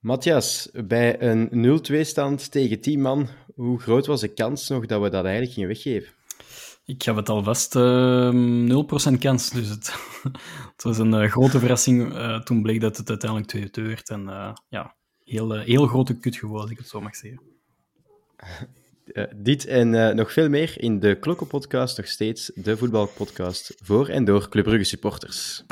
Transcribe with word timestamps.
Matthias, 0.00 0.68
bij 0.72 1.22
een 1.22 1.80
0-2 1.92 2.00
stand 2.00 2.50
tegen 2.50 2.80
10 2.80 3.00
man, 3.00 3.28
hoe 3.54 3.80
groot 3.80 4.06
was 4.06 4.20
de 4.20 4.28
kans 4.28 4.68
nog 4.68 4.86
dat 4.86 5.02
we 5.02 5.08
dat 5.08 5.24
eigenlijk 5.24 5.52
gingen 5.52 5.68
weggeven? 5.68 6.12
Ik 6.84 7.02
gaf 7.02 7.16
het 7.16 7.28
alvast 7.28 7.74
uh, 7.74 8.30
0% 9.12 9.18
kans. 9.18 9.50
Dus 9.50 9.68
het, 9.68 9.94
het 10.72 10.82
was 10.82 10.98
een 10.98 11.22
uh, 11.22 11.30
grote 11.30 11.58
verrassing. 11.58 12.12
Uh, 12.12 12.40
toen 12.40 12.62
bleek 12.62 12.80
dat 12.80 12.96
het 12.96 13.08
uiteindelijk 13.08 13.78
2-2 13.78 13.82
werd. 13.82 14.10
En 14.10 14.22
uh, 14.22 14.52
ja, 14.68 14.94
heel, 15.24 15.58
heel 15.58 15.86
grote 15.86 16.18
kutgevoel, 16.18 16.60
als 16.60 16.70
ik 16.70 16.78
het 16.78 16.88
zo 16.88 17.00
mag 17.00 17.16
zeggen. 17.16 17.40
dit 19.44 19.66
en 19.66 20.16
nog 20.16 20.32
veel 20.32 20.48
meer 20.48 20.80
in 20.80 21.00
de 21.00 21.18
Klokkenpodcast, 21.18 21.96
nog 21.96 22.06
steeds 22.06 22.50
de 22.54 22.76
voetbalpodcast 22.76 23.74
voor 23.82 24.08
en 24.08 24.24
door 24.24 24.48
Club 24.48 24.64
Brugge 24.64 24.84
supporters. 24.84 25.64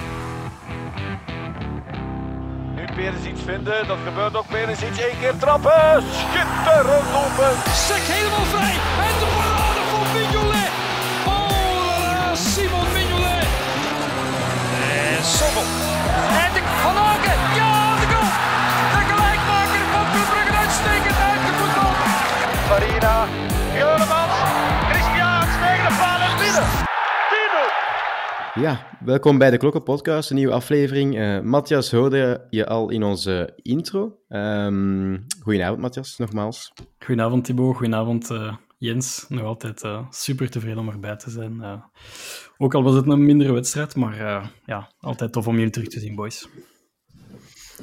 Nu 3.06 3.12
Perisic 3.12 3.36
vinden, 3.44 3.86
dat 3.86 3.98
gebeurt 4.04 4.36
ook. 4.36 4.46
Perisic 4.46 4.96
één 5.08 5.18
keer 5.20 5.36
trappen, 5.38 6.02
schitterend 6.18 7.10
open. 7.22 7.52
Sek 7.86 8.04
helemaal 8.14 8.46
vrij 8.54 8.76
en 9.06 9.14
de 9.22 9.28
parade 9.36 9.82
van 9.90 10.06
Mignolet. 10.14 10.72
Oh, 11.34 12.34
Simon 12.50 12.88
Mignolet. 12.96 13.48
En 15.14 15.24
Sommel. 15.36 15.66
En 16.44 16.50
de 16.56 16.62
Van 16.82 16.96
ja, 17.60 17.74
de 18.00 18.06
goal. 18.12 18.30
De 18.94 19.02
gelijkmaker 19.10 19.84
van 19.92 20.06
Brugge 20.12 20.54
uitstekend 20.62 21.18
uit 21.28 21.42
de 21.46 21.52
voetbal. 21.58 21.92
Farina, 22.68 23.16
Juremans, 23.80 24.36
Ja, 28.60 28.98
welkom 29.04 29.38
bij 29.38 29.50
de 29.50 29.56
Klokkenpodcast, 29.56 30.30
een 30.30 30.36
nieuwe 30.36 30.52
aflevering. 30.52 31.16
Uh, 31.16 31.40
Matthias 31.40 31.90
hoorde 31.90 32.46
je 32.50 32.66
al 32.66 32.90
in 32.90 33.02
onze 33.02 33.58
intro. 33.62 34.18
Um, 34.28 35.26
goedenavond, 35.42 35.80
Matthias, 35.80 36.18
nogmaals. 36.18 36.72
Goedenavond, 36.98 37.44
Thibaut. 37.44 37.76
Goedenavond, 37.76 38.30
uh, 38.30 38.56
Jens. 38.78 39.26
Nog 39.28 39.42
altijd 39.42 39.84
uh, 39.84 40.06
super 40.10 40.50
tevreden 40.50 40.78
om 40.78 40.88
erbij 40.88 41.16
te 41.16 41.30
zijn. 41.30 41.82
ook 42.58 42.74
al 42.74 42.82
was 42.82 42.94
het 42.94 43.06
een 43.06 43.24
mindere 43.24 43.52
wedstrijd, 43.52 43.96
maar 43.96 44.16
ja, 44.66 44.90
altijd 45.00 45.32
tof 45.32 45.46
om 45.46 45.56
jullie 45.56 45.70
terug 45.70 45.88
te 45.88 46.00
zien, 46.00 46.14
boys. 46.14 46.48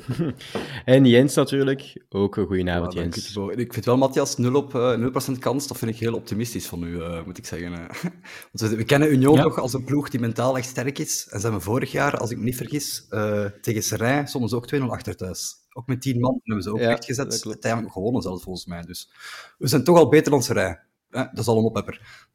en 0.85 1.05
Jens 1.05 1.35
natuurlijk. 1.35 2.05
Ook 2.09 2.37
een 2.37 2.45
goedenavond, 2.45 2.93
ja, 2.93 3.01
Jens. 3.01 3.35
Ik, 3.35 3.57
ik 3.57 3.73
vind 3.73 3.85
wel, 3.85 3.97
Matthias, 3.97 4.37
0 4.37 4.55
op 4.55 4.73
uh, 4.73 5.07
0% 5.35 5.39
kans. 5.39 5.67
Dat 5.67 5.77
vind 5.77 5.91
ik 5.91 5.97
heel 5.97 6.13
optimistisch 6.13 6.67
van 6.67 6.83
u, 6.83 6.87
uh, 6.87 7.25
moet 7.25 7.37
ik 7.37 7.45
zeggen. 7.45 7.71
Want 8.51 8.71
we, 8.71 8.75
we 8.75 8.83
kennen 8.83 9.11
Union 9.11 9.35
ja. 9.35 9.43
toch 9.43 9.59
als 9.59 9.73
een 9.73 9.83
ploeg 9.83 10.09
die 10.09 10.19
mentaal 10.19 10.57
echt 10.57 10.67
sterk 10.67 10.99
is. 10.99 11.27
En 11.29 11.39
zijn 11.39 11.53
we 11.53 11.59
vorig 11.59 11.91
jaar, 11.91 12.17
als 12.17 12.31
ik 12.31 12.37
me 12.37 12.43
niet 12.43 12.55
vergis, 12.55 13.05
uh, 13.09 13.45
tegen 13.61 13.83
Serrain 13.83 14.27
soms 14.27 14.53
ook 14.53 14.75
2-0 14.75 14.79
achter 14.79 15.15
thuis. 15.15 15.55
Ook 15.73 15.87
met 15.87 16.01
10 16.01 16.19
man 16.19 16.39
hebben 16.43 16.63
ze 16.63 16.71
ook 16.71 16.79
ja, 16.79 16.89
echt 16.89 17.05
gezet. 17.05 17.45
Uiteindelijk 17.45 17.93
gewonnen 17.93 18.21
zelfs, 18.21 18.43
volgens 18.43 18.65
mij. 18.65 18.81
Dus 18.81 19.09
we 19.57 19.67
zijn 19.67 19.83
toch 19.83 19.97
al 19.97 20.09
beter 20.09 20.31
dan 20.31 20.43
Serrain. 20.43 20.79
dat 21.09 21.37
is 21.37 21.47
al 21.47 21.57
een 21.57 21.63
oppepper. 21.63 22.01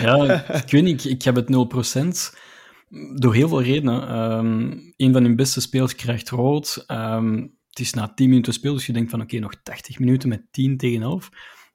ja, 0.00 0.44
ik 0.48 0.70
weet 0.70 0.82
niet, 0.82 1.04
ik, 1.04 1.10
ik 1.10 1.22
heb 1.22 1.34
het 1.34 1.46
0%. 1.46 2.36
Door 3.14 3.34
heel 3.34 3.48
veel 3.48 3.62
redenen. 3.62 4.20
Um, 4.20 4.92
een 4.96 5.12
van 5.12 5.22
hun 5.22 5.36
beste 5.36 5.60
spelers 5.60 5.94
krijgt 5.94 6.30
rood. 6.30 6.84
Um, 6.88 7.56
het 7.68 7.78
is 7.78 7.92
na 7.92 8.12
10 8.14 8.28
minuten 8.28 8.52
speel, 8.52 8.74
dus 8.74 8.86
je 8.86 8.92
denkt 8.92 9.10
van 9.10 9.20
oké, 9.20 9.38
nog 9.38 9.54
80 9.62 9.98
minuten 9.98 10.28
met 10.28 10.42
10 10.50 10.76
tegen 10.76 11.02
11. 11.02 11.28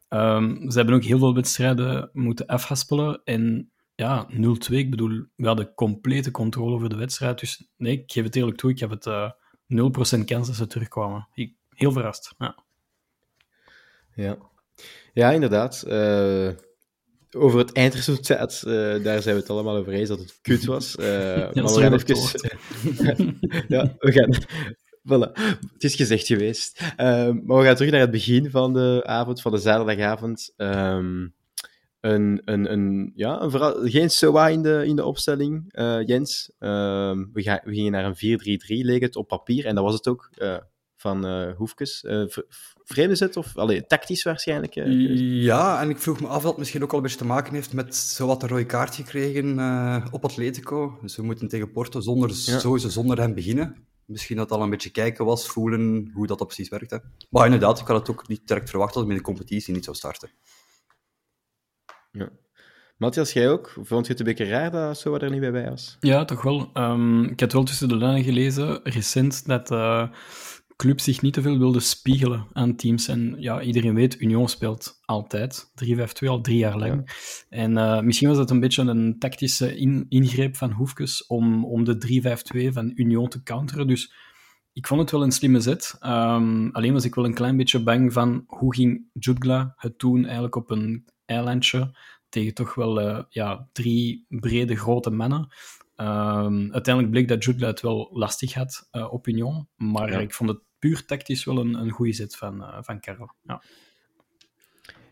Um, 0.10 0.72
ze 0.72 0.78
hebben 0.78 0.96
ook 0.96 1.04
heel 1.04 1.20
veel 1.20 1.34
wedstrijden 1.34 2.10
moeten 2.14 2.46
afhaspelen. 2.46 3.22
En 3.24 3.72
ja, 3.96 4.28
0-2, 4.32 4.36
ik 4.70 4.90
bedoel, 4.90 5.26
we 5.36 5.48
hadden 5.48 5.74
complete 5.74 6.32
controle 6.32 6.74
over 6.74 6.90
de 6.90 6.96
wedstrijd. 6.96 7.40
Dus 7.40 7.70
nee, 7.78 7.94
ik 7.94 8.12
geef 8.12 8.24
het 8.24 8.36
eerlijk 8.36 8.58
toe, 8.58 8.72
ik 8.72 8.80
heb 8.80 8.90
het 8.90 9.06
uh, 9.06 9.32
0% 10.20 10.24
kans 10.26 10.48
dat 10.48 10.56
ze 10.56 10.68
terugkwamen. 10.68 11.28
Ik, 11.34 11.54
heel 11.70 11.92
verrast, 11.92 12.36
ja. 12.38 12.64
Ja, 14.16 14.38
ja 15.14 15.32
inderdaad. 15.32 15.84
Uh 15.88 16.50
over 17.38 17.60
het 17.60 17.72
eindresultaat, 17.72 18.64
uh, 18.68 18.74
daar 19.04 19.22
zijn 19.22 19.36
we 19.36 19.42
het 19.42 19.50
allemaal 19.50 19.76
over 19.76 19.94
eens 19.94 20.10
dat 20.10 20.20
het 20.20 20.40
kut 20.42 20.66
was. 20.66 20.96
Uh, 21.00 21.38
ja, 21.54 21.62
maar 21.62 21.74
we 21.74 21.82
gaan 21.82 21.94
even... 21.94 23.38
ja, 23.76 23.96
we 24.00 24.12
gaan... 24.12 24.34
Voilà, 25.04 25.32
het 25.74 25.84
is 25.84 25.96
gezegd 25.96 26.28
geweest. 26.28 26.82
Uh, 26.82 26.88
maar 27.44 27.58
we 27.58 27.64
gaan 27.64 27.76
terug 27.76 27.92
naar 27.92 28.00
het 28.00 28.12
begin 28.12 28.50
van 28.50 28.74
de 28.74 29.02
avond, 29.06 29.42
van 29.42 29.52
de 29.52 29.58
zaterdagavond. 29.58 30.54
Um, 30.58 31.34
een, 32.00 32.42
een, 32.46 32.72
een, 32.72 33.12
ja, 33.16 33.42
een 33.42 33.90
geen 33.90 34.10
SOA 34.10 34.48
in 34.48 34.62
de, 34.62 34.84
in 34.86 34.96
de 34.96 35.06
opstelling, 35.06 35.64
Jens. 36.06 36.52
Ehm, 36.60 37.26
we, 37.34 37.42
ga, 37.42 37.62
we 37.64 37.74
gingen 37.74 37.92
naar 37.92 38.06
een 38.06 38.40
4-3-3, 38.40 38.86
leek 38.86 39.02
het 39.02 39.16
op 39.16 39.28
papier. 39.28 39.66
En 39.66 39.76
dat 39.76 39.84
was 39.84 39.94
het 39.94 40.08
ook 40.08 40.30
van 40.96 41.50
Hoefkes. 41.52 42.06
Vreemde 42.92 43.16
zet 43.16 43.38
of 43.38 43.58
allee, 43.58 43.86
tactisch 43.86 44.24
waarschijnlijk? 44.24 44.76
Uh, 44.76 45.44
ja, 45.44 45.82
en 45.82 45.90
ik 45.90 45.98
vroeg 45.98 46.22
me 46.22 46.28
af 46.28 46.36
of 46.36 46.44
dat 46.44 46.58
misschien 46.58 46.84
ook 46.84 46.92
al 46.92 46.98
een 46.98 47.04
beetje 47.04 47.18
te 47.18 47.26
maken 47.26 47.54
heeft 47.54 47.74
met 47.74 47.96
zowat 47.96 48.44
een 48.44 48.50
rode 48.50 48.66
kaart 48.66 48.96
gekregen 48.96 49.58
op 50.12 50.24
Atletico. 50.24 50.98
Dus 51.02 51.16
we 51.16 51.24
moeten 51.24 51.48
tegen 51.48 51.72
Porto 51.72 52.00
zonder, 52.00 52.30
ja. 52.30 52.60
sowieso 52.60 52.90
zonder 52.90 53.20
hem 53.20 53.34
beginnen. 53.34 53.88
Misschien 54.06 54.38
dat 54.38 54.52
al 54.52 54.62
een 54.62 54.70
beetje 54.70 54.90
kijken 54.90 55.26
was, 55.26 55.48
voelen 55.48 56.12
hoe 56.14 56.28
dat, 56.28 56.38
dat 56.38 56.48
precies 56.48 56.70
werkte. 56.70 57.04
Maar 57.30 57.46
inderdaad, 57.46 57.80
ik 57.80 57.88
had 57.88 57.98
het 58.00 58.10
ook 58.10 58.28
niet 58.28 58.48
direct 58.48 58.70
verwacht 58.70 58.94
dat 58.94 59.04
hij 59.04 59.14
met 59.14 59.22
de 59.22 59.32
competitie 59.32 59.74
niet 59.74 59.84
zou 59.84 59.96
starten. 59.96 60.30
Ja. 62.12 62.30
Matthias, 62.98 63.34
jij 63.34 63.50
ook? 63.50 63.76
Vond 63.82 64.06
je 64.06 64.12
het 64.12 64.20
een 64.20 64.26
beetje 64.26 64.46
raar 64.46 64.72
dat 64.72 64.98
zo 64.98 65.16
er 65.16 65.32
niet 65.32 65.52
bij 65.52 65.70
was? 65.70 65.98
Ja, 66.00 66.26
toch 66.26 66.42
wel. 66.42 66.70
Um, 66.74 67.24
ik 67.24 67.40
heb 67.40 67.52
wel 67.52 67.64
tussen 67.64 67.88
de 67.88 67.98
lijnen 67.98 68.24
gelezen, 68.24 68.80
recent, 68.84 69.46
dat 69.46 69.72
uh, 69.72 70.08
club 70.80 71.00
zich 71.00 71.22
niet 71.22 71.34
te 71.34 71.42
veel 71.42 71.58
wilde 71.58 71.80
spiegelen 71.80 72.48
aan 72.54 72.76
teams. 72.76 73.08
En 73.08 73.36
ja, 73.38 73.62
iedereen 73.62 73.94
weet, 73.94 74.22
Union 74.22 74.50
speelt 74.50 75.00
altijd 75.06 75.72
3-5-2 75.86 76.28
al 76.28 76.42
drie 76.42 76.58
jaar 76.58 76.78
lang. 76.78 77.02
Ja. 77.06 77.14
En 77.50 77.72
uh, 77.72 78.00
misschien 78.00 78.28
was 78.28 78.38
dat 78.38 78.50
een 78.50 78.60
beetje 78.60 78.84
een 78.84 79.20
tactische 79.20 79.78
in, 79.78 80.06
ingreep 80.10 80.56
van 80.56 80.72
Hoefkes 80.72 81.28
om, 81.28 81.66
om 81.66 81.84
de 81.84 82.68
3-5-2 82.70 82.74
van 82.74 82.92
Union 82.96 83.30
te 83.30 83.44
counteren. 83.44 83.88
Dus 83.88 84.14
ik 84.74 84.88
vond 84.88 85.02
het 85.02 85.12
wel 85.12 85.24
een 85.24 85.32
slimme 85.32 85.60
zet. 85.60 85.98
Um, 86.02 86.70
alleen 86.72 86.94
was 86.94 87.06
ik 87.06 87.16
wel 87.16 87.26
een 87.26 87.34
klein 87.34 87.58
beetje 87.58 87.84
bang 87.84 88.14
van 88.14 88.44
hoe 88.48 88.76
ging 88.76 89.06
Jutgla 89.14 89.74
het 89.78 90.00
doen 90.00 90.24
eigenlijk 90.24 90.56
op 90.56 90.70
een 90.72 91.06
eilandje 91.26 91.98
tegen 92.30 92.54
toch 92.54 92.76
wel 92.76 93.02
uh, 93.02 93.20
ja, 93.30 93.68
drie 93.72 94.26
brede 94.30 94.76
grote 94.76 95.10
mannen. 95.10 95.48
Um, 95.96 96.72
uiteindelijk 96.72 97.10
bleek 97.10 97.28
dat 97.28 97.44
Jutgla 97.44 97.68
het 97.68 97.82
wel 97.82 98.10
lastig 98.12 98.54
had 98.54 98.90
uh, 98.92 99.14
op 99.14 99.28
Union, 99.28 99.68
maar 99.76 100.12
ja. 100.12 100.20
ik 100.20 100.34
vond 100.34 100.50
het 100.50 100.60
puur 100.80 101.06
tactisch 101.06 101.44
wel 101.44 101.58
een, 101.58 101.74
een 101.74 101.90
goede 101.90 102.14
zet 102.14 102.36
van, 102.36 102.62
uh, 102.62 102.78
van 102.82 103.00
Karel. 103.00 103.32
Ja. 103.44 103.64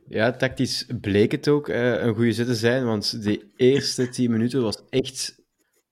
ja, 0.08 0.32
tactisch 0.32 0.86
bleek 1.02 1.32
het 1.32 1.48
ook 1.48 1.70
uh, 1.70 2.02
een 2.02 2.16
goede 2.16 2.32
zet 2.32 2.48
te 2.48 2.56
zijn, 2.56 2.86
want 2.86 3.24
de 3.24 3.46
eerste 3.56 4.10
tien 4.10 4.32
minuten 4.32 4.62
was 4.62 4.82
echt 4.90 5.42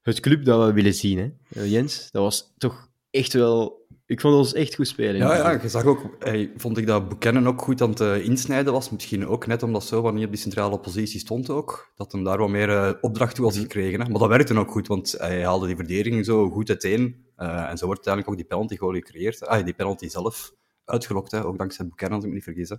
het 0.01 0.19
club 0.19 0.45
dat 0.45 0.65
we 0.65 0.73
willen 0.73 0.93
zien. 0.93 1.17
Hè? 1.17 1.61
Uh, 1.61 1.71
Jens, 1.71 2.11
dat 2.11 2.21
was 2.21 2.53
toch 2.57 2.89
echt 3.11 3.33
wel... 3.33 3.83
Ik 4.07 4.21
vond 4.21 4.35
ons 4.35 4.53
echt 4.53 4.75
goed 4.75 4.87
spelen. 4.87 5.15
Ja, 5.15 5.35
ja 5.35 5.61
je 5.61 5.69
zag 5.69 5.83
ook, 5.83 6.15
hey, 6.19 6.51
vond 6.55 6.77
ik 6.77 6.87
dat 6.87 7.09
Buchanan 7.09 7.47
ook 7.47 7.61
goed 7.61 7.81
aan 7.81 7.89
het 7.89 7.99
uh, 7.99 8.25
insnijden 8.25 8.73
was. 8.73 8.89
Misschien 8.89 9.27
ook 9.27 9.47
net 9.47 9.63
omdat 9.63 9.83
zo 9.83 10.01
wanneer 10.01 10.25
op 10.25 10.31
die 10.31 10.39
centrale 10.39 10.79
positie 10.79 11.19
stond 11.19 11.49
ook. 11.49 11.91
Dat 11.95 12.11
hem 12.11 12.23
daar 12.23 12.37
wat 12.37 12.49
meer 12.49 12.69
uh, 12.69 12.91
opdracht 13.01 13.35
toe 13.35 13.45
had 13.45 13.57
gekregen. 13.57 14.01
Hè. 14.01 14.09
Maar 14.09 14.19
dat 14.19 14.29
werkte 14.29 14.57
ook 14.57 14.71
goed, 14.71 14.87
want 14.87 15.15
hij 15.17 15.43
haalde 15.43 15.67
die 15.67 15.75
verdediging 15.75 16.25
zo 16.25 16.49
goed 16.49 16.69
uiteen. 16.69 17.24
Uh, 17.40 17.69
en 17.69 17.78
zo 17.78 17.85
wordt 17.85 18.07
uiteindelijk 18.07 18.28
ook 18.28 18.38
die 18.38 18.46
penalty 18.46 18.78
goal 18.78 18.94
gecreëerd. 18.94 19.47
Ah, 19.47 19.66
die 19.66 19.73
penalty 19.73 20.07
zelf 20.07 20.53
uitgelokt, 20.85 21.31
hè, 21.31 21.46
ook 21.46 21.57
dankzij 21.57 21.88
Buchanan, 21.88 22.16
als 22.16 22.23
ik 22.23 22.29
me 22.29 22.35
niet 22.35 22.44
vergis. 22.44 22.69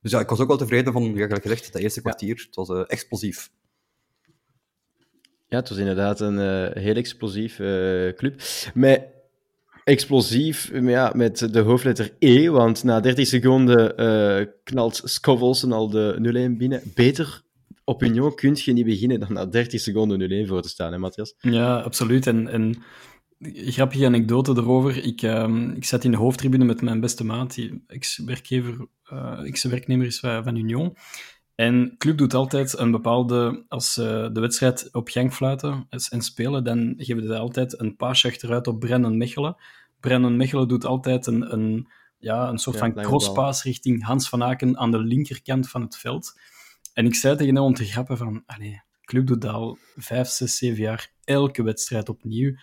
Dus 0.00 0.10
ja, 0.10 0.20
ik 0.20 0.28
was 0.28 0.40
ook 0.40 0.48
wel 0.48 0.56
tevreden 0.56 0.92
van, 0.92 1.02
ja, 1.02 1.24
gelijk 1.26 1.42
gezegd, 1.42 1.72
dat 1.72 1.82
eerste 1.82 2.00
kwartier. 2.00 2.36
Ja. 2.36 2.44
Het 2.46 2.54
was 2.54 2.68
uh, 2.68 2.82
explosief. 2.86 3.50
Ja, 5.48 5.56
het 5.56 5.68
was 5.68 5.78
inderdaad 5.78 6.20
een 6.20 6.38
uh, 6.38 6.82
heel 6.82 6.94
explosief 6.94 7.58
uh, 7.58 8.12
club. 8.12 8.42
Met 8.74 9.02
explosief 9.84 10.70
ja, 10.72 11.12
met 11.14 11.52
de 11.52 11.60
hoofdletter 11.60 12.14
E, 12.18 12.48
want 12.48 12.84
na 12.84 13.00
30 13.00 13.26
seconden 13.26 14.00
uh, 14.00 14.46
knalt 14.64 15.00
Scovelsen 15.04 15.72
al 15.72 15.90
de 15.90 16.50
0-1 16.54 16.56
binnen. 16.58 16.82
Beter 16.94 17.42
op 17.84 18.02
Union 18.02 18.34
kun 18.34 18.56
je 18.58 18.72
niet 18.72 18.84
beginnen 18.84 19.20
dan 19.20 19.32
na 19.32 19.46
30 19.46 19.80
seconden 19.80 20.44
0-1 20.44 20.48
voor 20.48 20.62
te 20.62 20.68
staan, 20.68 20.92
hè, 20.92 20.98
Matthias? 20.98 21.34
Ja, 21.38 21.80
absoluut. 21.80 22.26
En, 22.26 22.48
en 22.48 22.82
grappige 23.40 24.06
anekdote 24.06 24.52
erover. 24.52 25.04
Ik, 25.04 25.22
uh, 25.22 25.72
ik 25.74 25.84
zat 25.84 26.04
in 26.04 26.10
de 26.10 26.16
hoofdtribune 26.16 26.64
met 26.64 26.82
mijn 26.82 27.00
beste 27.00 27.24
maat, 27.24 27.54
die 27.54 27.84
ex-werkgever, 27.86 28.86
uh, 29.12 29.40
ex-werknemer 29.46 30.06
is 30.06 30.20
van 30.20 30.56
Union. 30.56 30.96
En 31.54 31.94
club 31.98 32.18
doet 32.18 32.34
altijd 32.34 32.78
een 32.78 32.90
bepaalde, 32.90 33.64
als 33.68 33.92
ze 33.92 34.24
uh, 34.28 34.34
de 34.34 34.40
wedstrijd 34.40 34.88
op 34.92 35.08
gang 35.08 35.34
fluiten 35.34 35.86
en 36.08 36.22
spelen, 36.22 36.64
dan 36.64 36.94
geven 36.96 37.26
ze 37.26 37.38
altijd 37.38 37.80
een 37.80 37.96
paasje 37.96 38.28
achteruit 38.28 38.66
op 38.66 38.80
Brennan 38.80 39.16
Mechelen. 39.16 39.56
Brennan 40.00 40.36
Mechelen 40.36 40.68
doet 40.68 40.84
altijd 40.84 41.26
een, 41.26 41.52
een, 41.52 41.88
ja, 42.18 42.48
een 42.48 42.58
soort 42.58 42.78
ja, 42.78 42.80
van 42.80 43.02
crosspaas 43.02 43.62
richting 43.62 44.04
Hans 44.04 44.28
van 44.28 44.42
Aken 44.42 44.78
aan 44.78 44.90
de 44.90 44.98
linkerkant 44.98 45.68
van 45.68 45.82
het 45.82 45.96
veld. 45.96 46.40
En 46.94 47.06
ik 47.06 47.14
zei 47.14 47.36
tegen 47.36 47.54
hem 47.54 47.64
om 47.64 47.74
te 47.74 47.84
grappen 47.84 48.16
van, 48.16 48.42
allee, 48.46 48.82
club 49.04 49.26
doet 49.26 49.40
dat 49.40 49.52
al 49.52 49.78
vijf, 49.96 50.28
zes, 50.28 50.56
zeven 50.56 50.82
jaar 50.82 51.12
elke 51.24 51.62
wedstrijd 51.62 52.08
opnieuw 52.08 52.54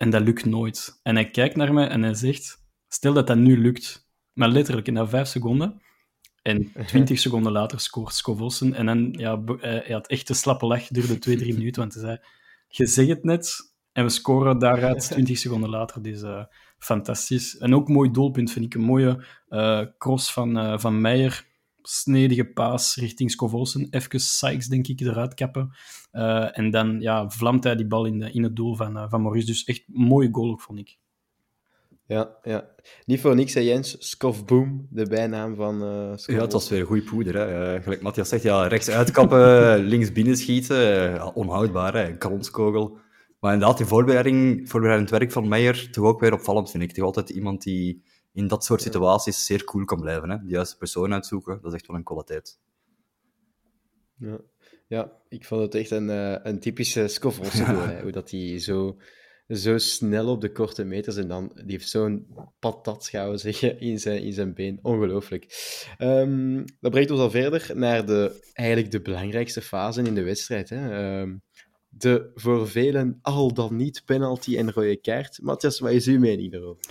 En 0.00 0.10
dat 0.10 0.22
lukt 0.22 0.44
nooit. 0.44 1.00
En 1.02 1.14
hij 1.14 1.30
kijkt 1.30 1.56
naar 1.56 1.72
mij 1.72 1.88
en 1.88 2.02
hij 2.02 2.14
zegt, 2.14 2.66
stel 2.88 3.12
dat 3.12 3.26
dat 3.26 3.36
nu 3.36 3.58
lukt. 3.58 4.08
Maar 4.32 4.48
letterlijk, 4.48 4.86
in 4.86 4.94
dat 4.94 5.08
vijf 5.08 5.28
seconden. 5.28 5.82
En 6.42 6.72
twintig 6.86 7.18
seconden 7.18 7.52
later 7.52 7.80
scoort 7.80 8.14
Scovolsen. 8.14 8.74
En 8.74 8.86
dan, 8.86 9.14
ja, 9.18 9.42
hij 9.60 9.92
had 9.92 10.06
echt 10.06 10.28
een 10.28 10.34
slappe 10.34 10.66
lach, 10.66 10.86
duurde 10.86 11.18
twee, 11.18 11.36
drie 11.36 11.54
minuten, 11.54 11.82
want 11.82 11.94
hij 11.94 12.02
zei, 12.02 12.18
je 12.68 12.86
zegt 12.86 13.08
het 13.08 13.24
net, 13.24 13.72
en 13.92 14.04
we 14.04 14.10
scoren 14.10 14.58
daaruit 14.58 15.10
20 15.10 15.38
seconden 15.38 15.70
later. 15.70 16.02
Dus 16.02 16.22
eh, 16.22 16.44
fantastisch. 16.78 17.58
En 17.58 17.74
ook 17.74 17.88
mooi 17.88 18.10
doelpunt, 18.10 18.52
vind 18.52 18.64
ik. 18.64 18.74
Een 18.74 18.80
mooie 18.80 19.24
eh, 19.48 19.82
cross 19.98 20.32
van, 20.32 20.58
eh, 20.58 20.78
van 20.78 21.00
Meijer. 21.00 21.46
Snedige 21.82 22.44
paas 22.44 22.96
richting 22.96 23.30
Scovolsen. 23.30 23.86
Even 23.90 24.20
Sykes, 24.20 24.66
denk 24.66 24.86
ik, 24.86 25.00
eruit 25.00 25.34
kappen. 25.34 25.70
Eh, 26.10 26.58
en 26.58 26.70
dan 26.70 27.00
ja, 27.00 27.28
vlamt 27.30 27.64
hij 27.64 27.76
die 27.76 27.86
bal 27.86 28.04
in, 28.04 28.18
de, 28.18 28.30
in 28.32 28.42
het 28.42 28.56
doel 28.56 28.76
van, 28.76 28.96
eh, 28.96 29.10
van 29.10 29.22
Maurice. 29.22 29.46
Dus 29.46 29.64
echt 29.64 29.84
een 29.94 30.02
mooie 30.02 30.28
goal, 30.32 30.50
ook, 30.50 30.60
vond 30.60 30.78
ik. 30.78 30.98
Ja, 32.06 32.36
ja. 32.42 32.68
Niet 33.04 33.20
voor 33.20 33.34
niks, 33.34 33.54
hè, 33.54 33.60
Jens. 33.60 33.96
Scoff 33.98 34.44
Boom, 34.44 34.86
de 34.90 35.06
bijnaam 35.06 35.54
van 35.54 35.82
eh 35.82 36.16
Scoff 36.16 36.38
Ja, 36.38 36.42
het 36.42 36.52
was 36.52 36.68
weer 36.68 36.86
goede 36.86 37.02
poeder. 37.02 37.34
Hè. 37.34 37.82
Gelijk 37.82 38.02
Matthias 38.02 38.28
zegt, 38.28 38.42
ja, 38.42 38.66
rechts 38.66 38.90
uitkappen, 38.90 39.78
links 39.92 40.12
binnenschieten. 40.12 40.76
eh, 40.76 41.14
ja, 41.14 41.26
onhoudbaar, 41.26 41.94
hè. 41.94 42.08
een 42.08 42.18
kanonskogel. 42.18 42.98
Maar 43.40 43.52
inderdaad, 43.52 43.80
in 43.80 43.86
voorbereiding, 43.86 44.68
voorbereidend 44.70 45.10
werk 45.10 45.32
van 45.32 45.48
Meijer 45.48 45.90
toch 45.90 46.04
ook 46.04 46.20
weer 46.20 46.32
opvallend, 46.32 46.70
vind 46.70 46.82
ik. 46.82 46.92
Toch 46.92 47.04
altijd 47.04 47.30
iemand 47.30 47.62
die 47.62 48.02
in 48.32 48.46
dat 48.46 48.64
soort 48.64 48.82
situaties 48.82 49.46
zeer 49.46 49.64
cool 49.64 49.84
kan 49.84 50.00
blijven. 50.00 50.30
Hè. 50.30 50.38
De 50.38 50.48
juiste 50.48 50.76
persoon 50.76 51.12
uitzoeken, 51.12 51.58
dat 51.62 51.72
is 51.72 51.78
echt 51.78 51.86
wel 51.86 51.96
een 51.96 52.04
kwaliteit. 52.04 52.58
Ja. 54.16 54.40
ja, 54.86 55.12
ik 55.28 55.44
vond 55.44 55.62
het 55.62 55.74
echt 55.74 55.90
een, 55.90 56.10
eh, 56.10 56.36
een 56.42 56.60
typische 56.60 57.08
Scoff 57.08 57.36
goal. 57.36 57.78
hè. 57.88 58.02
Hoe 58.02 58.10
dat 58.10 58.30
hij 58.30 58.58
zo, 58.58 58.98
zo 59.48 59.78
snel 59.78 60.28
op 60.28 60.40
de 60.40 60.52
korte 60.52 60.84
meters 60.84 61.16
en 61.16 61.28
dan... 61.28 61.52
Die 61.54 61.70
heeft 61.70 61.88
zo'n 61.88 62.26
patat, 62.58 63.08
gaan 63.08 63.30
we 63.30 63.36
zeggen, 63.36 63.80
in 63.80 63.98
zijn, 63.98 64.22
in 64.22 64.32
zijn 64.32 64.54
been. 64.54 64.78
Ongelooflijk. 64.82 65.46
Ehm, 65.98 66.64
dat 66.80 66.90
brengt 66.90 67.10
ons 67.10 67.20
al 67.20 67.30
verder 67.30 67.70
naar 67.74 68.06
de, 68.06 68.48
eigenlijk 68.52 68.90
de 68.90 69.00
belangrijkste 69.00 69.62
fase 69.62 70.02
in 70.02 70.14
de 70.14 70.22
wedstrijd. 70.22 70.68
Hè. 70.68 70.90
Ehm, 70.90 71.36
de 71.88 72.30
voor 72.34 72.68
velen 72.68 73.18
al 73.22 73.54
dan 73.54 73.76
niet 73.76 74.02
penalty 74.04 74.56
en 74.56 74.72
rode 74.72 74.96
kaart. 74.96 75.38
Matthias, 75.42 75.78
wat 75.78 75.92
is 75.92 76.06
uw 76.06 76.18
mening 76.18 76.52
daarover? 76.52 76.84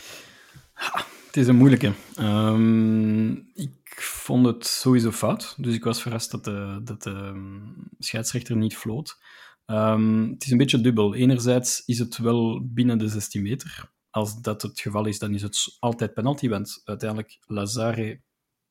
Het 1.29 1.37
is 1.37 1.47
een 1.47 1.55
moeilijke. 1.55 1.93
Ehm, 2.15 3.31
ik 3.53 4.01
vond 4.01 4.45
het 4.45 4.65
sowieso 4.65 5.11
fout. 5.11 5.55
Dus 5.57 5.73
ik 5.75 5.83
was 5.83 6.01
verrast 6.01 6.31
dat 6.31 6.43
de, 6.43 6.81
dat 6.83 7.05
ehm, 7.05 7.59
scheidsrechter 7.99 8.55
niet 8.55 8.77
floot. 8.77 9.17
Ehm, 9.65 10.29
het 10.29 10.43
is 10.43 10.51
een 10.51 10.57
beetje 10.57 10.81
dubbel. 10.81 11.15
Enerzijds 11.15 11.83
is 11.85 11.99
het 11.99 12.17
wel 12.17 12.61
binnen 12.63 12.97
de 12.97 13.07
16 13.07 13.41
meter. 13.41 13.91
Als 14.09 14.41
dat 14.41 14.61
het 14.61 14.79
geval 14.79 15.05
is, 15.05 15.19
dan 15.19 15.33
is 15.33 15.41
het 15.41 15.77
altijd 15.79 16.13
penalty. 16.13 16.49
Want 16.49 16.81
uiteindelijk 16.83 17.37
Lazare 17.45 18.21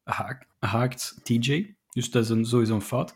haak- 0.02 0.46
haakt 0.58 1.20
TJ. 1.22 1.74
Dus 1.90 2.10
dat 2.10 2.22
is 2.22 2.28
een, 2.28 2.44
sowieso 2.44 2.74
een 2.74 2.80
fout. 2.82 3.12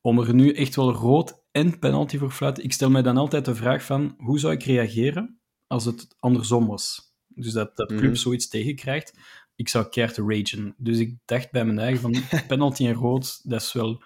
Om 0.00 0.18
er 0.18 0.34
nu 0.34 0.52
echt 0.52 0.76
wel 0.76 0.92
rood 0.92 1.42
en 1.50 1.78
penalty 1.78 2.18
voor 2.18 2.30
fluiten. 2.30 2.64
Ik 2.64 2.72
stel 2.72 2.90
mij 2.90 3.02
dan 3.02 3.16
altijd 3.16 3.44
de 3.44 3.54
vraag 3.54 3.84
van, 3.84 4.14
hoe 4.18 4.38
zou 4.38 4.52
ik 4.52 4.62
reageren 4.62 5.40
als 5.66 5.84
het 5.84 6.16
andersom 6.18 6.66
was? 6.66 7.09
Dus 7.34 7.52
dat, 7.52 7.76
dat 7.76 7.88
club 7.88 8.02
Mhm. 8.02 8.14
zoiets 8.14 8.48
tegenkrijgt. 8.48 9.18
Ik 9.56 9.68
zou 9.68 9.88
keihard 9.88 10.18
ragen. 10.18 10.74
Dus 10.78 10.98
ik 10.98 11.16
dacht 11.24 11.50
bij 11.50 11.64
mijn 11.64 11.78
eigen 11.78 12.00
van, 12.00 12.14
penalty 12.48 12.86
en 12.86 12.92
rood, 12.94 13.50
dat 13.50 13.60
is 13.60 13.72
wel 13.72 14.02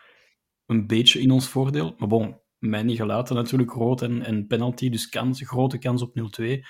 een 0.66 0.86
beetje 0.86 1.20
in 1.20 1.30
ons 1.30 1.48
voordeel. 1.48 1.94
Maar 1.98 2.08
bon, 2.08 2.40
mij 2.58 2.82
niet 2.82 2.96
gelaten 2.96 3.34
natuurlijk, 3.36 3.70
rood 3.70 4.02
en, 4.02 4.22
en 4.22 4.46
penalty, 4.46 4.88
dus 4.88 5.08
kans, 5.08 5.42
grote 5.42 5.78
kans 5.78 6.02
op 6.02 6.14
0-2. 6.40 6.64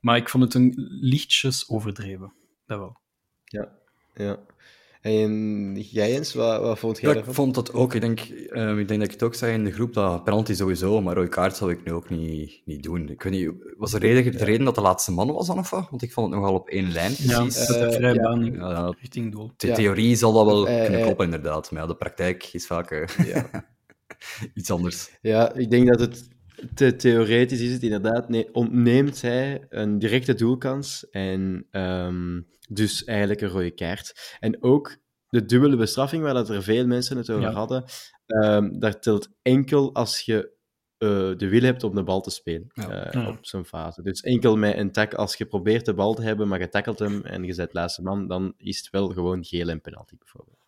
Maar 0.00 0.16
ik 0.16 0.28
vond 0.28 0.44
het 0.44 0.54
een 0.54 0.72
lichtjes 1.00 1.68
overdreven. 1.68 2.32
Dat 2.66 2.78
wel. 2.78 3.00
Ja, 3.44 3.72
ja. 4.14 4.38
En 5.06 5.76
jij, 5.80 6.10
Jens, 6.10 6.34
wat, 6.34 6.60
wat 6.60 6.78
vond 6.78 7.00
jij 7.00 7.12
Ja, 7.14 7.18
ik 7.18 7.24
vond 7.28 7.54
dat 7.54 7.72
ook. 7.72 7.94
Ik 7.94 8.00
denk, 8.00 8.20
eh, 8.20 8.78
ik 8.78 8.88
denk 8.88 9.00
dat 9.00 9.08
ik 9.08 9.10
het 9.10 9.22
ook 9.22 9.34
zei 9.34 9.52
in 9.52 9.64
de 9.64 9.72
groep, 9.72 9.92
dat 9.92 10.24
penalty 10.24 10.54
sowieso, 10.54 11.00
maar 11.02 11.14
rode 11.14 11.28
kaart 11.28 11.56
zou 11.56 11.70
ik 11.70 11.84
nu 11.84 11.92
ook 11.92 12.10
niet, 12.10 12.62
niet 12.64 12.82
doen. 12.82 13.08
Ik 13.08 13.22
weet 13.22 13.32
niet, 13.32 13.50
was 13.76 13.90
de 13.90 13.98
reden, 13.98 14.32
de 14.32 14.44
reden 14.44 14.64
dat 14.64 14.74
de 14.74 14.80
laatste 14.80 15.12
man 15.12 15.32
was 15.32 15.46
dan 15.46 15.58
of 15.58 15.70
wat? 15.70 15.86
Want 15.90 16.02
ik 16.02 16.12
vond 16.12 16.30
het 16.30 16.40
nogal 16.40 16.54
op 16.54 16.68
één 16.68 16.92
lijn 16.92 17.12
Ja, 17.18 17.40
precies. 17.40 17.68
Eh, 17.68 18.00
ja. 18.00 18.22
baan 18.22 18.44
Ja, 18.44 18.70
ja, 18.70 18.94
richting 19.00 19.32
doel. 19.32 19.50
de 19.56 19.72
theorie 19.72 20.16
zal 20.16 20.32
dat 20.32 20.46
wel 20.46 20.68
Eh, 20.68 20.82
kunnen 20.84 21.02
kloppen, 21.02 21.24
inderdaad. 21.24 21.70
Maar 21.70 21.82
ja, 21.82 21.88
de 21.88 21.96
praktijk 21.96 22.48
is 22.52 22.66
vaak 22.66 22.90
eh, 22.90 23.26
Ja. 23.26 23.50
iets 24.54 24.70
anders. 24.70 25.10
Ja, 25.20 25.54
ik 25.54 25.70
denk 25.70 25.86
dat 25.88 26.00
het 26.00 26.28
te 26.74 26.96
theoretisch 26.96 27.60
is 27.60 27.72
het 27.72 27.82
inderdaad. 27.82 28.28
Nee, 28.28 28.54
ontneemt 28.54 29.20
hij 29.22 29.66
een 29.68 29.98
directe 29.98 30.34
doelkans 30.34 31.10
en 31.10 31.66
ehm, 31.70 32.40
dus 32.68 33.04
eigenlijk 33.04 33.40
een 33.40 33.48
rode 33.48 33.70
kaart. 33.70 34.36
En 34.40 34.62
ook 34.62 34.96
de 35.28 35.44
dubbele 35.44 35.76
bestraffing, 35.76 36.22
waar 36.22 36.34
dat 36.34 36.48
er 36.50 36.62
veel 36.62 36.86
mensen 36.86 37.16
het 37.16 37.30
over 37.30 37.42
Ja. 37.42 37.52
hadden, 37.52 37.84
ehm 38.26 38.78
dat 38.78 39.02
telt 39.02 39.28
enkel 39.42 39.94
als 39.94 40.20
je 40.20 40.54
eh, 40.98 41.08
de 41.36 41.48
wil 41.48 41.62
hebt 41.62 41.84
om 41.84 41.94
de 41.94 42.02
bal 42.02 42.20
te 42.20 42.30
spelen 42.30 42.66
Ja. 42.72 42.90
eh, 43.04 43.12
Ja. 43.22 43.28
op 43.28 43.38
zo'n 43.40 43.64
fase. 43.64 44.02
Dus 44.02 44.20
enkel 44.20 44.56
met 44.56 44.76
een 44.76 44.92
tak, 44.92 45.14
als 45.14 45.36
je 45.36 45.46
probeert 45.46 45.84
de 45.84 45.94
bal 45.94 46.14
te 46.14 46.22
hebben, 46.22 46.48
maar 46.48 46.60
je 46.60 46.68
tackelt 46.68 46.98
hem 46.98 47.22
en 47.24 47.44
je 47.44 47.52
zet 47.52 47.72
laatste 47.74 48.02
man, 48.02 48.26
dan 48.28 48.54
is 48.56 48.78
het 48.78 48.90
wel 48.90 49.08
gewoon 49.08 49.44
geel 49.44 49.68
en 49.68 49.80
penalty 49.80 50.14
bijvoorbeeld. 50.18 50.58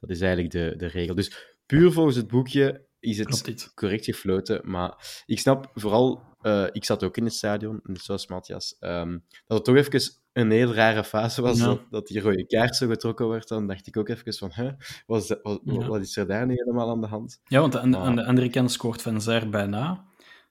Dat 0.00 0.10
is 0.10 0.20
eigenlijk 0.20 0.52
de, 0.52 0.74
de 0.76 0.86
regel. 0.86 1.14
Dus 1.14 1.56
puur 1.66 1.92
volgens 1.92 2.16
het 2.16 2.28
boekje 2.28 2.86
is 3.04 3.18
het 3.18 3.72
correct 3.74 4.04
gefloten. 4.04 4.60
Maar 4.64 5.22
ik 5.26 5.38
snap 5.38 5.70
vooral, 5.74 6.22
eh, 6.40 6.66
ik 6.72 6.84
zat 6.84 7.02
ook 7.04 7.16
in 7.16 7.24
het 7.24 7.34
stadion, 7.34 7.80
net 7.82 8.00
zoals 8.02 8.26
Matthias, 8.26 8.76
ehm, 8.80 9.18
dat 9.46 9.56
het 9.56 9.64
toch 9.64 9.76
even 9.76 10.00
een 10.32 10.50
heel 10.50 10.74
rare 10.74 11.04
fase 11.04 11.42
was 11.42 11.58
Ja. 11.58 11.64
dat, 11.64 11.80
dat 11.90 12.06
die 12.06 12.20
rode 12.20 12.46
kaart 12.46 12.76
zo 12.76 12.88
getrokken 12.88 13.28
werd. 13.28 13.48
Dan 13.48 13.66
dacht 13.66 13.86
ik 13.86 13.96
ook 13.96 14.08
even 14.08 14.34
van, 14.34 14.76
wat, 15.06 15.22
is- 15.22 15.36
wat, 15.42 15.60
Ja. 15.64 15.86
wat 15.86 16.00
is 16.00 16.16
er 16.16 16.26
daar 16.26 16.46
nu 16.46 16.54
helemaal 16.54 16.90
aan 16.90 17.00
de 17.00 17.06
hand? 17.06 17.40
Ja, 17.44 17.60
want 17.60 17.76
aan, 17.76 17.90
de 17.90 18.24
andere 18.24 18.50
kant 18.50 18.72
scoort 18.72 19.02
Van 19.02 19.20
Zijr 19.20 19.48
bijna. 19.50 20.04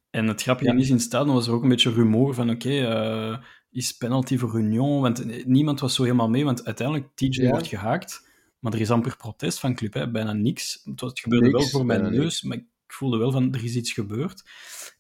En 0.10 0.28
het 0.28 0.42
grappige 0.42 0.72
Ja. 0.74 0.80
is, 0.80 0.88
in 0.88 0.94
het 0.96 1.04
stadion 1.04 1.34
was 1.34 1.48
er 1.48 1.54
ook 1.54 1.64
een 1.64 1.70
beetje 1.70 1.92
rumoer 1.94 2.34
van, 2.34 2.50
oké, 2.50 2.70
eh, 2.70 3.38
is 3.72 3.92
penalty 3.98 4.38
voor 4.38 4.58
Union? 4.60 5.02
Want 5.02 5.46
niemand 5.46 5.80
was 5.80 5.96
zo 5.96 6.04
helemaal 6.04 6.30
mee, 6.30 6.46
want 6.46 6.66
uiteindelijk, 6.66 7.08
TJ 7.16 7.50
wordt 7.50 7.68
gehaakt, 7.68 8.30
maar 8.64 8.74
er 8.74 8.82
is 8.82 8.92
amper 8.92 9.18
protest 9.18 9.60
van 9.60 9.76
club, 9.76 9.94
hè? 9.94 10.12
bijna 10.12 10.34
niks. 10.34 10.82
Het, 10.96 11.20
gebeurde 11.20 11.46
Niks, 11.50 11.60
wel 11.60 11.70
voor 11.70 11.86
mijn 11.86 12.12
neus, 12.12 12.42
maar 12.42 12.58
ik 12.58 12.66
voelde 12.88 13.18
wel 13.18 13.32
van, 13.32 13.54
er 13.54 13.64
is 13.64 13.76
iets 13.76 13.92
gebeurd. 13.92 14.44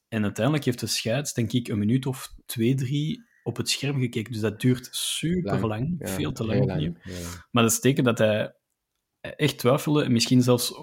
En 0.08 0.24
uiteindelijk 0.24 0.66
heeft 0.66 0.80
de 0.80 0.88
scheids, 0.88 1.34
denk 1.34 1.52
ik, 1.52 1.68
een 1.68 1.80
minuut 1.80 2.06
of 2.06 2.34
twee, 2.46 2.76
drie 2.76 3.24
op 3.44 3.58
het 3.58 3.70
scherm 3.70 4.00
gekeken. 4.00 4.32
Dus 4.32 4.42
dat 4.42 4.62
duurt 4.62 4.88
super 4.92 5.68
lang, 5.68 5.96
Ja, 6.00 6.08
veel 6.08 6.32
te 6.32 6.46
lang 6.46 6.62
opnieuw. 6.62 6.94
Ja. 7.04 7.14
Maar 7.52 7.64
dat 7.64 7.72
is 7.72 7.80
teken 7.80 8.04
dat 8.04 8.18
hij 8.18 8.56
echt 9.22 9.58
twijfelde 9.58 10.04
en 10.04 10.12
misschien 10.12 10.42
zelfs 10.42 10.74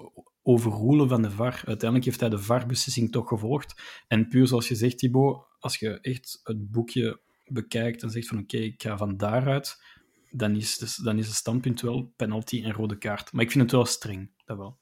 overroelen 0.42 1.08
van 1.08 1.22
de 1.22 1.30
VAR. 1.30 1.62
Uiteindelijk 1.64 2.04
heeft 2.04 2.20
hij 2.20 2.28
de 2.28 2.38
VAR-beslissing 2.38 3.12
toch 3.12 3.28
gevolgd. 3.28 3.82
En 4.08 4.28
puur 4.28 4.46
zoals 4.46 4.68
je 4.68 4.74
zegt, 4.74 4.98
Thibaut, 4.98 5.46
als 5.58 5.76
je 5.76 6.00
echt 6.00 6.40
het 6.42 6.70
boekje 6.70 7.20
bekijkt 7.44 8.02
en 8.02 8.10
zegt 8.10 8.28
van 8.28 8.38
oké, 8.38 8.56
ik 8.56 8.82
ga 8.82 8.96
van 8.96 9.16
daaruit, 9.16 9.82
dan 10.30 10.56
is, 10.56 10.78
dus, 10.78 10.96
dan 10.96 11.18
is 11.18 11.26
het 11.26 11.36
standpunt 11.36 11.80
wel 11.80 12.12
penalty 12.16 12.62
en 12.64 12.72
rode 12.72 12.98
kaart. 12.98 13.32
Maar 13.32 13.44
ik 13.44 13.50
vind 13.50 13.62
het 13.62 13.72
wel 13.72 13.84
streng, 13.84 14.30
dat 14.44 14.56
wel. 14.56 14.78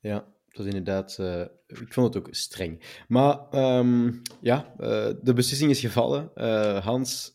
Ja, 0.00 0.26
dat 0.48 0.66
is 0.66 0.74
inderdaad... 0.74 1.18
eh, 1.18 1.40
ik 1.66 1.92
vond 1.92 2.14
het 2.14 2.16
ook 2.16 2.34
streng. 2.34 3.02
Maar 3.08 3.38
ehm, 3.50 4.12
ja, 4.40 4.74
eh, 4.78 5.10
de 5.22 5.32
beslissing 5.34 5.70
is 5.70 5.80
gevallen. 5.80 6.30
Eh, 6.34 6.84
Hans 6.84 7.34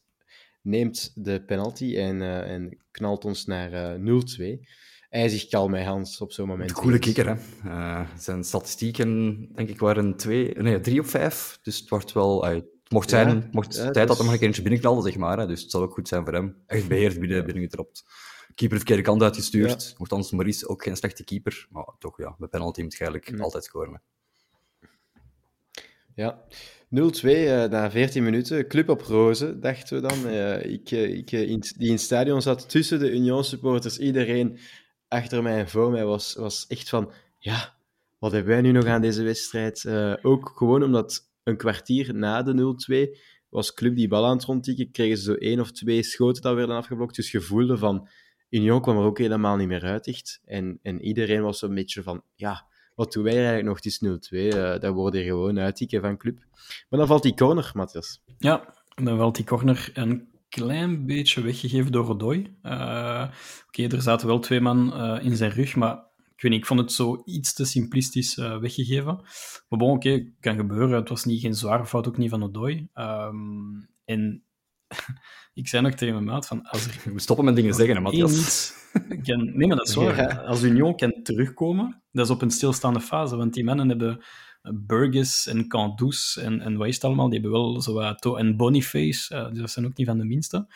neemt 0.62 1.12
de 1.16 1.44
penalty 1.44 1.98
en, 1.98 2.22
eh, 2.22 2.52
en 2.54 2.78
knalt 2.92 3.26
ons 3.26 3.46
naar 3.46 3.74
eh 3.74 4.00
0-2. 4.00 4.68
IJzig 5.10 5.48
kalm, 5.48 5.74
hè, 5.74 5.84
Hans, 5.84 6.22
op 6.22 6.32
zo'n 6.32 6.48
moment. 6.48 6.70
Een 6.70 6.76
coole 6.76 7.00
kikker, 7.00 7.28
hè. 7.28 7.36
Eh, 7.70 8.08
zijn 8.18 8.44
statistieken, 8.44 9.38
denk 9.54 9.70
ik, 9.70 9.80
waren 9.80 10.16
twee, 10.18 10.54
nee, 10.54 10.80
drie 10.80 11.00
op 11.00 11.06
vijf. 11.06 11.60
Dus 11.62 11.80
het 11.80 11.90
wordt 11.90 12.12
wel... 12.12 12.46
het 12.46 12.71
mocht 12.92 13.10
zijn, 13.10 13.28
Ja, 13.28 13.48
mocht 13.52 13.76
ja, 13.76 13.92
tijd 13.92 14.08
dat 14.08 14.18
is- 14.20 14.24
nog 14.24 14.34
een 14.34 14.40
keertje 14.40 14.62
binnenknalde, 14.62 15.02
zeg 15.02 15.18
maar. 15.18 15.40
Hè. 15.40 15.48
Dus 15.48 15.62
het 15.62 15.72
zal 15.72 15.82
ook 15.82 15.94
goed 15.94 16.08
zijn 16.08 16.24
voor 16.24 16.34
hem. 16.34 16.56
Echt 16.68 16.88
beheerd 16.88 17.20
binnen, 17.20 17.46
binnengetrapt. 17.46 18.04
Keeper 18.56 18.78
de 18.78 18.84
verkeerde 18.86 19.02
kant 19.10 19.22
uitgestuurd. 19.24 19.96
Nochtans, 19.98 20.32
Maurice 20.32 20.68
ook 20.68 20.84
geen 20.84 20.96
slechte 20.98 21.24
keeper. 21.24 21.68
Maar 21.70 21.86
toch, 22.00 22.18
ja, 22.18 22.36
bij 22.38 22.48
penalty 22.48 22.82
moet 22.82 22.94
je 22.98 23.06
eigenlijk 23.06 23.42
altijd 23.42 23.64
scoren. 23.64 23.92
hè. 23.94 24.00
Ja, 26.16 26.42
0-2 26.90 27.48
eh, 27.48 27.70
na 27.70 27.92
14 27.92 28.24
minuten. 28.24 28.68
Club 28.68 28.90
op 28.90 29.02
rozen, 29.02 29.60
dachten 29.60 30.02
we 30.02 30.08
dan. 30.08 30.28
Eh, 30.28 30.66
ik, 30.74 30.92
eh, 30.92 31.18
ik, 31.18 31.32
in, 31.32 31.60
die 31.60 31.88
in 31.88 31.92
het 31.92 32.02
stadion 32.02 32.42
zat 32.42 32.70
tussen 32.70 33.00
de 33.00 33.12
Union-supporters. 33.12 33.98
Iedereen 33.98 34.60
achter 35.08 35.44
mij 35.44 35.60
en 35.60 35.70
voor 35.70 35.92
mij 35.92 36.06
was, 36.06 36.34
was 36.36 36.68
echt 36.68 36.90
van... 36.90 37.12
Ja, 37.40 37.74
wat 38.20 38.32
hebben 38.32 38.52
wij 38.52 38.62
nu 38.62 38.72
nog 38.72 38.86
aan 38.86 39.02
deze 39.02 39.24
wedstrijd? 39.24 39.86
Ook 40.22 40.52
gewoon 40.56 40.84
omdat 40.84 41.30
een 41.52 41.58
kwartier 41.58 42.16
na 42.16 42.44
de 42.44 42.76
0-2 43.14 43.20
was 43.50 43.74
Club 43.74 43.96
die 43.96 44.08
bal 44.08 44.26
aan 44.26 44.36
het 44.36 44.46
rondtikken. 44.46 44.92
Kregen 44.92 45.18
ze 45.18 45.24
zo 45.24 45.34
één 45.34 45.60
of 45.60 45.72
twee 45.72 46.04
schoten 46.04 46.42
dat 46.42 46.56
werden 46.56 46.76
afgeblokt. 46.76 47.16
Dus 47.16 47.32
je 47.32 47.42
voelde 47.42 47.78
van... 47.78 48.08
Union 48.50 48.82
kwam 48.82 48.98
er 48.98 49.04
ook 49.04 49.18
helemaal 49.18 49.56
niet 49.56 49.68
meer 49.68 49.84
uit, 49.84 50.08
echt. 50.08 50.42
En, 50.46 50.80
en 50.82 51.02
iedereen 51.02 51.42
was 51.42 51.60
zo'n 51.60 51.76
beetje 51.76 52.04
van... 52.04 52.24
Ja, 52.36 52.68
wat 52.96 53.12
doen 53.12 53.24
wij 53.24 53.34
eigenlijk 53.34 53.66
nog? 53.66 53.76
Het 53.76 53.86
is 53.86 54.04
0-2, 54.34 54.38
uh, 54.38 54.80
dat 54.80 54.94
wordt 54.94 55.16
hier 55.16 55.26
gewoon 55.26 55.60
uittikken 55.60 56.02
van 56.02 56.18
club. 56.18 56.38
Maar 56.90 57.00
dan 57.00 57.08
valt 57.08 57.24
die 57.24 57.34
corner, 57.34 57.72
Matthias. 57.74 58.22
Ja, 58.38 58.74
dan 58.96 59.18
valt 59.18 59.36
die 59.36 59.46
corner 59.46 59.90
een 59.94 60.28
klein 60.50 61.06
beetje 61.06 61.42
weggegeven 61.42 61.92
door 61.92 62.06
Rodoy. 62.06 62.56
Uh, 62.64 63.28
Oké, 63.68 63.96
er 63.96 64.02
zaten 64.02 64.28
wel 64.28 64.40
twee 64.40 64.62
man 64.62 64.94
uh, 64.94 65.26
in 65.26 65.36
zijn 65.36 65.52
rug, 65.52 65.76
maar 65.76 66.04
ik 66.42 66.48
weet 66.48 66.56
niet, 66.56 66.66
ik 66.70 66.76
vond 66.76 66.80
het 66.80 66.92
zo 66.92 67.22
iets 67.26 67.54
te 67.54 67.66
simplistisch 67.66 68.38
uh, 68.38 68.58
weggegeven. 68.58 69.16
Maar 69.70 69.80
bon, 69.80 69.92
oké, 69.92 70.08
okay, 70.08 70.34
kan 70.40 70.56
gebeuren. 70.56 71.00
Het 71.00 71.10
was 71.10 71.26
niet 71.26 71.42
geen 71.42 71.54
zware 71.54 71.86
fout, 71.86 72.08
ook 72.08 72.18
niet 72.18 72.30
van 72.30 72.44
Odoi. 72.44 72.88
Um, 72.94 73.90
en 74.06 74.44
ik 75.54 75.68
zei 75.68 75.84
nog 75.84 75.94
tegen 75.94 76.14
mijn 76.14 76.26
maat 76.26 76.48
van... 76.48 76.62
Als 76.64 76.86
er 76.86 77.02
We 77.14 77.20
stoppen 77.20 77.46
met 77.46 77.56
dingen 77.56 77.74
zeggen, 77.74 77.96
hè, 77.96 78.02
Matthias. 78.02 78.74
Kan... 79.24 79.58
Nee, 79.58 79.68
maar 79.68 79.78
dat 79.78 79.88
is 79.88 79.96
waar. 79.96 80.16
Ja. 80.16 80.28
Als 80.28 80.64
Union 80.64 80.96
kan 80.96 81.20
terugkomen, 81.24 82.02
dat 82.12 82.26
is 82.26 82.32
op 82.32 82.42
een 82.42 82.52
stilstaande 82.52 83.02
fase. 83.02 83.36
Want 83.36 83.54
die 83.54 83.64
mannen 83.64 83.90
hebben 83.90 84.24
Burgess 84.74 85.48
en 85.48 85.68
Candous 85.68 86.38
en, 86.38 86.62
en 86.62 86.78
wat 86.78 86.88
is 86.88 86.96
het 86.96 87.04
allemaal? 87.04 87.30
Die 87.30 87.40
hebben 87.40 87.60
wel 87.60 87.82
zo 87.82 87.94
wat... 87.94 88.38
En 88.38 88.58
Boniface, 88.58 89.36
uh, 89.36 89.50
dus 89.50 89.60
dat 89.60 89.72
zijn 89.72 89.86
ook 89.86 89.98
niet 89.98 90.08
van 90.08 90.18
de 90.18 90.26
minste. 90.26 90.68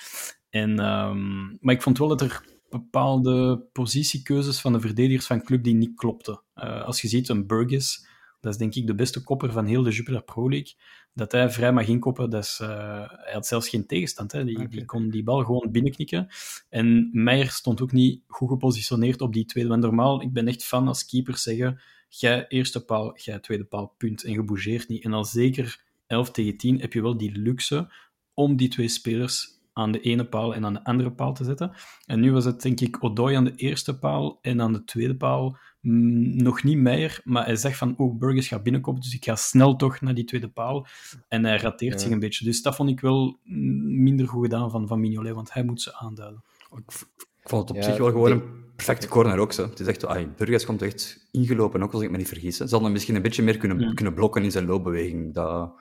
En, 0.49 0.69
um, 0.69 1.57
maar 1.59 1.73
ik 1.73 1.81
vond 1.81 1.97
wel 1.97 2.07
dat 2.07 2.21
er 2.21 2.53
bepaalde 2.79 3.65
positiekeuzes 3.71 4.59
van 4.59 4.73
de 4.73 4.79
verdedigers 4.79 5.25
van 5.25 5.43
club 5.43 5.63
die 5.63 5.73
niet 5.73 5.95
klopten. 5.95 6.41
Uh, 6.55 6.83
als 6.83 7.01
je 7.01 7.07
ziet, 7.07 7.29
een 7.29 7.47
Burgess, 7.47 8.07
dat 8.41 8.53
is 8.53 8.59
denk 8.59 8.75
ik 8.75 8.87
de 8.87 8.95
beste 8.95 9.23
kopper 9.23 9.51
van 9.51 9.65
heel 9.65 9.83
de 9.83 9.91
Jupiler 9.91 10.23
Pro 10.23 10.49
League, 10.49 10.73
dat 11.13 11.31
hij 11.31 11.49
vrij 11.49 11.73
mag 11.73 11.87
inkoppen, 11.87 12.29
dat 12.29 12.43
is, 12.43 12.59
uh, 12.61 12.67
hij 13.09 13.33
had 13.33 13.47
zelfs 13.47 13.69
geen 13.69 13.85
tegenstand. 13.85 14.31
Hè. 14.31 14.45
Die, 14.45 14.55
okay. 14.55 14.67
die 14.67 14.85
kon 14.85 15.09
die 15.09 15.23
bal 15.23 15.43
gewoon 15.43 15.71
binnenknikken. 15.71 16.27
En 16.69 17.09
Meijer 17.11 17.49
stond 17.49 17.81
ook 17.81 17.91
niet 17.91 18.21
goed 18.27 18.49
gepositioneerd 18.49 19.21
op 19.21 19.33
die 19.33 19.45
tweede. 19.45 19.69
Want 19.69 19.81
normaal, 19.81 20.21
ik 20.21 20.33
ben 20.33 20.47
echt 20.47 20.63
fan 20.63 20.87
als 20.87 21.05
keeper 21.05 21.37
zeggen, 21.37 21.81
jij 22.09 22.47
eerste 22.47 22.85
paal, 22.85 23.17
jij 23.17 23.39
tweede 23.39 23.63
paal, 23.63 23.93
punt. 23.97 24.23
En 24.23 24.31
je 24.31 24.43
bougeert 24.43 24.87
niet. 24.87 25.03
En 25.03 25.13
al 25.13 25.25
zeker 25.25 25.83
11 26.07 26.31
tegen 26.31 26.57
10 26.57 26.79
heb 26.79 26.93
je 26.93 27.01
wel 27.01 27.17
die 27.17 27.31
luxe 27.31 27.91
om 28.33 28.55
die 28.55 28.69
twee 28.69 28.87
spelers 28.87 29.54
aan 29.77 29.91
de 29.91 30.01
ene 30.01 30.25
paal 30.25 30.55
en 30.55 30.65
aan 30.65 30.73
de 30.73 30.83
andere 30.83 31.11
paal 31.11 31.33
te 31.33 31.43
zetten. 31.43 31.71
En 32.05 32.19
nu 32.19 32.31
was 32.31 32.45
het 32.45 32.61
denk 32.61 32.79
ik 32.79 33.03
Odoi 33.03 33.35
aan 33.35 33.43
de 33.43 33.55
eerste 33.55 33.99
paal 33.99 34.39
en 34.41 34.61
aan 34.61 34.73
de 34.73 34.83
tweede 34.83 35.15
paal 35.15 35.57
mm, 35.81 36.43
nog 36.43 36.63
niet 36.63 36.77
Meijer, 36.77 37.21
maar 37.23 37.45
hij 37.45 37.55
zegt 37.55 37.77
van, 37.77 37.93
oh, 37.97 38.17
Burgess 38.17 38.47
gaat 38.47 38.63
binnenkomen, 38.63 39.01
dus 39.01 39.13
ik 39.13 39.23
ga 39.23 39.35
snel 39.35 39.75
toch 39.75 40.01
naar 40.01 40.13
die 40.13 40.23
tweede 40.23 40.49
paal. 40.49 40.87
En 41.27 41.45
hij 41.45 41.57
rateert 41.57 41.93
ja. 41.93 41.99
zich 41.99 42.11
een 42.11 42.19
beetje. 42.19 42.45
Dus 42.45 42.61
dat 42.61 42.75
vond 42.75 42.89
ik 42.89 42.99
wel 42.99 43.39
minder 43.43 44.27
goed 44.27 44.43
gedaan 44.43 44.71
van, 44.71 44.87
van 44.87 44.99
Mignolet, 44.99 45.33
want 45.33 45.53
hij 45.53 45.63
moet 45.63 45.81
ze 45.81 45.95
aanduiden. 45.95 46.43
Ik, 46.71 46.93
ik 47.41 47.49
vond 47.49 47.61
het 47.61 47.77
op 47.77 47.83
ja, 47.83 47.89
zich 47.89 47.97
wel 47.97 48.11
gewoon 48.11 48.31
een 48.31 48.43
perfecte 48.75 49.07
corner 49.07 49.37
ook. 49.37 49.53
Zo. 49.53 49.69
Het 49.69 49.79
is 49.79 49.87
echt, 49.87 50.05
ay, 50.05 50.29
Burgess 50.37 50.65
komt 50.65 50.81
echt 50.81 51.27
ingelopen, 51.31 51.83
ook 51.83 51.93
als 51.93 52.01
ik 52.01 52.11
me 52.11 52.17
niet 52.17 52.27
vergis. 52.27 52.57
Ze 52.57 52.67
hadden 52.69 52.91
misschien 52.91 53.15
een 53.15 53.21
beetje 53.21 53.43
meer 53.43 53.57
kunnen, 53.57 53.79
ja. 53.79 53.93
kunnen 53.93 54.13
blokken 54.13 54.43
in 54.43 54.51
zijn 54.51 54.65
loopbeweging. 54.65 55.33
Dat 55.33 55.73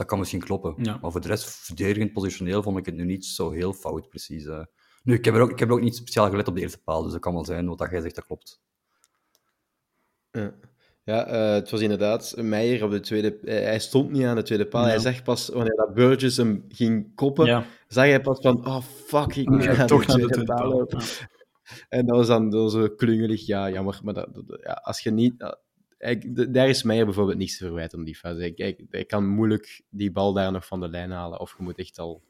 dat 0.00 0.08
kan 0.08 0.18
misschien 0.18 0.40
kloppen. 0.40 0.74
Ja. 0.76 0.98
Maar 1.02 1.12
voor 1.12 1.20
de 1.20 1.28
rest, 1.28 1.44
verdedigend 1.44 2.12
positioneel, 2.12 2.62
vond 2.62 2.78
ik 2.78 2.86
het 2.86 2.94
nu 2.94 3.04
niet 3.04 3.24
zo 3.24 3.50
heel 3.50 3.72
fout, 3.72 4.08
precies. 4.08 4.44
Uh. 4.44 4.64
Nu, 5.02 5.14
ik 5.14 5.24
heb, 5.24 5.34
er 5.34 5.40
ook, 5.40 5.50
ik 5.50 5.58
heb 5.58 5.68
er 5.68 5.74
ook 5.74 5.80
niet 5.80 5.96
speciaal 5.96 6.30
gelet 6.30 6.48
op 6.48 6.54
de 6.54 6.60
eerste 6.60 6.82
paal, 6.82 7.02
dus 7.02 7.12
dat 7.12 7.20
kan 7.20 7.32
wel 7.32 7.44
zijn 7.44 7.68
wat 7.68 7.90
jij 7.90 8.00
zegt, 8.00 8.14
dat 8.14 8.26
klopt. 8.26 8.60
Ja, 10.30 10.54
ja 11.04 11.28
uh, 11.28 11.54
het 11.54 11.70
was 11.70 11.80
inderdaad 11.80 12.34
Meijer 12.36 12.84
op 12.84 12.90
de 12.90 13.00
tweede... 13.00 13.38
Hij 13.44 13.78
stond 13.78 14.10
niet 14.10 14.24
aan 14.24 14.36
de 14.36 14.42
tweede 14.42 14.66
paal. 14.66 14.84
Ja. 14.84 14.88
Hij 14.88 14.98
zag 14.98 15.22
pas, 15.22 15.48
wanneer 15.48 15.76
dat 15.76 15.94
Burgess 15.94 16.36
hem 16.36 16.64
ging 16.68 17.14
koppen, 17.14 17.46
ja. 17.46 17.64
zag 17.88 18.04
hij 18.04 18.20
pas 18.20 18.40
van, 18.40 18.66
oh 18.66 18.82
fuck, 18.82 19.36
ik 19.36 19.48
moet 19.48 19.64
ja, 19.64 19.84
toch 19.84 20.06
naar 20.06 20.16
de 20.16 20.26
tweede 20.26 20.54
paal 20.54 20.68
lopen. 20.68 21.02
En 21.88 22.06
dat 22.06 22.16
was 22.16 22.26
dan 22.26 22.70
zo 22.70 22.88
klungelig, 22.88 23.46
ja, 23.46 23.70
jammer. 23.70 24.00
Maar 24.02 24.14
dat, 24.14 24.34
dat, 24.34 24.60
ja, 24.62 24.72
als 24.72 25.00
je 25.00 25.10
niet 25.10 25.56
ik, 26.00 26.52
daar 26.54 26.68
is 26.68 26.82
mij 26.82 27.04
bijvoorbeeld 27.04 27.38
niets 27.38 27.58
te 27.58 27.64
verwijten 27.64 27.98
om 27.98 28.04
die 28.04 28.16
fase. 28.16 28.44
Ik, 28.44 28.58
ik, 28.58 28.80
ik, 28.90 29.08
kan 29.08 29.26
moeilijk 29.26 29.82
die 29.90 30.12
bal 30.12 30.32
daar 30.32 30.52
nog 30.52 30.66
van 30.66 30.80
de 30.80 30.88
lijn 30.88 31.10
halen. 31.10 31.40
Of 31.40 31.54
je 31.56 31.62
moet 31.62 31.78
echt 31.78 31.98
al 31.98 32.22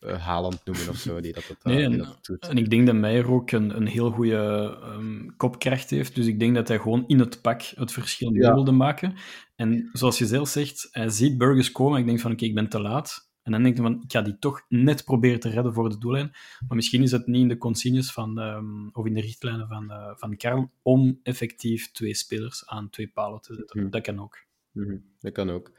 uh, 0.00 0.26
Haaland 0.26 0.64
noemen 0.64 0.88
of 0.88 0.96
zo. 0.96 1.20
Die 1.20 1.32
dat, 1.32 1.44
dat, 1.48 1.64
nee, 1.64 1.76
die 1.76 1.84
en, 1.84 1.98
dat 1.98 2.18
doet. 2.22 2.48
en 2.48 2.56
ik 2.56 2.70
denk 2.70 2.86
dat 2.86 2.94
Meijer 2.94 3.30
ook 3.30 3.50
een, 3.50 3.76
een 3.76 3.86
heel 3.86 4.10
goede 4.10 4.78
um, 4.82 5.36
kopkracht 5.36 5.90
heeft. 5.90 6.14
Dus 6.14 6.26
ik 6.26 6.38
denk 6.38 6.54
dat 6.54 6.68
hij 6.68 6.78
gewoon 6.78 7.04
in 7.06 7.18
het 7.18 7.40
pak 7.40 7.62
het 7.62 7.92
verschil 7.92 8.34
ja. 8.34 8.54
wilde 8.54 8.72
maken. 8.72 9.14
En 9.56 9.90
zoals 9.92 10.18
je 10.18 10.26
zelf 10.26 10.48
zegt, 10.48 10.88
hij 10.90 11.08
ziet 11.08 11.38
Burgers 11.38 11.72
komen. 11.72 11.94
En 11.94 12.00
ik 12.00 12.06
denk 12.06 12.20
van, 12.20 12.32
oké, 12.32 12.38
okay, 12.44 12.48
ik 12.48 12.60
ben 12.60 12.68
te 12.68 12.80
laat. 12.80 13.29
En 13.42 13.52
dan 13.52 13.62
denk 13.62 13.76
je 13.76 13.82
van, 13.82 14.02
ik 14.02 14.12
ga 14.12 14.22
die 14.22 14.38
toch 14.38 14.64
net 14.68 15.04
proberen 15.04 15.40
te 15.40 15.48
redden 15.48 15.74
voor 15.74 15.88
de 15.88 15.98
doellijn. 15.98 16.30
Maar 16.68 16.76
misschien 16.76 17.02
is 17.02 17.10
het 17.10 17.26
niet 17.26 17.42
in 17.42 17.48
de 17.48 17.58
consignes 17.58 18.12
van, 18.12 18.38
um, 18.38 18.90
of 18.92 19.06
in 19.06 19.14
de 19.14 19.20
richtlijnen 19.20 19.68
van, 19.68 19.84
uh, 19.90 20.10
van 20.14 20.36
Karl 20.36 20.70
om 20.82 21.20
effectief 21.22 21.92
twee 21.92 22.14
spelers 22.14 22.66
aan 22.66 22.90
twee 22.90 23.08
palen 23.08 23.40
te 23.40 23.54
zetten. 23.54 23.82
Mm. 23.82 23.90
Dat 23.90 24.02
kan 24.02 24.20
ook. 24.20 24.38
Mm 24.72 24.84
-hmm. 24.84 25.04
Dat 25.20 25.32
kan 25.32 25.50
ook. 25.50 25.72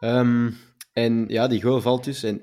Um, 0.00 0.56
en 0.92 1.24
ja, 1.28 1.46
die 1.48 1.62
goal 1.62 1.80
valt 1.80 2.04
dus. 2.04 2.22
En 2.22 2.42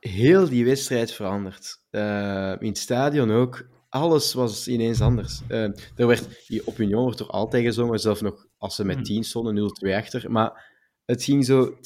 heel 0.00 0.48
die 0.48 0.64
wedstrijd 0.64 1.12
verandert. 1.12 1.80
Uh, 1.90 2.54
in 2.58 2.68
het 2.68 2.78
stadion 2.78 3.30
ook. 3.30 3.66
Alles 3.88 4.32
was 4.32 4.68
ineens 4.68 5.00
anders. 5.00 5.40
Uh, 5.48 5.62
er 5.96 6.06
werd, 6.06 6.50
op 6.64 6.78
Union 6.78 7.02
wordt 7.02 7.20
er 7.20 7.26
altijd 7.26 7.64
gezongen, 7.64 7.98
zelfs 7.98 8.20
nog 8.20 8.46
als 8.58 8.74
ze 8.74 8.84
met 8.84 9.04
10 9.04 9.24
stonden, 9.24 9.70
0-2 9.86 9.94
achter. 9.94 10.30
Maar 10.30 10.73
het 11.04 11.24
ging 11.24 11.44
zo 11.44 11.76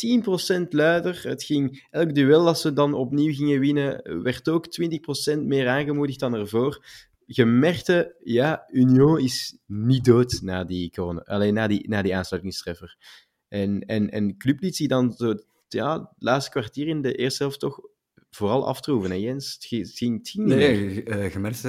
10% 0.65 0.69
luider. 0.69 1.21
Het 1.23 1.43
ging, 1.45 1.87
elk 1.91 2.15
duel 2.15 2.45
dat 2.45 2.59
ze 2.59 2.73
dan 2.73 2.95
opnieuw 2.95 3.35
gingen 3.35 3.61
winnen, 3.61 4.23
werd 4.23 4.49
ook 4.49 4.67
20% 5.37 5.39
meer 5.39 5.69
aangemoedigd 5.69 6.21
dan 6.21 6.35
ervoor. 6.35 6.85
Je 7.27 7.45
merkte, 7.45 8.15
ja, 8.25 8.65
Union 8.71 9.19
is 9.19 9.59
niet 9.67 10.05
dood 10.05 10.41
na 10.43 10.65
die, 10.65 10.91
corona, 10.91 11.21
alleen 11.21 11.55
na 11.55 11.67
die, 11.67 11.89
na 11.89 12.03
die 12.03 12.17
aansluitingstreffer. 12.17 12.97
En, 13.49 13.81
en, 13.81 14.11
en 14.11 14.37
Club 14.37 14.61
liet 14.61 14.77
zich 14.77 14.89
dan 14.89 15.13
zo, 15.13 15.35
ja, 15.69 15.99
het 15.99 16.09
laatste 16.19 16.51
kwartier 16.51 16.87
in 16.87 17.03
de 17.03 17.15
eerste 17.15 17.43
helft 17.43 17.61
toch 17.61 17.81
vooral 18.31 18.67
aftroeven, 18.67 19.11
hè 19.11 19.17
Jens? 19.17 19.53
Het 19.53 19.93
ging, 19.95 20.35
niet 20.35 20.35
Nee, 20.35 21.05
uh, 21.05 21.33
je 21.33 21.39
merkt, 21.39 21.61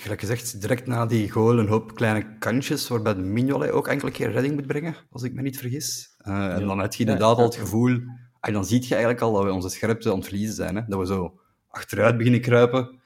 gelijk 0.00 0.20
gezegd, 0.20 0.60
direct 0.60 0.86
na 0.86 1.06
die 1.06 1.30
goal 1.30 1.58
een 1.58 1.68
hoop 1.68 1.94
kleine 1.94 2.38
kantjes, 2.38 2.88
waarbij 2.88 3.14
Mignolet 3.14 3.70
ook 3.70 3.88
enkele 3.88 4.10
keer 4.10 4.30
redding 4.30 4.54
moet 4.54 4.66
brengen, 4.66 4.96
als 5.10 5.22
ik 5.22 5.34
me 5.34 5.42
niet 5.42 5.58
vergis. 5.58 6.13
Ja. 6.24 6.54
En 6.54 6.66
dan 6.66 6.78
heb 6.78 6.92
je 6.92 7.04
inderdaad 7.04 7.36
al 7.36 7.44
het 7.44 7.56
gevoel... 7.56 8.00
En 8.40 8.52
dan 8.52 8.64
zie 8.64 8.82
je 8.82 8.88
eigenlijk 8.88 9.20
al 9.20 9.32
dat 9.32 9.44
we 9.44 9.52
onze 9.52 9.68
scherpte 9.68 10.10
aan 10.10 10.16
het 10.16 10.24
verliezen 10.24 10.54
zijn. 10.54 10.76
Hè? 10.76 10.82
Dat 10.86 10.98
we 10.98 11.06
zo 11.06 11.40
achteruit 11.68 12.16
beginnen 12.16 12.40
kruipen. 12.40 13.00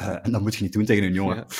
Uh, 0.00 0.18
en 0.22 0.32
dat 0.32 0.40
moet 0.40 0.54
je 0.54 0.62
niet 0.62 0.72
doen 0.72 0.84
tegen 0.84 1.04
een 1.04 1.12
jongen. 1.12 1.46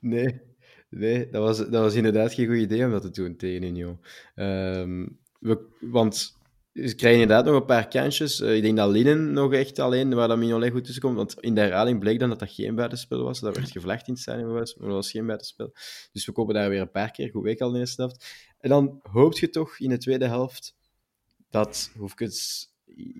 Nee, 0.00 0.40
nee 0.88 1.30
dat, 1.30 1.42
was, 1.42 1.58
dat 1.58 1.82
was 1.82 1.94
inderdaad 1.94 2.34
geen 2.34 2.46
goed 2.46 2.56
idee 2.56 2.84
om 2.84 2.90
dat 2.90 3.02
te 3.02 3.10
doen 3.10 3.36
tegen 3.36 3.62
een 3.62 3.76
jongen. 3.76 4.00
Um, 4.34 5.18
we, 5.40 5.66
want 5.80 6.38
ze 6.72 6.94
krijgen 6.94 7.20
inderdaad 7.20 7.44
nog 7.44 7.54
een 7.54 7.64
paar 7.64 7.88
kansjes. 7.88 8.40
Uh, 8.40 8.56
ik 8.56 8.62
denk 8.62 8.76
dat 8.76 8.90
Linnen 8.90 9.32
nog 9.32 9.52
echt 9.52 9.78
alleen, 9.78 10.14
waar 10.14 10.28
dat 10.28 10.38
Mignolet 10.38 10.72
goed 10.72 10.84
tussen 10.84 11.02
komt. 11.02 11.16
Want 11.16 11.40
in 11.40 11.54
de 11.54 11.60
herhaling 11.60 11.98
bleek 11.98 12.18
dan 12.18 12.28
dat 12.28 12.38
dat 12.38 12.50
geen 12.50 12.74
buitenspel 12.74 13.22
was. 13.22 13.40
Dat 13.40 13.56
werd 13.56 13.70
gevlacht 13.70 14.06
in 14.06 14.12
het 14.12 14.22
stadion, 14.22 14.52
maar 14.52 14.60
dat 14.60 14.76
was 14.76 15.10
geen 15.10 15.26
buitenspel. 15.26 15.72
Dus 16.12 16.26
we 16.26 16.32
kopen 16.32 16.54
daar 16.54 16.68
weer 16.68 16.80
een 16.80 16.90
paar 16.90 17.10
keer. 17.10 17.30
Goed 17.30 17.42
week 17.42 17.60
al 17.60 17.74
in 17.74 17.84
de. 17.84 18.16
En 18.60 18.68
dan 18.68 19.00
hoop 19.02 19.38
je 19.38 19.50
toch 19.50 19.78
in 19.78 19.88
de 19.88 19.98
tweede 19.98 20.26
helft 20.26 20.78
dat, 21.50 21.92
hoef 21.96 22.12
ik 22.12 22.20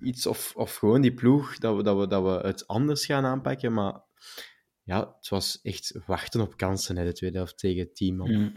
iets 0.03 0.25
of, 0.25 0.53
of 0.55 0.75
gewoon 0.75 1.01
die 1.01 1.13
ploeg, 1.13 1.57
dat 1.57 1.75
we, 1.75 1.83
dat, 1.83 1.97
we, 1.97 2.07
dat 2.07 2.23
we 2.23 2.47
het 2.47 2.67
anders 2.67 3.05
gaan 3.05 3.25
aanpakken. 3.25 3.73
Maar 3.73 4.01
ja, 4.83 5.15
het 5.17 5.29
was 5.29 5.59
echt 5.61 5.99
wachten 6.05 6.41
op 6.41 6.57
kansen 6.57 6.97
in 6.97 7.05
de 7.05 7.13
tweede 7.13 7.37
helft 7.37 7.57
tegen 7.57 7.79
het 7.79 7.95
team. 7.95 8.15
Mm. 8.15 8.53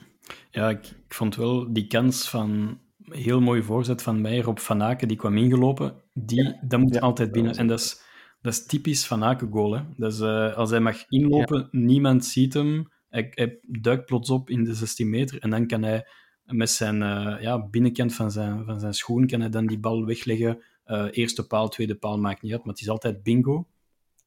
Ja, 0.51 0.69
ik, 0.69 0.87
ik 0.87 1.15
vond 1.15 1.37
wel 1.37 1.73
die 1.73 1.87
kans 1.87 2.29
van 2.29 2.81
heel 3.09 3.41
mooie 3.41 3.63
voorzet 3.63 4.03
van 4.03 4.21
Meijer 4.21 4.49
op 4.49 4.59
Van 4.59 4.83
Aken, 4.83 5.09
die 5.09 5.17
kwam 5.17 5.37
ingelopen. 5.37 6.03
Die, 6.13 6.43
ja. 6.43 6.61
Dat 6.63 6.81
moet 6.81 6.95
ja, 6.95 7.01
altijd 7.01 7.33
binnen. 7.33 7.51
Dat 7.51 7.61
en 7.61 7.67
dat 7.67 7.81
is, 7.81 8.03
dat 8.41 8.53
is 8.53 8.67
typisch 8.67 9.07
Van 9.07 9.25
Aken 9.25 9.51
goal. 9.53 9.73
Hè. 9.73 9.83
Dus, 9.97 10.21
uh, 10.21 10.57
als 10.57 10.71
hij 10.71 10.81
mag 10.81 11.05
inlopen, 11.09 11.59
ja. 11.59 11.69
niemand 11.71 12.25
ziet 12.25 12.55
hem. 12.55 12.93
Hij, 13.09 13.31
hij, 13.31 13.59
duikt 13.63 14.05
plots 14.05 14.31
op 14.31 14.51
in 14.51 14.65
de 14.65 14.75
16 14.75 15.11
meter 15.11 15.41
en 15.41 15.51
dan 15.51 15.67
kan 15.67 15.83
hij 15.83 16.07
met 16.47 16.71
zijn 16.71 17.01
uh, 17.01 17.37
ja, 17.41 17.67
binnenkant 17.67 18.15
van 18.15 18.31
zijn, 18.31 18.65
van 18.65 18.81
zijn 18.81 18.95
schoen 18.95 19.27
kan 19.27 19.41
hij 19.41 19.51
dan 19.51 19.67
die 19.67 19.79
bal 19.79 20.05
wegleggen. 20.05 20.63
Uh, 20.87 21.07
eerste 21.11 21.47
paal, 21.47 21.69
tweede 21.69 21.95
paal, 21.95 22.19
maakt 22.19 22.43
niet 22.43 22.53
uit, 22.53 22.65
maar 22.65 22.73
het 22.73 22.83
is 22.83 22.89
altijd 22.89 23.23
bingo. 23.23 23.67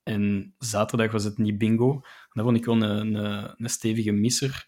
En 0.03 0.53
zaterdag 0.59 1.11
was 1.11 1.23
het 1.23 1.37
niet 1.37 1.57
bingo. 1.57 2.01
Dat 2.33 2.45
vond 2.45 2.57
ik 2.57 2.65
wel 2.65 2.81
een, 2.81 3.15
een, 3.15 3.53
een 3.57 3.69
stevige 3.69 4.11
misser. 4.11 4.67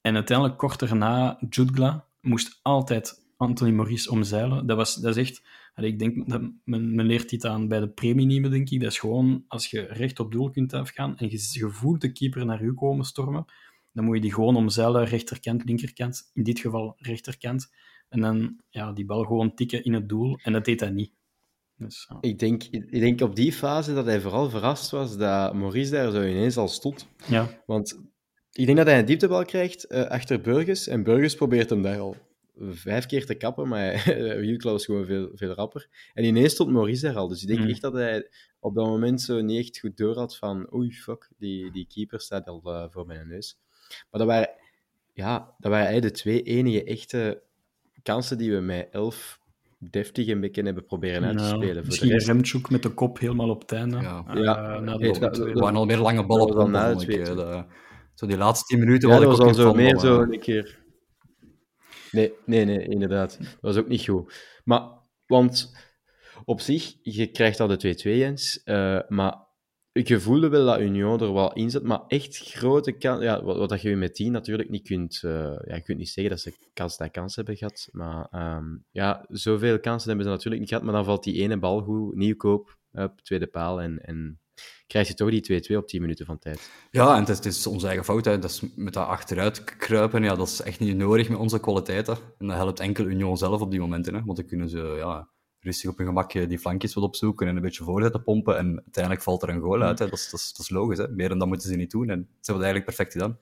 En 0.00 0.14
uiteindelijk, 0.14 0.58
kort 0.58 0.78
daarna, 0.78 1.38
Jutgla 1.50 2.06
moest 2.20 2.58
altijd 2.62 3.24
Anthony 3.36 3.70
Maurice 3.70 4.10
omzeilen. 4.10 4.66
Dat, 4.66 4.76
was, 4.76 4.94
dat 4.94 5.16
is 5.16 5.28
echt... 5.28 5.42
Ik 5.74 5.98
denk, 5.98 6.28
dat 6.28 6.42
men, 6.64 7.06
leert 7.06 7.30
dit 7.30 7.46
aan 7.46 7.68
bij 7.68 7.80
de 7.80 7.88
premieniemen, 7.88 8.50
denk 8.50 8.70
ik. 8.70 8.80
Dat 8.80 8.90
is 8.90 8.98
gewoon, 8.98 9.44
als 9.48 9.66
je 9.66 9.80
recht 9.80 10.20
op 10.20 10.32
doel 10.32 10.50
kunt 10.50 10.72
afgaan 10.72 11.16
en 11.16 11.30
je, 11.30 11.48
je 11.52 11.68
voelt 11.68 12.00
de 12.00 12.12
keeper 12.12 12.44
naar 12.44 12.62
u 12.62 12.74
komen 12.74 13.04
stormen, 13.04 13.44
dan 13.92 14.04
moet 14.04 14.14
je 14.14 14.20
die 14.20 14.34
gewoon 14.34 14.56
omzeilen, 14.56 15.04
rechterkant, 15.04 15.64
linkerkant. 15.64 16.30
In 16.34 16.42
dit 16.42 16.60
geval 16.60 16.96
rechterkant. 16.98 17.70
En 18.08 18.20
dan 18.20 18.60
ja, 18.68 18.92
die 18.92 19.04
bal 19.04 19.24
gewoon 19.24 19.54
tikken 19.54 19.84
in 19.84 19.92
het 19.92 20.08
doel. 20.08 20.38
En 20.42 20.52
dat 20.52 20.64
deed 20.64 20.80
hij 20.80 20.90
niet. 20.90 21.12
Dus, 21.76 22.06
ja. 22.08 22.18
ik, 22.20 22.38
denk, 22.38 22.62
ik 22.64 23.00
denk 23.00 23.20
op 23.20 23.36
die 23.36 23.52
fase 23.52 23.94
dat 23.94 24.04
hij 24.04 24.20
vooral 24.20 24.50
verrast 24.50 24.90
was 24.90 25.16
dat 25.16 25.54
Maurice 25.54 25.90
daar 25.90 26.10
zo 26.10 26.22
ineens 26.22 26.56
al 26.56 26.68
stond. 26.68 27.06
Ja. 27.28 27.62
Want 27.66 28.00
ik 28.52 28.66
denk 28.66 28.78
dat 28.78 28.86
hij 28.86 28.98
een 28.98 29.04
dieptebal 29.04 29.44
krijgt 29.44 29.84
eh, 29.84 30.04
achter 30.04 30.40
Burgers. 30.40 30.86
En 30.86 31.02
Burgers 31.02 31.34
probeert 31.34 31.70
hem 31.70 31.82
daar 31.82 31.98
al 31.98 32.16
vijf 32.58 33.06
keer 33.06 33.26
te 33.26 33.34
kappen, 33.34 33.68
maar 33.68 34.02
Wielkla 34.40 34.70
was 34.70 34.84
gewoon 34.84 35.06
veel, 35.06 35.30
veel 35.34 35.52
rapper. 35.52 35.88
En 36.14 36.24
ineens 36.24 36.52
stond 36.52 36.70
Maurice 36.70 37.06
daar 37.06 37.16
al. 37.16 37.28
Dus 37.28 37.42
ik 37.42 37.48
denk 37.48 37.60
Mm. 37.60 37.68
echt 37.68 37.80
dat 37.80 37.92
hij 37.92 38.30
op 38.58 38.74
dat 38.74 38.86
moment 38.86 39.20
zo 39.20 39.40
niet 39.40 39.58
echt 39.58 39.78
goed 39.78 39.96
door 39.96 40.16
had 40.16 40.36
van 40.36 40.74
oei, 40.74 40.92
fuck, 40.92 41.28
die, 41.38 41.70
die 41.70 41.86
keeper 41.86 42.20
staat 42.20 42.46
al 42.46 42.62
eh, 42.64 42.84
voor 42.90 43.06
mijn 43.06 43.28
neus. 43.28 43.58
Maar 44.10 44.20
dat 44.20 44.26
waren, 44.26 44.50
ja, 45.12 45.38
dat 45.58 45.70
waren 45.70 45.86
eigenlijk 45.86 46.14
de 46.14 46.20
twee 46.20 46.42
enige 46.42 46.84
echte 46.84 47.42
kansen 48.02 48.38
die 48.38 48.52
we 48.54 48.60
met 48.60 48.88
elf 48.90 49.38
deftig 49.78 50.26
een 50.28 50.40
beetje 50.40 50.62
hebben 50.62 50.84
proberen 50.84 51.24
uit 51.24 51.38
te 51.38 51.44
spelen. 51.44 51.74
Voor 51.74 51.84
misschien 51.86 52.08
de 52.18 52.24
Remchuk 52.24 52.70
met 52.70 52.82
de 52.82 52.88
kop 52.88 53.18
helemaal 53.18 53.48
op 53.50 53.60
het 53.60 53.72
einde. 53.72 53.96
Ja. 54.00 54.24
Eh, 54.28 54.42
Ja. 54.42 54.80
dat- 55.18 55.38
Er 55.38 55.52
waren 55.58 55.76
al 55.76 55.84
meer 55.84 55.98
lange 55.98 56.26
ballen 56.26 56.46
op 56.46 56.52
dan 56.54 56.70
na 56.70 56.94
de 56.94 57.64
Zo 58.14 58.26
die 58.26 58.36
laatste 58.36 58.64
tien 58.64 58.78
minuten 58.84 59.08
ja, 59.08 59.14
was 59.24 59.24
dat 59.24 59.38
ik 59.40 59.46
niet 59.46 59.56
zo 59.56 59.62
van, 59.66 59.76
meer 59.76 59.98
zo 59.98 60.20
een 60.20 60.40
keer... 60.40 60.78
Nee, 62.10 62.32
nee, 62.46 62.64
nee, 62.64 62.86
inderdaad. 62.88 63.38
Dat 63.38 63.56
was 63.60 63.76
ook 63.76 63.88
niet 63.88 64.04
goed. 64.04 64.34
Maar, 64.64 64.82
want 65.26 65.76
op 66.44 66.60
zich, 66.60 66.94
je 67.02 67.26
krijgt 67.26 67.60
al 67.60 67.66
de 67.66 67.76
2-2, 67.76 68.16
Jens. 68.18 68.62
eh, 68.62 68.98
maar 69.08 69.34
je 69.92 70.20
voelde 70.20 70.48
wel 70.48 70.66
dat 70.66 70.80
Union 70.80 71.20
er 71.20 71.32
wel 71.32 71.52
in 71.52 71.70
zat. 71.70 71.82
Maar 71.82 72.02
echt 72.06 72.36
grote 72.36 72.92
kans... 72.92 73.22
Ja, 73.22 73.42
wat, 73.42 73.70
wat 73.70 73.82
je 73.82 73.96
met 73.96 74.14
10 74.14 74.32
natuurlijk 74.32 74.70
niet 74.70 74.86
kunt... 74.86 75.22
eh, 75.22 75.30
ja, 75.64 75.74
je 75.74 75.82
kunt 75.82 75.98
niet 75.98 76.08
zeggen 76.08 76.32
dat 76.32 76.40
ze 76.40 76.54
kans 76.74 76.98
na 76.98 77.08
kans 77.08 77.36
hebben 77.36 77.56
gehad. 77.56 77.88
Maar 77.92 78.26
ehm, 78.30 78.76
ja, 78.90 79.24
zoveel 79.28 79.80
kansen 79.80 80.08
hebben 80.08 80.26
ze 80.26 80.32
natuurlijk 80.32 80.60
niet 80.60 80.70
gehad. 80.70 80.84
Maar 80.84 80.94
dan 80.94 81.04
valt 81.04 81.24
die 81.24 81.42
ene 81.42 81.58
bal 81.58 81.80
goed, 81.82 82.14
nieuwkoop, 82.14 82.76
op 82.92 83.20
tweede 83.20 83.46
paal. 83.46 83.80
En, 83.80 84.04
en 84.04 84.40
krijg 84.86 85.08
je 85.08 85.14
toch 85.14 85.30
die 85.30 85.62
2-2 85.72 85.76
op 85.76 85.86
10 85.86 86.00
minuten 86.00 86.26
van 86.26 86.38
tijd. 86.38 86.70
Ja, 86.90 87.14
en 87.14 87.20
het 87.20 87.28
is, 87.28 87.36
het 87.36 87.46
is 87.46 87.66
onze 87.66 87.86
eigen 87.86 88.04
fout. 88.04 88.24
Hè. 88.24 88.38
Dat 88.38 88.50
is 88.50 88.62
met 88.76 88.92
dat 88.92 89.06
achteruit 89.06 89.64
kruipen, 89.64 90.22
ja, 90.22 90.34
dat 90.34 90.48
is 90.48 90.60
echt 90.60 90.80
niet 90.80 90.96
nodig 90.96 91.28
met 91.28 91.38
onze 91.38 91.60
kwaliteiten. 91.60 92.16
En 92.38 92.46
dat 92.46 92.56
helpt 92.56 92.80
enkel 92.80 93.04
Union 93.04 93.36
zelf 93.36 93.60
op 93.60 93.70
die 93.70 93.80
momenten. 93.80 94.14
Hè. 94.14 94.24
Want 94.24 94.38
dan 94.38 94.46
kunnen 94.46 94.68
ze 94.68 94.94
ja, 94.96 95.28
rustig 95.60 95.90
op 95.90 95.96
hun 95.96 96.06
gemak 96.06 96.32
die 96.32 96.58
flankjes 96.58 96.94
wat 96.94 97.04
opzoeken 97.04 97.46
en 97.46 97.56
een 97.56 97.62
beetje 97.62 97.84
voorzetten 97.84 98.22
pompen. 98.22 98.58
En 98.58 98.76
uiteindelijk 98.76 99.24
valt 99.24 99.42
er 99.42 99.48
een 99.48 99.60
goal 99.60 99.82
uit. 99.82 99.98
Hè. 99.98 100.04
Dat, 100.04 100.18
is, 100.18 100.30
dat, 100.30 100.40
is, 100.40 100.52
dat 100.52 100.60
is 100.60 100.70
logisch. 100.70 100.98
Hè. 100.98 101.08
Meer 101.08 101.28
dan 101.28 101.38
dat 101.38 101.48
moeten 101.48 101.68
ze 101.68 101.76
niet 101.76 101.90
doen. 101.90 102.10
En 102.10 102.18
ze 102.18 102.52
hebben 102.52 102.64
het 102.64 102.74
eigenlijk 102.74 102.84
perfect 102.84 103.12
gedaan. 103.12 103.38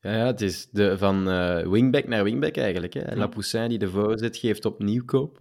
Ja, 0.00 0.16
ja, 0.16 0.26
het 0.26 0.40
is 0.40 0.68
de, 0.70 0.98
van 0.98 1.30
eh, 1.30 1.68
wingback 1.68 2.08
naar 2.08 2.24
wingback 2.24 2.56
eigenlijk. 2.56 2.92
Hè. 2.92 3.14
Lapoussin 3.16 3.68
die 3.68 3.78
de 3.78 3.90
voorzet 3.90 4.36
geeft 4.36 4.64
op 4.64 4.78
nieuwkoop. 4.78 5.38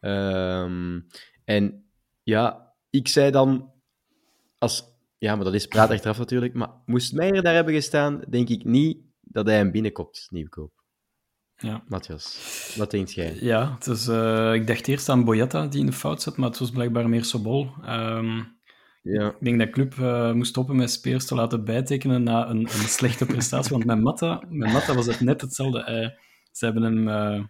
Ehm, 0.00 1.00
en 1.44 1.84
ja, 2.22 2.74
ik 2.90 3.08
zei 3.08 3.30
dan, 3.30 3.72
als, 4.58 4.84
ja, 5.18 5.34
maar 5.34 5.44
dat 5.44 5.54
is 5.54 5.66
praat 5.66 5.90
achteraf 5.90 6.18
natuurlijk, 6.18 6.54
maar 6.54 6.70
moest 6.84 7.12
Meijer 7.12 7.42
daar 7.42 7.54
hebben 7.54 7.74
gestaan, 7.74 8.22
denk 8.28 8.48
ik 8.48 8.64
niet 8.64 8.98
dat 9.20 9.46
hij 9.46 9.56
hem 9.56 9.70
binnenkopt, 9.70 10.26
nieuwkoop. 10.30 10.75
Ja. 11.58 11.82
Matthias, 11.88 12.74
wat 12.78 12.90
denk 12.90 13.08
jij? 13.08 13.36
Ja, 13.40 13.74
het 13.74 13.86
is, 13.86 14.08
eh, 14.08 14.54
ik 14.54 14.66
dacht 14.66 14.88
eerst 14.88 15.08
aan 15.08 15.24
Boyata 15.24 15.66
die 15.66 15.80
in 15.80 15.86
de 15.86 15.92
fout 15.92 16.22
zat, 16.22 16.36
maar 16.36 16.48
het 16.48 16.58
was 16.58 16.70
blijkbaar 16.70 17.08
meer 17.08 17.24
Sobol. 17.24 17.70
Ehm, 17.84 18.42
Ja, 19.02 19.28
ik 19.28 19.36
denk 19.44 19.58
dat 19.58 19.70
Club 19.70 19.98
eh, 19.98 20.32
moest 20.32 20.50
stoppen 20.50 20.76
met 20.76 20.90
Speers 20.90 21.26
te 21.26 21.34
laten 21.34 21.64
bijtekenen 21.64 22.22
na 22.22 22.48
een, 22.48 22.58
een 22.60 22.68
slechte 22.68 23.26
prestatie. 23.34 23.70
Want 23.72 23.84
met 23.84 24.00
Matta, 24.00 24.42
met 24.48 24.72
Matta 24.72 24.94
was 24.94 25.06
het 25.06 25.20
net 25.20 25.40
hetzelfde. 25.40 25.82
Hij- 25.82 26.18
ze, 26.52 26.64
hebben 26.64 26.82
hem, 26.82 27.08
eh, 27.08 27.44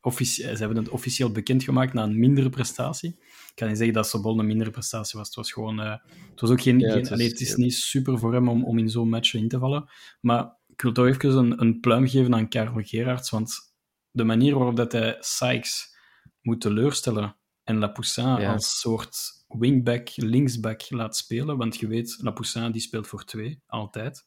officie- 0.00 0.42
ze 0.42 0.56
hebben 0.56 0.76
het 0.76 0.88
officieel 0.88 1.30
bekendgemaakt 1.32 1.92
na 1.92 2.02
een 2.02 2.18
mindere 2.18 2.48
prestatie. 2.50 3.08
Ik 3.20 3.52
kan 3.54 3.68
niet 3.68 3.76
zeggen 3.76 3.94
dat 3.94 4.08
Sobol 4.08 4.38
een 4.38 4.46
mindere 4.46 4.70
prestatie 4.70 5.18
was. 5.18 5.26
Het 5.26 5.36
was 5.36 5.52
gewoon... 5.52 5.80
eh, 5.80 5.90
het 6.30 6.40
was 6.40 6.50
ook 6.50 6.60
geen... 6.62 6.78
Ja, 6.78 6.86
geen- 6.88 6.96
het 6.96 7.06
is- 7.06 7.12
allee, 7.12 7.28
het 7.28 7.40
is 7.40 7.48
ja. 7.50 7.56
niet 7.56 7.74
super 7.74 8.18
voor 8.18 8.32
hem 8.32 8.48
om, 8.48 8.64
om 8.64 8.78
in 8.78 8.88
zo'n 8.90 9.08
match 9.08 9.34
in 9.34 9.48
te 9.48 9.58
vallen. 9.58 9.90
Maar 10.20 10.56
ik 10.82 10.94
wil 10.94 11.04
toch 11.04 11.14
even 11.14 11.38
een, 11.38 11.60
een 11.60 11.80
pluim 11.80 12.08
geven 12.08 12.34
aan 12.34 12.48
Karel 12.48 12.82
Gerards, 12.82 13.30
want 13.30 13.74
de 14.10 14.24
manier 14.24 14.54
waarop 14.54 14.76
dat 14.76 14.92
hij 14.92 15.16
Sykes 15.20 15.96
moet 16.40 16.60
teleurstellen 16.60 17.36
en 17.64 17.78
Lapoussin 17.78 18.24
Ja. 18.24 18.52
als 18.52 18.80
soort 18.80 19.44
wingback, 19.48 20.08
linksback 20.16 20.90
laat 20.90 21.16
spelen, 21.16 21.56
want 21.56 21.76
je 21.76 21.86
weet, 21.86 22.18
Lapoussin 22.20 22.72
die 22.72 22.80
speelt 22.80 23.06
voor 23.06 23.24
twee, 23.24 23.62
altijd. 23.66 24.26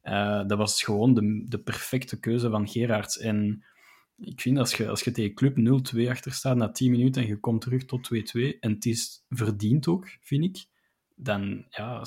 Eh, 0.00 0.46
dat 0.46 0.58
was 0.58 0.82
gewoon 0.82 1.14
de, 1.14 1.44
de 1.48 1.58
perfecte 1.58 2.20
keuze 2.20 2.50
van 2.50 2.68
Gerards. 2.68 3.18
En 3.18 3.64
ik 4.16 4.40
vind, 4.40 4.58
als 4.58 4.74
je, 4.74 4.88
als 4.88 5.00
je 5.02 5.10
tegen 5.10 5.34
Club 5.34 5.56
0-2 5.96 6.08
achter 6.08 6.32
staat 6.32 6.56
na 6.56 6.70
10 6.70 6.90
minuten 6.90 7.22
en 7.22 7.28
je 7.28 7.40
komt 7.40 7.60
terug 7.60 7.84
tot 7.84 8.10
2-2, 8.14 8.58
en 8.60 8.72
het 8.72 8.86
is 8.86 9.24
verdiend 9.28 9.88
ook, 9.88 10.08
vind 10.20 10.44
ik, 10.44 10.66
dan 11.14 11.66
ja, 11.70 12.04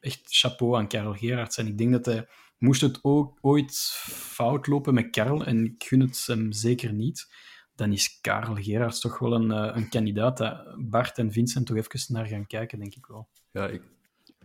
echt 0.00 0.20
chapeau 0.24 0.76
aan 0.76 0.88
Karel 0.88 1.14
Gerards. 1.14 1.56
En 1.56 1.66
ik 1.66 1.78
denk 1.78 1.92
dat 1.92 2.06
hij, 2.06 2.28
moest 2.60 2.80
het 2.80 2.98
ook 3.02 3.38
ooit 3.40 3.76
fout 4.08 4.66
lopen 4.66 4.94
met 4.94 5.10
Karel, 5.10 5.44
en 5.44 5.64
ik 5.64 5.84
gun 5.84 6.00
het 6.00 6.24
hem 6.26 6.52
zeker 6.52 6.92
niet, 6.92 7.34
dan 7.74 7.92
is 7.92 8.20
Karel 8.20 8.54
Gerards 8.54 9.00
toch 9.00 9.18
wel 9.18 9.32
een, 9.32 9.50
eh, 9.50 9.76
een 9.76 9.88
kandidaat 9.88 10.36
dat 10.36 10.64
Bart 10.78 11.18
en 11.18 11.32
Vincent 11.32 11.66
toch 11.66 11.76
even 11.76 12.14
naar 12.14 12.26
gaan 12.26 12.46
kijken, 12.46 12.78
denk 12.78 12.94
ik 12.94 13.06
wel. 13.06 13.28
Ja, 13.52 13.66
ik, 13.66 13.82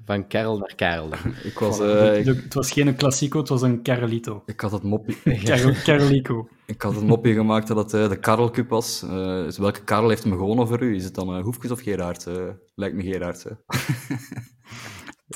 van 0.06 0.28
Karel 0.28 0.58
naar 0.58 0.76
Karel. 0.76 1.10
ik, 1.44 1.60
was, 1.60 1.80
eh, 1.80 2.26
het 2.26 2.54
was 2.54 2.72
geen 2.72 2.96
Classico, 2.96 3.40
het 3.40 3.50
was 3.50 3.62
een 3.62 3.84
Carolito. 3.84 4.44
ik 4.46 4.62
had 4.62 4.72
het 4.72 4.84
mopje... 4.84 5.16
Karel, 5.44 5.74
Carolico. 5.74 6.48
Ik 6.66 6.82
had 6.82 6.96
een 6.96 7.06
mopje 7.06 7.34
gemaakt 7.34 7.68
dat 7.68 7.78
het 7.78 7.94
eh, 7.94 8.10
de 8.10 8.20
Karel 8.20 8.52
Cup 8.52 8.70
was. 8.70 9.00
Dus 9.00 9.58
welke 9.58 9.84
Karel 9.84 10.10
heeft 10.10 10.24
hem 10.24 10.38
gewonnen 10.38 10.68
voor 10.68 10.82
u? 10.82 10.96
Is 10.96 11.04
het 11.04 11.16
dan 11.16 11.42
Hoefkes 11.42 11.72
of 11.72 11.82
Gerard? 11.82 12.28
Eh, 12.28 12.50
lijkt 12.76 12.96
me 12.96 13.04
Gerard. 13.04 13.46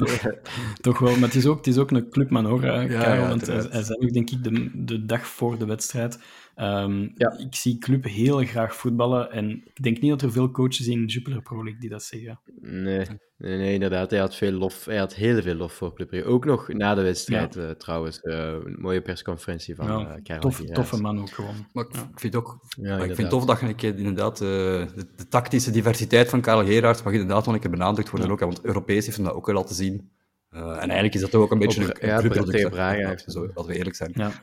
Toch 0.82 1.00
wel, 1.00 1.12
maar 1.12 1.28
het 1.30 1.36
is 1.36 1.46
ook, 1.46 1.58
het 1.58 1.68
is 1.68 1.78
ook 1.78 1.92
een 1.92 2.10
clubman 2.10 2.46
hoor, 2.46 2.66
Ja, 2.66 2.86
Karel. 2.88 3.22
ja, 3.22 3.28
want 3.28 3.48
hij, 3.48 3.66
hij 3.70 3.84
zei 3.84 4.00
ook, 4.00 4.14
denk 4.14 4.30
ik, 4.30 4.44
de, 4.44 4.72
de 4.74 5.06
dag 5.06 5.28
voor 5.28 5.58
de 5.58 5.66
wedstrijd. 5.66 6.20
Ehm, 6.60 7.02
Ja. 7.16 7.38
Ik 7.38 7.56
zie 7.56 7.78
club 7.78 8.04
heel 8.04 8.38
graag 8.46 8.76
voetballen 8.76 9.32
en 9.32 9.50
ik 9.66 9.84
denk 9.84 10.00
niet 10.02 10.10
dat 10.12 10.22
er 10.22 10.32
veel 10.32 10.52
coaches 10.52 10.88
in 10.88 11.06
Jupiler 11.06 11.42
Pro 11.42 11.64
League 11.64 11.80
die 11.82 11.90
dat 11.90 12.04
zeggen. 12.04 12.40
Nee, 12.62 13.06
nee, 13.38 13.58
nee, 13.58 13.74
inderdaad. 13.74 14.10
Hij 14.12 14.20
had, 14.20 14.36
veel 14.36 14.52
lof, 14.52 14.86
hij 14.86 14.98
had 14.98 15.14
heel 15.16 15.42
veel 15.42 15.56
lof 15.56 15.74
voor 15.74 15.94
Club 15.94 16.08
Brugge. 16.10 16.28
Ook 16.30 16.46
nog 16.46 16.68
na 16.68 16.96
de 16.96 17.02
wedstrijd, 17.02 17.56
eh, 17.56 17.70
trouwens. 17.70 18.20
eh, 18.20 18.38
een 18.64 18.76
mooie 18.80 19.02
persconferentie 19.02 19.76
van 19.76 19.86
Ja, 19.88 20.16
eh 20.16 20.24
Karel 20.24 20.42
tof, 20.42 20.62
toffe 20.66 21.02
man 21.02 21.20
ook 21.20 21.30
gewoon. 21.30 21.68
Maar 21.74 21.86
ik, 21.86 21.96
Ja. 21.96 22.10
ik 22.14 22.20
vind 22.20 22.36
ook... 22.36 22.60
Ja, 22.82 22.90
maar 22.90 23.00
ik 23.00 23.06
vind 23.06 23.18
het 23.18 23.30
tof 23.30 23.46
dat 23.46 23.60
je 23.60 23.66
een 23.66 23.76
keer 23.76 23.98
inderdaad... 23.98 24.42
eh, 24.42 24.48
de, 24.48 25.06
de 25.16 25.28
tactische 25.28 25.72
diversiteit 25.72 26.30
van 26.30 26.42
Karel 26.42 26.66
Gerard 26.66 27.04
mag 27.04 27.14
inderdaad 27.14 27.46
wel 27.46 27.54
een 27.54 27.60
keer 27.60 27.70
benadrukt 27.70 28.10
worden. 28.10 28.32
Ook, 28.32 28.40
want 28.40 28.64
Europees 28.66 29.06
heeft 29.06 29.18
hem 29.18 29.26
dat 29.26 29.36
ook 29.36 29.46
wel 29.46 29.56
laten 29.56 29.76
zien. 29.76 30.10
Eh, 30.50 30.62
en 30.62 30.78
eigenlijk 30.78 31.14
is 31.14 31.22
dat 31.22 31.36
ook 31.36 31.52
een 31.52 31.60
beetje 31.60 31.82
Op- 31.90 31.98
een, 32.02 32.60
ja. 32.60 32.70
Braga 32.70 33.08
heeft 33.08 33.24
zo, 33.28 33.46
Laten 33.48 33.66
we 33.66 33.76
eerlijk 33.78 33.96
zijn. 33.96 34.12
Ja. 34.14 34.32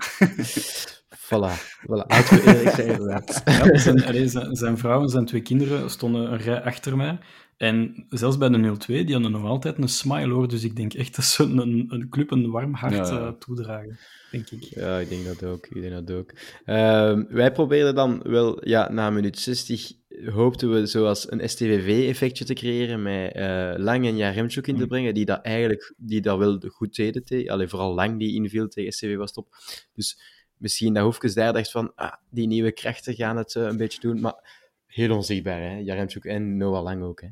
Voilà, 1.26 1.52
voilà. 1.80 2.06
Laten 2.06 2.36
we 2.44 2.56
eerlijk 2.56 2.74
zijn, 2.74 2.88
inderdaad. 2.88 3.42
Ja, 3.44 3.78
zijn, 3.78 4.04
allee, 4.04 4.28
zijn, 4.28 4.56
zijn 4.56 4.78
vrouw 4.78 5.02
en 5.02 5.08
zijn 5.08 5.24
twee 5.24 5.40
kinderen 5.42 5.90
stonden 5.90 6.32
een 6.32 6.38
rij 6.38 6.62
achter 6.62 6.96
mij. 6.96 7.18
En 7.56 8.06
zelfs 8.08 8.38
bij 8.38 8.48
de 8.48 8.58
0-2, 8.58 8.86
die 8.86 9.12
hadden 9.12 9.30
nog 9.30 9.44
altijd 9.44 9.78
een 9.78 9.88
smile 9.88 10.32
hoor. 10.32 10.48
Dus 10.48 10.64
ik 10.64 10.76
denk 10.76 10.94
echt 10.94 11.16
dat 11.16 11.24
ze 11.24 11.42
een, 11.42 11.84
een 11.88 12.08
club 12.08 12.30
een 12.30 12.50
warm 12.50 12.74
hart 12.74 12.94
Ja, 12.94 13.18
eh, 13.18 13.28
toedragen. 13.28 13.98
Denk 14.30 14.50
ik. 14.50 14.62
Ja, 14.62 14.98
ik 14.98 15.08
denk 15.08 15.24
dat 15.24 15.42
ook. 15.42 15.66
Ik 15.66 15.82
denk 15.82 16.06
dat 16.06 16.16
ook. 16.16 16.32
Ehm, 16.64 17.24
wij 17.28 17.52
probeerden 17.52 17.94
dan 17.94 18.22
wel, 18.22 18.68
ja, 18.68 18.92
na 18.92 19.10
minuut 19.10 19.38
60 19.38 19.92
hoopten 20.24 20.72
we 20.72 20.86
zoals 20.86 21.30
een 21.30 21.48
STVV-effectje 21.48 22.44
te 22.44 22.54
creëren 22.54 23.02
met 23.02 23.32
eh, 23.32 23.74
Lang 23.76 24.06
en 24.06 24.16
Jaremchuk 24.16 24.66
in 24.66 24.76
te 24.76 24.86
brengen, 24.86 25.14
die 25.14 25.24
dat 25.24 25.42
eigenlijk 25.42 25.94
die 25.96 26.20
dat 26.20 26.38
wel 26.38 26.62
goed 26.68 26.94
deden. 26.94 27.24
Tegen, 27.24 27.50
allee, 27.50 27.68
vooral 27.68 27.94
Lang 27.94 28.18
die 28.18 28.34
inviel 28.34 28.68
tegen 28.68 28.92
STV 28.92 29.16
was 29.16 29.32
top. 29.32 29.48
Dus 29.92 30.20
misschien 30.56 30.94
dat 30.94 31.04
Hoefkes 31.04 31.34
daar 31.34 31.52
dacht 31.52 31.70
van, 31.70 31.92
ah, 31.94 32.12
die 32.30 32.46
nieuwe 32.46 32.72
krachten 32.72 33.14
gaan 33.14 33.36
het 33.36 33.54
eh, 33.54 33.62
een 33.62 33.76
beetje 33.76 34.00
doen, 34.00 34.20
maar 34.20 34.64
heel 34.86 35.16
onzichtbaar, 35.16 35.60
hè. 35.60 35.76
Jaremchuk 35.76 36.24
en 36.24 36.56
Noah 36.56 36.82
Lang 36.82 37.02
ook, 37.02 37.20
hè. 37.20 37.28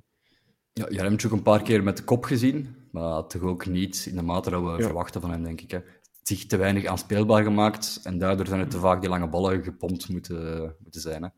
Ja, 0.73 0.87
Jaremchuk 0.91 1.31
een 1.31 1.43
paar 1.43 1.63
keer 1.63 1.83
met 1.83 1.97
de 1.97 2.05
kop 2.05 2.25
gezien, 2.25 2.77
maar 2.91 3.27
toch 3.27 3.43
ook 3.43 3.67
niet 3.67 4.07
in 4.11 4.17
de 4.17 4.23
mate 4.23 4.51
dat 4.51 4.63
we 4.63 4.83
verwachten 4.83 5.21
van 5.21 5.31
hem, 5.31 5.43
denk 5.43 5.61
ik. 5.61 5.71
Hè. 5.71 5.79
Zich 6.25 6.47
te 6.47 6.57
weinig 6.57 6.85
aanspeelbaar 6.85 7.43
gemaakt 7.43 8.01
en 8.03 8.19
daardoor 8.19 8.47
zijn 8.47 8.61
het 8.61 8.71
te 8.71 8.79
vaak 8.79 9.01
die 9.01 9.11
lange 9.11 9.29
ballen 9.29 9.65
gepompt 9.65 10.09
moeten, 10.09 10.75
moeten 10.83 11.01
zijn. 11.01 11.23
Hè. 11.23 11.29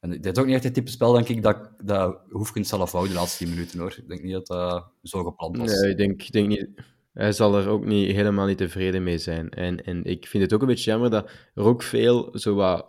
En 0.00 0.10
dit 0.10 0.26
is 0.26 0.38
ook 0.38 0.46
niet 0.46 0.54
echt 0.54 0.64
het 0.64 0.74
type 0.74 0.90
spel, 0.90 1.12
denk 1.12 1.28
ik, 1.28 1.42
dat, 1.42 1.70
dat 1.84 2.20
Hoefkens 2.28 2.68
zelf 2.68 2.92
houdt 2.92 3.08
de 3.08 3.14
laatste 3.14 3.44
10 3.44 3.54
minuten. 3.54 3.78
Hoor. 3.78 3.94
Ik 3.98 4.08
denk 4.08 4.22
niet 4.22 4.32
dat 4.32 4.46
dat 4.46 4.90
zo 5.02 5.24
gepland 5.24 5.56
was. 5.56 5.80
Nee, 5.80 5.90
ik 5.90 5.96
denk, 5.96 6.22
ik 6.22 6.32
denk 6.32 6.48
niet. 6.48 6.68
Hij 7.12 7.32
zal 7.32 7.58
er 7.58 7.68
ook 7.68 7.84
niet, 7.84 8.10
helemaal 8.12 8.46
niet 8.46 8.58
tevreden 8.58 9.02
mee 9.02 9.18
zijn. 9.18 9.50
En, 9.50 9.84
en 9.84 10.04
ik 10.04 10.26
vind 10.26 10.42
het 10.42 10.52
ook 10.52 10.60
een 10.60 10.66
beetje 10.66 10.90
jammer 10.90 11.10
dat 11.10 11.30
er 11.54 11.64
ook 11.64 11.82
veel 11.82 12.38
zo 12.38 12.54
wat 12.54 12.86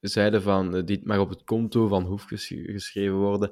zeiden 0.00 0.42
van 0.42 0.76
eh, 0.76 0.84
dit 0.84 1.04
mag 1.04 1.18
op 1.18 1.28
het 1.28 1.44
konto 1.44 1.86
van 1.88 2.04
Hoef 2.04 2.22
ges- 2.24 2.54
geschreven 2.66 3.16
worden. 3.16 3.50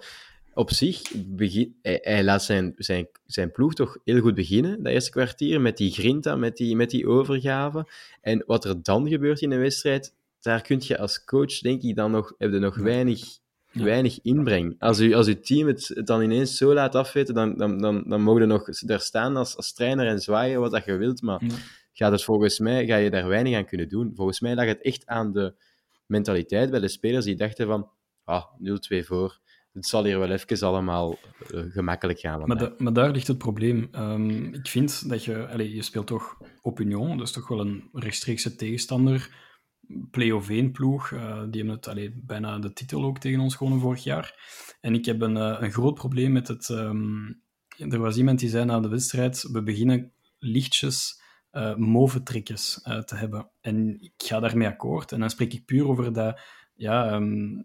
Op 0.57 0.71
zich, 0.73 1.03
begin, 1.27 1.77
hij, 1.83 1.99
hij 2.03 2.25
laat 2.25 2.43
zijn, 2.43 2.75
zijn, 2.77 3.09
zijn 3.27 3.53
ploeg 3.53 3.75
toch 3.75 3.99
heel 4.05 4.21
goed 4.21 4.35
beginnen, 4.35 4.83
dat 4.83 4.93
eerste 4.93 5.11
kwartier, 5.11 5.61
met 5.61 5.77
die 5.77 5.91
grinta, 5.91 6.37
met 6.37 6.57
die, 6.57 6.77
met 6.77 6.91
die 6.91 7.07
overgave. 7.09 7.87
En 8.21 8.43
wat 8.47 8.65
er 8.65 8.83
dan 8.83 9.09
gebeurt 9.09 9.41
in 9.41 9.51
een 9.51 9.59
wedstrijd, 9.61 10.15
daar 10.41 10.63
kun 10.63 10.83
je 10.85 10.99
als 10.99 11.25
coach, 11.25 11.59
denk 11.59 11.83
ik, 11.83 11.97
dan 11.97 12.11
nog, 12.11 12.35
heb 12.39 12.53
je 12.53 12.59
nog 12.59 12.77
weinig 12.77 13.39
weinig 13.73 14.19
inbreng. 14.23 14.77
Als, 14.79 15.01
u, 15.01 15.13
als 15.15 15.27
uw 15.27 15.41
team 15.41 15.67
het, 15.67 15.89
het 15.95 16.07
dan 16.07 16.23
ineens 16.23 16.57
zo 16.57 16.75
laat 16.75 16.95
afweten, 16.95 17.35
dan, 17.35 17.57
dan, 17.57 17.79
dan, 17.79 18.05
dan 18.09 18.21
mogen 18.23 18.41
je 18.41 18.47
nog 18.47 18.65
daar 18.79 19.01
staan 19.01 19.37
als, 19.37 19.57
als 19.57 19.73
trainer 19.73 20.07
en 20.07 20.21
zwaaien 20.21 20.61
wat 20.61 20.71
dat 20.71 20.85
je 20.85 20.97
wilt, 20.97 21.23
maar 21.23 21.45
Ja. 21.45 21.55
gaat 21.93 22.13
het 22.13 22.25
volgens 22.25 22.59
mij, 22.59 22.87
ga 22.87 22.97
je 22.97 23.11
daar 23.11 23.29
weinig 23.29 23.57
aan 23.57 23.67
kunnen 23.67 23.89
doen. 23.89 24.13
Volgens 24.15 24.41
mij 24.41 24.55
lag 24.55 24.67
het 24.67 24.83
echt 24.83 25.07
aan 25.07 25.33
de 25.33 25.55
mentaliteit 26.07 26.71
bij 26.71 26.81
de 26.81 26.89
spelers 26.89 27.25
die 27.25 27.37
dachten 27.37 27.67
van, 27.67 27.91
ah, 28.25 28.45
0-2 28.59 29.05
voor, 29.05 29.41
het 29.77 29.87
zal 29.87 30.05
hier 30.05 30.19
wel 30.19 30.31
even 30.31 30.67
allemaal 30.67 31.19
eh, 31.51 31.61
gemakkelijk 31.69 32.19
gaan. 32.19 32.47
Maar, 32.47 32.59
da- 32.59 32.75
maar 32.79 32.93
daar 32.93 33.11
ligt 33.11 33.27
het 33.27 33.39
probleem. 33.39 33.89
Ehm, 33.93 34.55
ik 34.55 34.67
vind 34.67 35.09
dat 35.09 35.25
je... 35.25 35.49
Allee, 35.49 35.75
je 35.75 35.83
speelt 35.83 36.07
toch 36.07 36.37
op 36.63 36.81
Union, 36.81 37.19
dat 37.19 37.27
is 37.27 37.33
toch 37.33 37.49
wel 37.49 37.61
een 37.61 37.89
rechtstreekse 37.93 38.57
tegenstander. 38.57 39.45
Play-off 40.11 40.49
1-ploeg, 40.51 41.13
eh, 41.13 41.43
die 41.51 41.61
hebben 41.61 41.77
het 41.77 41.89
allee, 41.89 42.21
bijna 42.25 42.59
de 42.59 42.73
titel 42.73 43.05
ook 43.05 43.19
tegen 43.19 43.41
ons 43.41 43.55
gewonnen 43.55 43.81
vorig 43.81 44.05
jaar. 44.05 44.35
En 44.81 44.95
ik 44.95 45.05
heb 45.05 45.21
een, 45.21 45.37
eh, 45.37 45.57
een 45.61 45.73
groot 45.73 45.95
probleem 45.95 46.33
met 46.33 46.49
het... 46.49 46.69
ehm, 46.71 47.33
er 47.79 47.99
was 47.99 48.17
iemand 48.17 48.39
die 48.39 48.49
zei 48.49 48.65
na 48.65 48.81
de 48.81 48.89
wedstrijd, 48.89 49.49
we 49.53 49.63
beginnen 49.63 50.13
lichtjes 50.39 51.25
mauve 51.77 52.23
trekjes 52.23 52.81
eh, 52.83 52.99
te 52.99 53.15
hebben. 53.17 53.49
En 53.61 54.01
ik 54.01 54.13
ga 54.17 54.41
daarmee 54.41 54.69
akkoord. 54.69 55.13
En 55.13 55.21
dan 55.21 55.31
spreek 55.31 55.53
ik 55.53 55.65
puur 55.65 55.89
over 55.89 56.13
dat... 56.13 56.41
Ja, 56.75 57.11
ehm, 57.11 57.63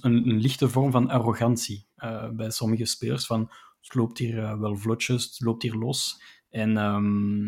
een, 0.00 0.40
lichte 0.40 0.68
vorm 0.68 0.90
van 0.90 1.08
arrogantie 1.08 1.86
eh, 1.96 2.30
bij 2.30 2.50
sommige 2.50 2.84
spelers. 2.84 3.26
Van, 3.26 3.50
het 3.80 3.94
loopt 3.94 4.18
hier 4.18 4.38
eh, 4.38 4.58
wel 4.58 4.76
vlotjes, 4.76 5.24
het 5.24 5.40
loopt 5.40 5.62
hier 5.62 5.74
los. 5.74 6.22
En 6.50 6.76
ehm, 6.76 7.46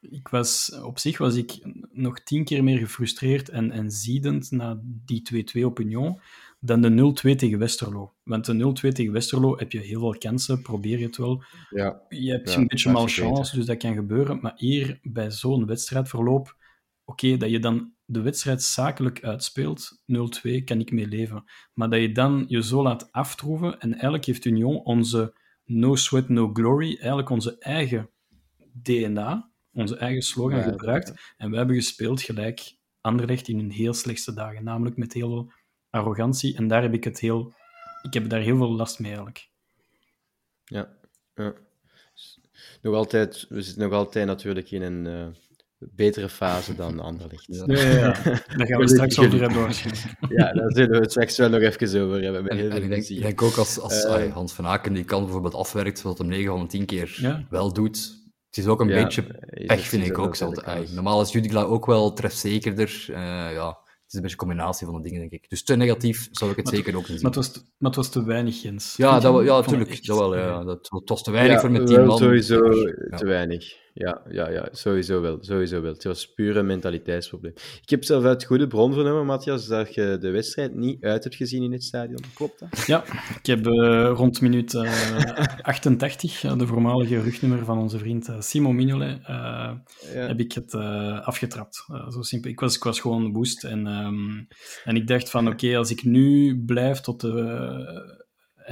ik 0.00 0.28
was, 0.28 0.78
op 0.82 0.98
zich 0.98 1.18
was 1.18 1.34
ik 1.34 1.58
nog 1.92 2.20
tien 2.20 2.44
keer 2.44 2.64
meer 2.64 2.78
gefrustreerd 2.78 3.48
en, 3.48 3.70
en 3.70 3.90
ziedend 3.90 4.50
na 4.50 4.80
die 4.82 5.44
2-2 5.58 5.64
op 5.64 5.80
Union 5.80 6.20
dan 6.60 6.80
de 6.80 7.14
0-2 7.32 7.36
tegen 7.36 7.58
Westerlo. 7.58 8.14
Want 8.22 8.44
de 8.44 8.88
0-2 8.88 8.92
tegen 8.92 9.12
Westerlo 9.12 9.56
heb 9.58 9.72
je 9.72 9.78
heel 9.78 10.00
veel 10.00 10.18
kansen, 10.18 10.62
probeer 10.62 10.98
je 10.98 11.06
het 11.06 11.16
wel. 11.16 11.44
Ja, 11.70 12.02
Je 12.08 12.30
hebt 12.30 12.52
Ja, 12.52 12.56
een 12.56 12.66
beetje 12.66 12.90
malchance, 12.90 13.56
dus 13.56 13.66
dat 13.66 13.76
kan 13.76 13.94
gebeuren. 13.94 14.38
Maar 14.40 14.52
hier, 14.56 14.98
bij 15.02 15.30
zo'n 15.30 15.66
wedstrijdverloop, 15.66 16.56
oké, 17.04 17.36
dat 17.36 17.50
je 17.50 17.58
dan 17.58 17.93
de 18.04 18.20
wedstrijd 18.20 18.62
zakelijk 18.62 19.24
uitspeelt, 19.24 20.02
0-2, 20.46 20.64
kan 20.64 20.80
ik 20.80 20.92
mee 20.92 21.06
leven. 21.06 21.44
Maar 21.72 21.90
dat 21.90 22.00
je 22.00 22.12
dan 22.12 22.44
je 22.48 22.62
zo 22.62 22.82
laat 22.82 23.12
aftroeven, 23.12 23.80
en 23.80 23.92
eigenlijk 23.92 24.24
heeft 24.24 24.44
Union 24.44 24.84
onze 24.84 25.34
no 25.64 25.94
sweat, 25.96 26.28
no 26.28 26.50
glory, 26.52 26.96
eigenlijk 26.96 27.30
onze 27.30 27.58
eigen 27.58 28.10
DNA, 28.72 29.50
onze 29.72 29.96
eigen 29.96 30.22
slogan 30.22 30.58
Ja, 30.58 30.64
gebruikt. 30.64 31.34
En 31.36 31.50
we 31.50 31.56
hebben 31.56 31.76
gespeeld 31.76 32.22
gelijk 32.22 32.76
Anderlecht 33.00 33.48
in 33.48 33.58
hun 33.58 33.70
heel 33.70 33.94
slechtste 33.94 34.34
dagen, 34.34 34.64
namelijk 34.64 34.96
met 34.96 35.12
heel 35.12 35.28
veel 35.28 35.52
arrogantie. 35.90 36.56
En 36.56 36.68
daar 36.68 36.82
heb 36.82 36.94
ik 36.94 37.04
het 37.04 37.20
heel... 37.20 37.52
Ik 38.02 38.14
heb 38.14 38.28
daar 38.28 38.40
heel 38.40 38.56
veel 38.56 38.72
last 38.72 38.98
mee, 38.98 39.10
eigenlijk. 39.10 39.48
ja, 40.64 40.88
ja. 41.34 41.54
Nog 42.82 42.94
altijd, 42.94 43.46
we 43.48 43.62
zitten 43.62 43.82
nog 43.82 43.92
altijd 43.92 44.26
natuurlijk 44.26 44.70
in 44.70 44.82
een 44.82 45.06
eh, 45.06 45.26
betere 45.92 46.28
fase 46.28 46.74
dan 46.74 47.00
Anderlecht. 47.00 47.44
Ja. 47.46 47.64
Ja, 47.66 47.80
ja, 47.82 47.90
ja. 47.98 48.12
Daar 48.56 48.66
gaan 48.66 48.80
we 48.80 48.88
straks 48.88 49.18
over 49.18 49.40
hebben 49.40 49.60
waarschijnlijk. 49.60 50.04
Ja, 50.38 50.52
daar 50.52 50.72
zullen 50.72 50.90
we 50.90 50.96
het 50.96 51.10
straks 51.10 51.36
wel 51.36 51.48
nog 51.48 51.60
even 51.60 52.02
over 52.02 52.22
hebben. 52.22 52.42
Met 52.42 52.52
En, 52.52 52.58
heel 52.58 52.66
en 52.70 52.72
veel 52.74 52.82
ik 52.82 52.88
denk, 52.88 53.00
ik 53.00 53.06
plezier. 53.06 53.22
denk 53.22 53.42
ook 53.42 53.56
als, 53.56 53.80
als 53.80 54.04
Eh, 54.04 54.32
Hans 54.32 54.52
van 54.52 54.66
Aken 54.66 54.92
die 54.92 55.04
kan 55.04 55.22
bijvoorbeeld 55.22 55.54
afwerkt, 55.54 56.02
wat 56.02 56.18
hem 56.18 56.26
9 56.26 56.50
van 56.52 56.60
de 56.60 56.66
10 56.66 56.84
keer 56.86 57.16
Ja. 57.20 57.46
wel 57.50 57.72
doet. 57.72 58.22
Het 58.48 58.64
is 58.64 58.66
ook 58.66 58.80
een 58.80 58.88
Ja, 58.88 59.02
beetje 59.02 59.24
is 59.50 59.66
pech, 59.66 59.80
vind 59.86 60.06
ik 60.06 60.18
ook. 60.18 60.38
normaal 60.94 61.20
is 61.20 61.32
Judicla 61.32 61.62
ook 61.62 61.86
wel 61.86 62.12
trefzekerder. 62.12 63.04
eh 63.08 63.14
ja, 63.52 63.66
het 63.68 64.12
is 64.12 64.14
een 64.14 64.20
beetje 64.20 64.30
een 64.30 64.36
combinatie 64.48 64.86
van 64.86 64.96
de 64.96 65.02
dingen, 65.02 65.20
denk 65.20 65.32
ik. 65.32 65.48
Dus 65.48 65.62
te 65.64 65.76
negatief 65.76 66.28
zou 66.30 66.50
ik 66.50 66.56
het 66.56 66.64
Maar 66.64 66.74
zeker 66.74 66.92
ook 66.96 66.98
niet 67.00 67.10
zien. 67.10 67.16
Maar 67.22 67.26
het 67.32 67.34
was, 67.34 67.52
te- 67.52 67.60
maar 67.78 67.90
het 67.90 67.96
was 67.96 68.08
te 68.10 68.24
weinig, 68.24 68.62
Jens. 68.62 68.94
Ja, 68.96 69.20
dat, 69.20 69.44
ja, 69.44 69.56
natuurlijk. 69.60 70.04
Dat 70.06 70.18
wel, 70.18 70.36
ja. 70.36 70.64
Dat, 70.64 70.88
het 70.90 71.08
was 71.08 71.22
te 71.22 71.30
weinig 71.30 71.54
Ja, 71.54 71.60
voor 71.60 71.70
met 71.70 71.88
wel 71.88 71.96
10 71.98 72.06
man. 72.06 72.18
sowieso 72.18 72.74
Ja. 73.10 73.16
te 73.16 73.26
weinig. 73.26 73.82
Ja, 73.96 74.22
ja, 74.30 74.50
ja 74.50 74.68
sowieso 74.72 75.20
wel. 75.20 75.38
Sowieso 75.40 75.80
wel. 75.80 75.92
Het 75.92 76.04
was 76.04 76.32
puur 76.34 76.56
een 76.56 76.66
mentaliteitsprobleem. 76.66 77.52
Ik 77.82 77.90
heb 77.90 78.04
zelf 78.04 78.24
uit 78.24 78.44
goede 78.44 78.66
bron 78.66 78.92
vernomen, 78.92 79.26
Matthias, 79.26 79.66
dat 79.66 79.94
je 79.94 80.16
de 80.20 80.30
wedstrijd 80.30 80.74
niet 80.74 81.04
uit 81.04 81.24
hebt 81.24 81.36
gezien 81.36 81.62
in 81.62 81.72
het 81.72 81.82
stadion. 81.84 82.18
Klopt 82.34 82.58
dat? 82.58 82.86
Ja, 82.86 83.04
ik 83.38 83.46
heb 83.46 83.66
eh, 83.66 84.10
rond 84.14 84.40
minuut 84.40 84.74
eh, 84.74 85.58
88, 85.62 86.44
eh, 86.44 86.58
de 86.58 86.66
voormalige 86.66 87.20
rugnummer 87.20 87.64
van 87.64 87.78
onze 87.78 87.98
vriend 87.98 88.28
eh, 88.28 88.40
Simon 88.40 88.74
Mignolet, 88.74 89.18
eh, 89.18 89.26
Ja. 89.26 90.26
heb 90.26 90.40
ik 90.40 90.52
het 90.52 90.74
eh, 90.74 91.26
afgetrapt. 91.26 91.84
Eh, 91.92 92.10
zo 92.10 92.22
simpel. 92.22 92.50
Ik 92.50 92.60
was, 92.60 92.76
ik 92.76 92.82
was 92.84 93.00
gewoon 93.00 93.32
woest. 93.32 93.64
En, 93.64 93.86
ehm, 93.86 94.44
en 94.84 94.96
ik 94.96 95.06
dacht 95.06 95.30
van, 95.30 95.48
oké, 95.48 95.76
als 95.76 95.90
ik 95.90 96.04
nu 96.04 96.58
blijf 96.64 97.00
tot 97.00 97.20
de 97.20 97.40
eh, 97.40 98.22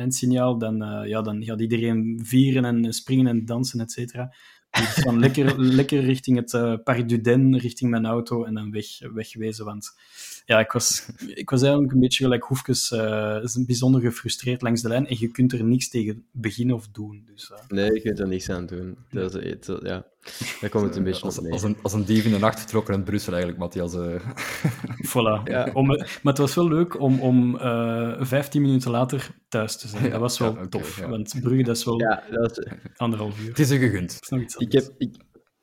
eindsignaal, 0.01 0.59
dan, 0.59 0.83
eh, 0.83 1.09
ja, 1.09 1.23
dan 1.23 1.45
gaat 1.45 1.61
iedereen 1.61 2.21
vieren 2.25 2.65
en 2.65 2.93
springen 2.93 3.27
en 3.27 3.45
dansen, 3.45 3.81
et 3.81 3.91
cetera. 3.93 4.35
Dus 4.73 4.95
dan 4.95 5.19
lekker, 5.19 5.61
lekker 5.61 6.01
richting 6.01 6.37
het 6.37 6.55
eh 6.55 6.75
Parc 6.85 7.09
du 7.09 7.21
Den, 7.21 7.59
richting 7.59 7.91
mijn 7.91 8.07
auto 8.07 8.45
en 8.45 8.55
dan 8.55 8.71
weg, 8.71 8.87
wegwezen. 9.13 9.65
Want 9.65 9.95
ja, 10.45 10.59
ik 10.61 10.73
was, 10.73 11.09
ik 11.27 11.51
was 11.51 11.63
eigenlijk 11.63 11.93
een 11.93 12.01
beetje 12.01 12.23
gelijk 12.25 12.43
Hoefkes, 12.45 12.91
eh, 12.91 13.39
is 13.43 13.55
een 13.55 13.67
bijzonder 13.67 14.01
gefrustreerd 14.01 14.63
langs 14.63 14.83
de 14.83 14.89
lijn 14.89 15.07
en 15.07 15.17
je 15.19 15.29
kunt 15.29 15.53
er 15.53 15.65
niks 15.65 15.89
tegen 15.89 16.25
beginnen 16.33 16.75
of 16.77 16.89
doen. 16.89 17.23
Dus, 17.27 17.51
eh, 17.53 17.59
Nee, 17.69 17.93
je 17.93 18.01
kunt 18.01 18.19
er 18.19 18.29
niks 18.29 18.51
aan 18.51 18.67
doen. 18.67 18.97
Dat 19.11 19.35
is, 19.35 19.51
het, 19.51 19.67
ja, 19.83 20.07
daar 20.61 20.71
komt 20.71 20.85
het 20.85 20.97
een 20.97 21.03
beetje 21.03 21.23
als, 21.25 21.39
op 21.39 21.47
als, 21.47 21.63
een, 21.63 21.77
als 21.83 21.93
een 21.93 22.05
dief 22.05 22.25
in 22.25 22.31
de 22.33 22.39
nacht 22.39 22.59
vertrokken 22.59 22.95
in 22.95 23.03
Brussel, 23.03 23.33
eigenlijk, 23.33 23.61
Matthias. 23.63 23.95
eh. 23.95 24.15
Voilà. 25.11 25.43
Ja. 25.45 25.71
Om, 25.73 25.87
maar 25.87 26.07
het 26.23 26.39
was 26.39 26.55
wel 26.55 26.69
leuk 26.69 27.01
om, 27.01 27.21
om 27.21 27.59
eh 27.59 28.17
15 28.21 28.63
minuten 28.63 28.91
later 28.91 29.31
thuis 29.49 29.77
te 29.77 29.89
zijn. 29.89 30.05
Ja, 30.05 30.11
dat 30.11 30.21
was 30.21 30.39
wel 30.39 30.55
ja, 30.55 30.67
tof. 30.67 30.99
ja. 30.99 31.09
Want 31.09 31.35
Brugge, 31.41 31.63
dat 31.63 31.77
is 31.77 31.85
wel 31.85 32.01
Ja, 32.01 32.23
dat 32.31 32.59
is, 32.59 32.67
anderhalf 32.97 33.41
uur. 33.41 33.49
het 33.49 33.59
is 33.59 33.69
je 33.69 33.79
gegund. 33.79 34.13
Dat 34.13 34.23
is 34.23 34.29
nog 34.29 34.41
iets 34.41 34.57
ik 34.57 34.73
heb, 34.73 34.95
ik, 34.99 35.15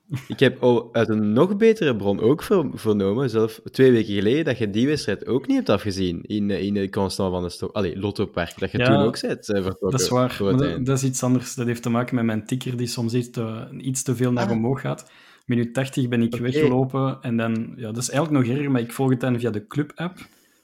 ik 0.28 0.40
heb 0.40 0.64
al 0.64 0.90
uit 0.94 1.10
een 1.10 1.34
nog 1.34 1.58
betere 1.58 1.96
bron 1.96 2.20
ook 2.20 2.44
ver- 2.44 2.70
vernomen, 2.74 3.30
zelf 3.30 3.62
twee 3.72 3.92
weken 3.92 4.14
geleden, 4.14 4.46
dat 4.46 4.58
je 4.58 4.70
die 4.70 4.88
wedstrijd 4.88 5.28
ook 5.28 5.48
niet 5.48 5.56
hebt 5.58 5.70
afgezien 5.70 6.22
in, 6.22 6.52
eh, 6.52 6.62
in 6.64 6.74
de 6.74 6.90
Constant 6.90 7.32
van 7.34 7.44
de 7.44 7.50
Stok. 7.50 7.72
Allee, 7.72 8.00
Lotto 8.00 8.26
Park. 8.26 8.60
Dat 8.60 8.72
je 8.72 8.78
Ja, 8.78 8.86
toen 8.86 8.96
ook 8.96 9.22
bent 9.22 9.50
eh, 9.50 9.62
vertrokken. 9.64 9.90
Dat 9.92 10.02
is 10.02 10.10
waar. 10.10 10.32
voor 10.32 10.56
Maar 10.56 10.70
het 10.70 10.86
dat, 10.86 10.98
is 10.98 11.04
iets 11.04 11.24
anders. 11.24 11.56
Dat 11.56 11.66
heeft 11.68 11.82
te 11.84 11.90
maken 11.90 12.16
met 12.16 12.26
mijn 12.26 12.46
tikker 12.46 12.78
die 12.78 12.88
soms 12.88 13.14
iets 13.14 13.30
te, 13.30 13.68
iets 13.82 14.04
te 14.04 14.16
veel 14.16 14.32
naar 14.32 14.46
Ah. 14.46 14.52
omhoog 14.52 14.82
gaat. 14.82 15.12
Minuut 15.46 15.74
80 15.74 16.08
ben 16.08 16.22
ik 16.22 16.36
weggelopen 16.36 17.18
en 17.22 17.38
dan... 17.38 17.74
Ja, 17.76 17.86
dat 17.92 17.98
is 17.98 18.10
eigenlijk 18.10 18.48
nog 18.48 18.56
erger, 18.58 18.72
maar 18.72 18.82
ik 18.82 18.94
volg 18.94 19.10
het 19.10 19.20
dan 19.20 19.40
via 19.40 19.50
de 19.50 19.68
club-app 19.68 20.18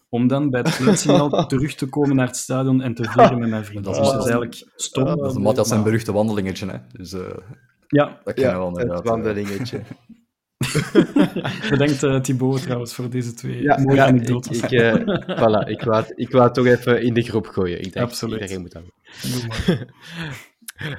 om 0.10 0.28
dan 0.28 0.50
bij 0.50 0.60
het 0.60 0.70
fluitsignaal 0.70 1.30
terug 1.48 1.74
te 1.76 1.86
komen 1.90 2.16
naar 2.16 2.28
het 2.28 2.36
stadion 2.38 2.82
en 2.82 2.94
te 2.94 3.04
vieren 3.04 3.40
met 3.40 3.50
mijn 3.50 3.66
vrienden. 3.66 3.92
Dat 3.94 4.02
Dus 4.02 4.06
is- 4.10 4.14
dat 4.14 4.26
is 4.26 4.30
eigenlijk 4.32 4.72
stom. 4.76 5.04
Dat 5.06 5.32
is 5.32 5.38
Matthias 5.38 5.68
zijn 5.68 5.84
beruchte 5.84 6.12
wandelingetje, 6.12 6.66
hè. 6.68 6.78
Dus 6.92 7.14
eh, 7.14 7.20
Ja, 7.88 8.20
dat 8.24 8.34
kennen 8.34 8.54
Ja, 8.54 8.60
we 8.60 8.64
wel 8.64 8.70
het 8.72 8.80
inderdaad. 8.82 9.06
eh. 9.06 9.12
wandelingetje. 9.12 9.82
bedankt 11.70 12.04
eh, 12.04 12.20
Thibaut 12.22 12.62
trouwens 12.62 12.94
voor 12.94 13.10
deze 13.10 13.34
twee 13.34 13.62
Ja, 13.62 13.78
mooie 13.78 13.96
ja, 13.96 14.04
ik, 14.06 14.10
anekdotes. 14.10 14.62
ik, 14.62 14.72
eh, 14.72 14.94
voilà, 15.40 15.70
ik, 15.70 15.82
wou 15.82 15.96
het, 16.04 16.14
ik 16.16 16.32
wou 16.32 16.44
het 16.44 16.54
toch 16.54 16.66
even 16.66 17.02
in 17.02 17.14
de 17.14 17.22
groep 17.22 17.48
gooien. 17.48 17.80
Ik 17.80 17.94
dacht, 17.94 18.06
Absoluut. 18.06 18.40
iedereen 18.42 18.62
moet 18.62 18.72
dat. 18.72 18.84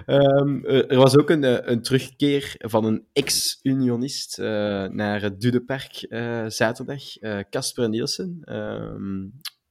Ehm, 0.07 0.65
er 0.65 0.97
was 0.97 1.17
ook 1.17 1.31
een, 1.31 1.45
eh, 1.45 1.57
een 1.73 1.83
terugkeer 1.83 2.55
van 2.59 2.85
een 2.85 3.05
ex-unionist 3.13 4.39
eh, 4.39 4.47
naar 4.85 5.23
het 5.23 5.41
Dudepark 5.41 5.93
eh 6.09 6.45
zaterdag, 6.49 7.17
eh, 7.17 7.39
Casper 7.51 7.89
Nielsen. 7.89 8.39
Ehm, 8.45 9.27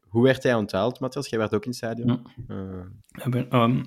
hoe 0.08 0.24
werd 0.24 0.44
hij 0.44 0.54
onthaald, 0.54 1.00
Matthias? 1.00 1.30
Jij 1.30 1.40
werd 1.40 1.54
ook 1.54 1.64
in 1.64 1.70
het 1.70 1.78
stadion. 1.78 2.22
Ja. 2.48 2.56
Eh, 3.32 3.42
ehm, 3.50 3.84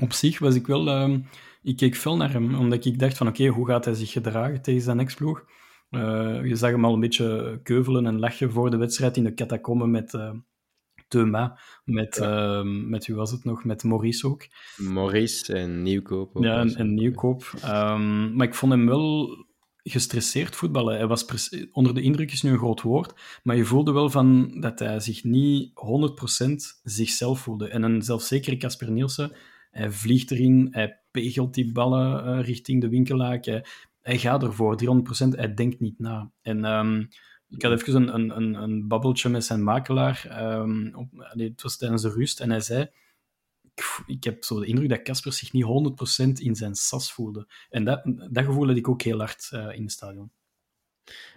op 0.00 0.12
zich 0.12 0.38
was 0.38 0.54
ik 0.54 0.66
wel... 0.66 0.88
ehm, 0.88 1.20
ik 1.64 1.76
keek 1.76 1.94
veel 1.94 2.16
naar 2.16 2.32
hem, 2.32 2.54
omdat 2.54 2.84
ik 2.84 2.98
dacht 2.98 3.16
van 3.16 3.28
oké, 3.28 3.46
hoe 3.46 3.66
gaat 3.66 3.84
hij 3.84 3.94
zich 3.94 4.12
gedragen 4.12 4.62
tegen 4.62 4.82
zijn 4.82 5.00
ex-ploeg? 5.00 5.44
Eh, 5.90 6.44
je 6.44 6.56
zag 6.56 6.70
hem 6.70 6.84
al 6.84 6.94
een 6.94 7.00
beetje 7.00 7.60
keuvelen 7.62 8.06
en 8.06 8.18
lachen 8.18 8.50
voor 8.52 8.70
de 8.70 8.76
wedstrijd 8.76 9.16
in 9.16 9.24
de 9.24 9.34
catacomben 9.34 9.90
met 9.90 10.14
eh 10.14 10.30
Thuma, 11.08 11.58
met, 11.84 12.18
ehm, 12.18 12.88
met 12.88 13.06
wie 13.06 13.16
was 13.16 13.30
het 13.30 13.44
nog? 13.44 13.64
Met 13.64 13.84
Maurice 13.84 14.26
ook. 14.26 14.46
Maurice 14.76 15.54
en 15.54 15.82
Nieuwkoop. 15.82 16.36
ook 16.36 16.44
Ja, 16.44 16.60
en, 16.60 16.74
en 16.74 16.94
Nieuwkoop. 16.94 17.52
Ehm, 17.62 18.34
maar 18.36 18.46
ik 18.46 18.54
vond 18.54 18.72
hem 18.72 18.86
wel 18.86 19.36
gestresseerd 19.82 20.56
voetballen. 20.56 20.96
Hij 20.96 21.06
was 21.06 21.50
onder 21.72 21.94
de 21.94 22.02
indruk 22.02 22.32
is 22.32 22.42
nu 22.42 22.50
een 22.50 22.58
groot 22.58 22.82
woord, 22.82 23.14
maar 23.42 23.56
je 23.56 23.64
voelde 23.64 23.92
wel 23.92 24.10
van 24.10 24.60
dat 24.60 24.78
hij 24.78 25.00
zich 25.00 25.24
niet 25.24 25.70
100% 25.74 26.80
zichzelf 26.82 27.40
voelde. 27.40 27.68
En 27.68 27.82
een 27.82 28.02
zelfzekere 28.02 28.56
Casper 28.56 28.90
Nielsen, 28.90 29.32
hij 29.70 29.90
vliegt 29.90 30.30
erin, 30.30 30.68
hij 30.70 31.03
pegelt 31.14 31.54
die 31.54 31.72
ballen 31.72 32.24
eh, 32.24 32.44
richting 32.44 32.80
de 32.80 32.88
winkelhaak, 32.88 33.44
hij, 33.44 33.64
hij 34.00 34.18
gaat 34.18 34.42
ervoor, 34.42 34.78
300%, 34.82 35.28
hij 35.28 35.54
denkt 35.54 35.80
niet 35.80 35.98
na. 35.98 36.30
En 36.42 36.64
ehm, 36.64 37.04
ik 37.48 37.62
had 37.62 37.72
even 37.72 37.94
een, 37.94 38.14
een, 38.14 38.36
een, 38.36 38.54
een 38.54 38.88
babbeltje 38.88 39.28
met 39.28 39.44
zijn 39.44 39.62
makelaar, 39.62 40.26
ehm, 40.28 40.94
op, 40.94 41.08
allee, 41.18 41.48
het 41.48 41.62
was 41.62 41.76
tijdens 41.76 42.02
de 42.02 42.10
rust, 42.10 42.40
en 42.40 42.50
hij 42.50 42.60
zei 42.60 42.90
ik, 43.74 44.02
ik 44.06 44.24
heb 44.24 44.44
zo 44.44 44.60
de 44.60 44.66
indruk 44.66 44.88
dat 44.88 45.02
Casper 45.02 45.32
zich 45.32 45.52
niet 45.52 45.64
100% 45.64 46.32
in 46.32 46.54
zijn 46.54 46.74
sas 46.74 47.12
voelde. 47.12 47.46
En 47.70 47.84
dat, 47.84 48.02
dat 48.30 48.44
gevoel 48.44 48.66
had 48.66 48.76
ik 48.76 48.88
ook 48.88 49.02
heel 49.02 49.18
hard 49.18 49.48
eh, 49.50 49.68
in 49.74 49.82
het 49.82 49.92
stadion. 49.92 50.30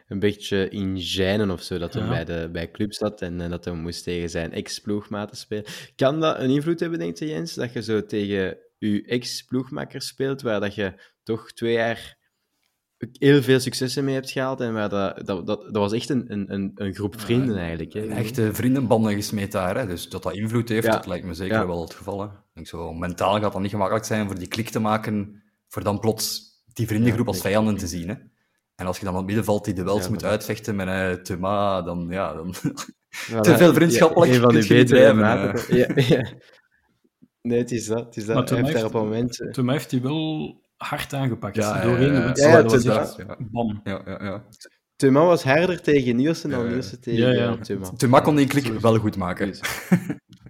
een 0.07 0.19
beetje 0.19 0.69
in 0.69 0.97
gênen 0.97 1.51
of 1.51 1.61
zo, 1.61 1.77
dat 1.77 1.93
hij 1.93 2.03
Ja. 2.03 2.09
bij, 2.09 2.25
de, 2.25 2.49
bij 2.51 2.71
club 2.71 2.93
zat 2.93 3.21
en, 3.21 3.41
eh, 3.41 3.49
dat 3.49 3.65
hij 3.65 3.73
moest 3.73 4.03
tegen 4.03 4.29
zijn 4.29 4.51
ex-ploegmaten 4.51 5.37
spelen. 5.37 5.65
Kan 5.95 6.19
dat 6.19 6.39
een 6.39 6.49
invloed 6.49 6.79
hebben, 6.79 6.99
denkt 6.99 7.19
je, 7.19 7.25
Jens, 7.27 7.53
dat 7.53 7.73
je 7.73 7.81
zo 7.81 8.05
tegen 8.05 8.57
je 8.77 9.05
ex-ploegmakker 9.05 10.01
speelt, 10.01 10.41
waar 10.41 10.59
dat 10.59 10.75
je 10.75 10.93
toch 11.23 11.51
twee 11.51 11.73
jaar 11.73 12.17
heel 12.97 13.41
veel 13.41 13.59
successen 13.59 14.03
mee 14.03 14.13
hebt 14.13 14.31
gehaald 14.31 14.61
en 14.61 14.73
waar 14.73 14.89
dat, 14.89 15.25
dat, 15.25 15.47
dat, 15.47 15.61
dat 15.61 15.75
was 15.75 15.93
echt 15.93 16.09
een, 16.09 16.25
een, 16.31 16.71
een, 16.75 16.93
groep 16.93 17.19
vrienden 17.19 17.57
eigenlijk. 17.57 17.93
Hè? 17.93 18.07
Echte 18.07 18.53
vriendenbanden 18.53 19.13
gesmeed 19.13 19.51
daar. 19.51 19.77
Hè? 19.77 19.87
Dus 19.87 20.09
dat 20.09 20.23
dat 20.23 20.33
invloed 20.33 20.69
heeft, 20.69 20.85
Ja. 20.85 20.91
dat 20.91 21.07
lijkt 21.07 21.25
me 21.25 21.33
zeker 21.33 21.55
Ja. 21.55 21.67
wel 21.67 21.81
het 21.81 21.93
geval. 21.93 22.21
Hè? 22.21 22.25
Ik 22.27 22.53
denk 22.53 22.67
zo, 22.67 22.93
mentaal 22.93 23.39
gaat 23.39 23.53
dat 23.53 23.61
niet 23.61 23.71
gemakkelijk 23.71 24.05
zijn 24.05 24.25
voor 24.25 24.39
die 24.39 24.47
klik 24.47 24.69
te 24.69 24.79
maken, 24.79 25.43
voor 25.67 25.83
dan 25.83 25.99
plots 25.99 26.45
die 26.73 26.87
vriendengroep 26.87 27.27
als 27.27 27.41
vijanden 27.41 27.77
te 27.77 27.87
zien. 27.87 28.09
Hè? 28.09 28.15
En 28.75 28.85
als 28.85 28.97
je 28.97 29.03
dan 29.03 29.13
op 29.13 29.19
het 29.19 29.27
middenveld 29.27 29.65
die 29.65 29.73
duels 29.73 30.03
Ja, 30.03 30.09
moet 30.09 30.23
uitvechten 30.23 30.75
met 30.75 30.87
uh, 30.87 31.11
Thuma, 31.11 31.81
dan 31.81 32.07
ja, 32.09 32.33
dan... 32.33 32.55
Voilà. 32.55 33.39
te 33.41 33.57
veel 33.57 33.73
vriendschappelijk 33.73 34.31
Ja, 34.31 34.37
een 34.37 34.43
van 34.43 34.59
die 34.59 34.67
betere 34.67 35.13
maten. 35.13 35.77
Ja, 35.77 35.87
ja. 35.95 36.29
Nee, 37.47 37.57
het 37.59 37.71
is 37.71 37.85
dat. 37.85 38.05
Het 38.05 38.17
is 38.17 38.25
dat. 38.25 38.35
Maar 38.35 38.43
Hij 38.43 38.45
toen 38.45 38.57
heeft 38.57 38.71
daar 38.73 38.81
heeft- 38.83 38.95
op 38.95 39.01
een 39.01 39.07
moment... 39.07 39.41
eh, 39.41 39.51
Toen 39.51 39.69
heeft 39.69 39.91
hij 39.91 40.01
wel 40.01 40.55
hard 40.77 41.13
aangepakt. 41.13 41.55
Ja, 41.55 41.75
ja, 41.75 41.81
Doorheen 41.83 42.13
de 42.13 42.23
wedstrijd 42.63 43.25
bam. 43.51 43.81
Ja, 43.83 44.01
ja, 44.05 44.23
ja. 44.23 44.43
Thuma 44.95 45.25
was 45.25 45.43
harder 45.43 45.81
tegen 45.81 46.15
Nielsen 46.15 46.49
dan. 46.49 46.67
Nielsen 46.67 47.01
tegen 47.01 47.19
Ja, 47.19 47.31
ja. 47.31 47.57
Thuma. 47.57 47.89
Thuma 47.89 48.19
kon 48.19 48.35
die 48.35 48.47
klik 48.47 48.67
wel 48.79 48.97
goed 48.97 49.15
maken. 49.17 49.53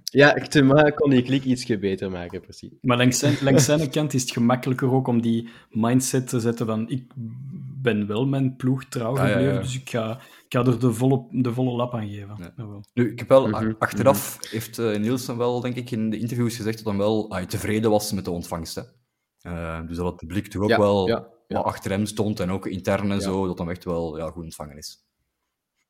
Ja, 0.04 0.34
Thuma 0.34 0.82
kon 0.90 1.10
die 1.10 1.22
klik 1.22 1.44
ietsje 1.44 1.78
beter 1.78 2.12
maken, 2.12 2.42
precies. 2.42 2.70
Maar 2.82 2.98
langs 2.98 3.20
zijn, 3.20 3.36
langs 3.42 3.66
zijn 3.66 3.90
kant 3.90 4.14
is 4.14 4.22
het 4.22 4.32
gemakkelijker 4.32 4.92
ook 4.92 5.08
om 5.08 5.22
die 5.22 5.50
mindset 5.70 6.28
te 6.28 6.40
zetten 6.40 6.66
van 6.66 6.90
ik 6.90 7.12
ben 7.82 8.08
wel 8.08 8.26
mijn 8.28 8.56
ploeg 8.56 8.86
trouw 8.86 9.16
gebleven, 9.16 9.42
ja. 9.54 9.60
dus 9.62 9.76
ik 9.76 9.90
ga, 9.90 10.20
ik 10.48 10.54
ga 10.54 10.66
er 10.66 10.80
de 10.80 10.94
volle, 10.94 11.28
de 11.32 11.54
volle 11.54 11.72
lap 11.72 11.94
aan 11.94 12.10
geven. 12.10 12.54
Ja. 12.56 12.82
Nu, 12.94 13.12
ik 13.12 13.20
heb 13.20 13.28
wel, 13.30 13.48
Mhm, 13.48 13.74
achteraf 13.80 14.38
heeft 14.52 14.80
eh, 14.80 14.98
Nielsen 15.00 15.38
wel, 15.38 15.62
denk 15.62 15.76
ik, 15.76 15.92
in 15.92 16.10
de 16.10 16.18
interviews 16.20 16.56
gezegd 16.56 16.78
dat 16.78 16.88
hij 16.88 16.98
wel 16.98 17.30
ah, 17.32 17.44
tevreden 17.44 17.90
was 17.92 18.12
met 18.12 18.26
de 18.26 18.32
ontvangst. 18.32 18.76
Hè. 18.76 18.82
Eh, 19.42 19.88
dus 19.88 19.98
dat 19.98 20.06
het 20.06 20.16
publiek 20.16 20.48
toch 20.48 20.62
ook 20.62 20.70
Ja, 20.70 20.78
wel 20.78 21.08
ja, 21.08 21.28
ja. 21.48 21.58
wat 21.58 21.66
achter 21.66 21.92
hem 21.92 22.06
stond 22.06 22.40
en 22.40 22.52
ook 22.52 22.66
intern 22.68 23.12
en 23.12 23.18
Ja. 23.18 23.22
zo, 23.24 23.46
dat 23.48 23.58
hem 23.58 23.70
echt 23.70 23.84
wel 23.84 24.18
ja, 24.18 24.30
goed 24.30 24.44
ontvangen 24.44 24.78
is. 24.78 25.06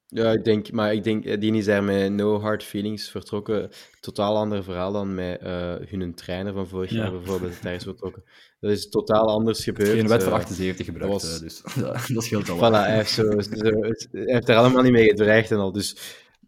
Ja, 0.10 0.32
ik 0.32 0.44
denk, 0.44 0.72
maar 0.72 0.94
ik 0.94 1.04
denk, 1.04 1.26
eh, 1.26 1.40
die 1.40 1.54
is 1.54 1.66
daar 1.66 1.84
met 1.84 2.12
no 2.12 2.40
hard 2.40 2.64
feelings 2.64 3.10
vertrokken. 3.10 3.70
Totaal 4.00 4.36
ander 4.38 4.64
verhaal 4.64 4.92
dan 4.92 5.16
met 5.16 5.40
eh, 5.42 5.74
hun 5.90 6.14
trainer 6.16 6.54
van 6.54 6.68
vorig 6.68 6.90
Ja. 6.92 6.98
jaar 6.98 7.12
bijvoorbeeld, 7.12 7.62
daar 7.64 7.74
is 7.74 7.84
vertrokken. 7.84 8.24
Dat 8.60 8.72
is 8.72 8.90
totaal 8.90 9.28
anders 9.30 9.64
gebeurd. 9.64 9.90
Geen 9.90 10.08
wet 10.08 10.24
voor 10.24 10.32
eh, 10.32 10.38
78 10.38 10.86
gebruikt, 10.86 11.14
was- 11.14 11.40
dus 11.40 11.62
dat, 11.76 12.08
dat 12.14 12.24
scheelt 12.24 12.50
al. 12.50 12.58
Voilà, 12.58 12.86
hij 12.86 12.96
heeft, 12.96 13.10
zo, 13.12 13.30
hij 13.30 13.96
heeft 14.12 14.46
daar 14.48 14.58
allemaal 14.58 14.84
niet 14.84 14.92
mee 14.92 15.08
gedreigd 15.10 15.52
en 15.52 15.58
al. 15.58 15.72
Dus, 15.72 15.98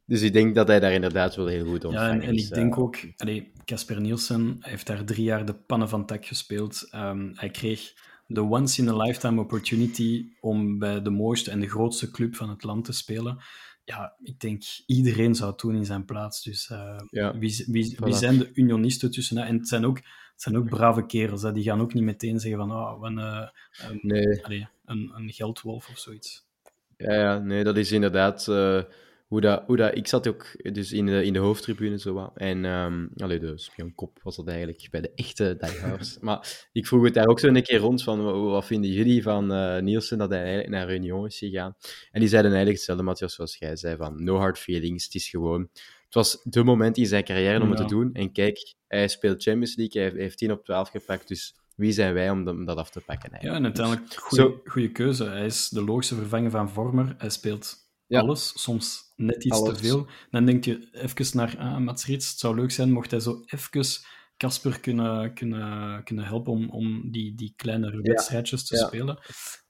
dus 0.06 0.22
ik 0.22 0.34
denk 0.34 0.56
dat 0.56 0.67
hij 0.67 0.80
daar 0.80 0.93
inderdaad 0.93 1.36
wel 1.36 1.48
heel 1.48 1.65
goed 1.65 1.82
Ja, 1.82 1.88
ontvangen 1.88 2.22
en, 2.22 2.34
ik 2.36 2.50
denk 2.54 2.78
ook, 2.78 2.95
Casper 3.65 4.02
Nielsen 4.02 4.58
heeft 4.60 4.88
daar 4.88 5.04
drie 5.06 5.24
jaar 5.24 5.45
de 5.45 5.54
pannen 5.54 5.89
van 5.89 6.06
tak 6.06 6.26
gespeeld. 6.26 6.88
Ehm, 6.91 7.30
hij 7.34 7.50
kreeg 7.50 7.93
de 8.32 8.42
once-in-a-lifetime 8.42 9.42
opportunity 9.42 10.26
om 10.39 10.80
bij 10.80 11.02
de 11.02 11.10
mooiste 11.10 11.52
en 11.52 11.60
de 11.60 11.70
grootste 11.70 12.12
club 12.12 12.36
van 12.36 12.50
het 12.50 12.63
land 12.63 12.86
te 12.86 12.92
spelen. 12.94 13.38
Ja, 13.84 14.15
ik 14.24 14.39
denk 14.39 14.63
iedereen 14.86 15.36
zou 15.36 15.50
het 15.52 15.60
doen 15.60 15.76
in 15.76 15.86
zijn 15.86 16.06
plaats. 16.06 16.44
Dus 16.44 16.70
eh, 16.70 17.00
Ja, 17.10 17.38
wie, 17.38 17.65
wie, 17.68 17.96
voilà. 17.96 18.04
wie 18.04 18.13
zijn 18.13 18.38
de 18.38 18.52
unionisten 18.54 19.12
tussen? 19.12 19.38
En 19.38 19.58
het 19.58 19.68
zijn 19.68 19.86
ook, 19.86 19.98
het 19.98 20.42
zijn 20.42 20.58
ook 20.58 20.70
brave 20.70 21.06
kerels. 21.06 21.42
Hè? 21.42 21.52
Die 21.52 21.63
gaan 21.63 21.82
ook 21.82 21.94
niet 21.94 22.04
meteen 22.04 22.39
zeggen 22.39 22.60
van 22.60 22.72
oh, 22.72 22.98
een, 23.02 23.18
eh, 23.18 23.48
een, 23.89 24.00
Nee, 24.02 24.46
allee, 24.46 24.68
een, 24.86 25.12
een 25.15 25.32
geldwolf 25.32 25.89
of 25.89 25.98
zoiets. 25.98 26.46
ja, 26.98 27.13
ja, 27.13 27.38
nee, 27.39 27.63
dat 27.63 27.78
is 27.78 27.92
inderdaad 27.92 28.48
eh, 28.48 28.82
hoe, 29.30 29.42
dat, 29.42 29.63
hoe 29.65 29.78
dat... 29.78 29.96
Ik 29.98 30.08
zat 30.08 30.28
ook 30.28 30.74
dus 30.74 30.92
in 30.92 31.06
de, 31.06 31.24
in 31.26 31.34
de 31.34 31.39
hoofdtribune 31.39 32.00
zo 32.00 32.13
wat. 32.13 32.32
En 32.36 32.65
ehm 32.65 33.08
allee, 33.18 33.39
de 33.39 33.58
spionkop 33.58 34.20
was 34.24 34.36
dat 34.36 34.48
eigenlijk 34.48 34.88
bij 34.92 35.02
de 35.02 35.12
echte 35.15 35.58
diehards. 35.60 36.18
maar 36.22 36.68
ik 36.72 36.88
vroeg 36.88 37.04
het 37.04 37.13
daar 37.13 37.28
ook 37.28 37.39
zo 37.39 37.48
een 37.48 37.63
keer 37.63 37.80
rond 37.80 38.04
van 38.04 38.24
wa- 38.24 38.32
wat 38.34 38.65
vinden 38.65 38.92
jullie 38.92 39.24
van 39.24 39.54
eh, 39.54 39.82
Nielsen 39.82 40.18
dat 40.18 40.30
hij 40.30 40.39
eigenlijk 40.39 40.70
naar 40.70 40.94
Union 40.94 41.26
is 41.26 41.38
gegaan. 41.38 41.76
En 42.12 42.20
die 42.20 42.30
zeiden 42.30 42.52
eigenlijk 42.52 42.78
hetzelfde, 42.78 43.04
Matthias, 43.06 43.34
zoals 43.36 43.58
jij 43.58 43.76
zei, 43.76 43.96
van 43.98 44.24
no 44.24 44.38
hard 44.38 44.58
feelings, 44.60 45.04
het 45.06 45.15
is 45.15 45.30
gewoon... 45.30 45.70
Het 46.06 46.13
was 46.18 46.42
de 46.44 46.63
moment 46.63 46.98
in 46.98 47.06
zijn 47.06 47.24
carrière 47.24 47.62
om 47.62 47.70
het 47.70 47.80
Ja. 47.80 47.86
te 47.86 47.94
doen. 47.96 48.10
En 48.13 48.32
kijk, 48.32 48.74
hij 48.88 49.08
speelt 49.08 49.44
Champions 49.44 49.76
League, 49.76 49.94
hij 49.94 50.04
heeft- 50.04 50.15
hij 50.15 50.24
heeft 50.24 50.38
10 50.38 50.52
op 50.52 50.65
12 50.65 50.89
gepakt, 50.89 51.28
dus 51.28 51.56
wie 51.76 51.92
zijn 51.92 52.13
wij 52.13 52.30
om, 52.30 52.65
dat- 52.65 52.78
af 52.78 52.89
te 52.89 53.00
pakken 53.06 53.30
Ja, 53.32 53.38
eigenlijk? 53.38 53.76
en 53.76 53.84
uiteindelijk 53.84 54.22
goede, 54.22 54.62
goede 54.65 54.92
keuze. 54.92 55.24
Hij 55.24 55.46
is 55.46 55.70
de 55.70 55.84
logische 55.84 56.15
vervanger 56.15 56.52
van 56.52 56.70
Vormer. 56.70 57.15
Hij 57.18 57.30
speelt 57.30 57.76
Ja. 58.10 58.19
alles, 58.19 58.62
soms 58.62 59.13
net 59.15 59.43
iets 59.43 59.58
Alles. 59.58 59.78
te 59.78 59.84
veel. 59.84 60.08
Dan 60.32 60.45
denk 60.45 60.65
je 60.65 60.88
even 60.91 61.38
naar 61.38 61.58
ah, 61.58 61.78
Mats 61.78 62.06
Rits. 62.06 62.30
Het 62.30 62.39
zou 62.39 62.56
leuk 62.56 62.72
zijn 62.72 62.91
mocht 62.91 63.12
hij 63.12 63.19
zo 63.19 63.43
even 63.45 63.84
Casper 64.38 64.80
kunnen, 64.80 65.34
kunnen, 65.34 66.04
kunnen 66.04 66.26
helpen 66.26 66.52
om, 66.52 66.69
om 66.69 67.12
die, 67.12 67.36
die 67.36 67.54
kleinere 67.56 68.02
wedstrijdjes 68.02 68.65
te 68.65 68.76
Ja. 68.76 68.86
spelen. 68.88 69.19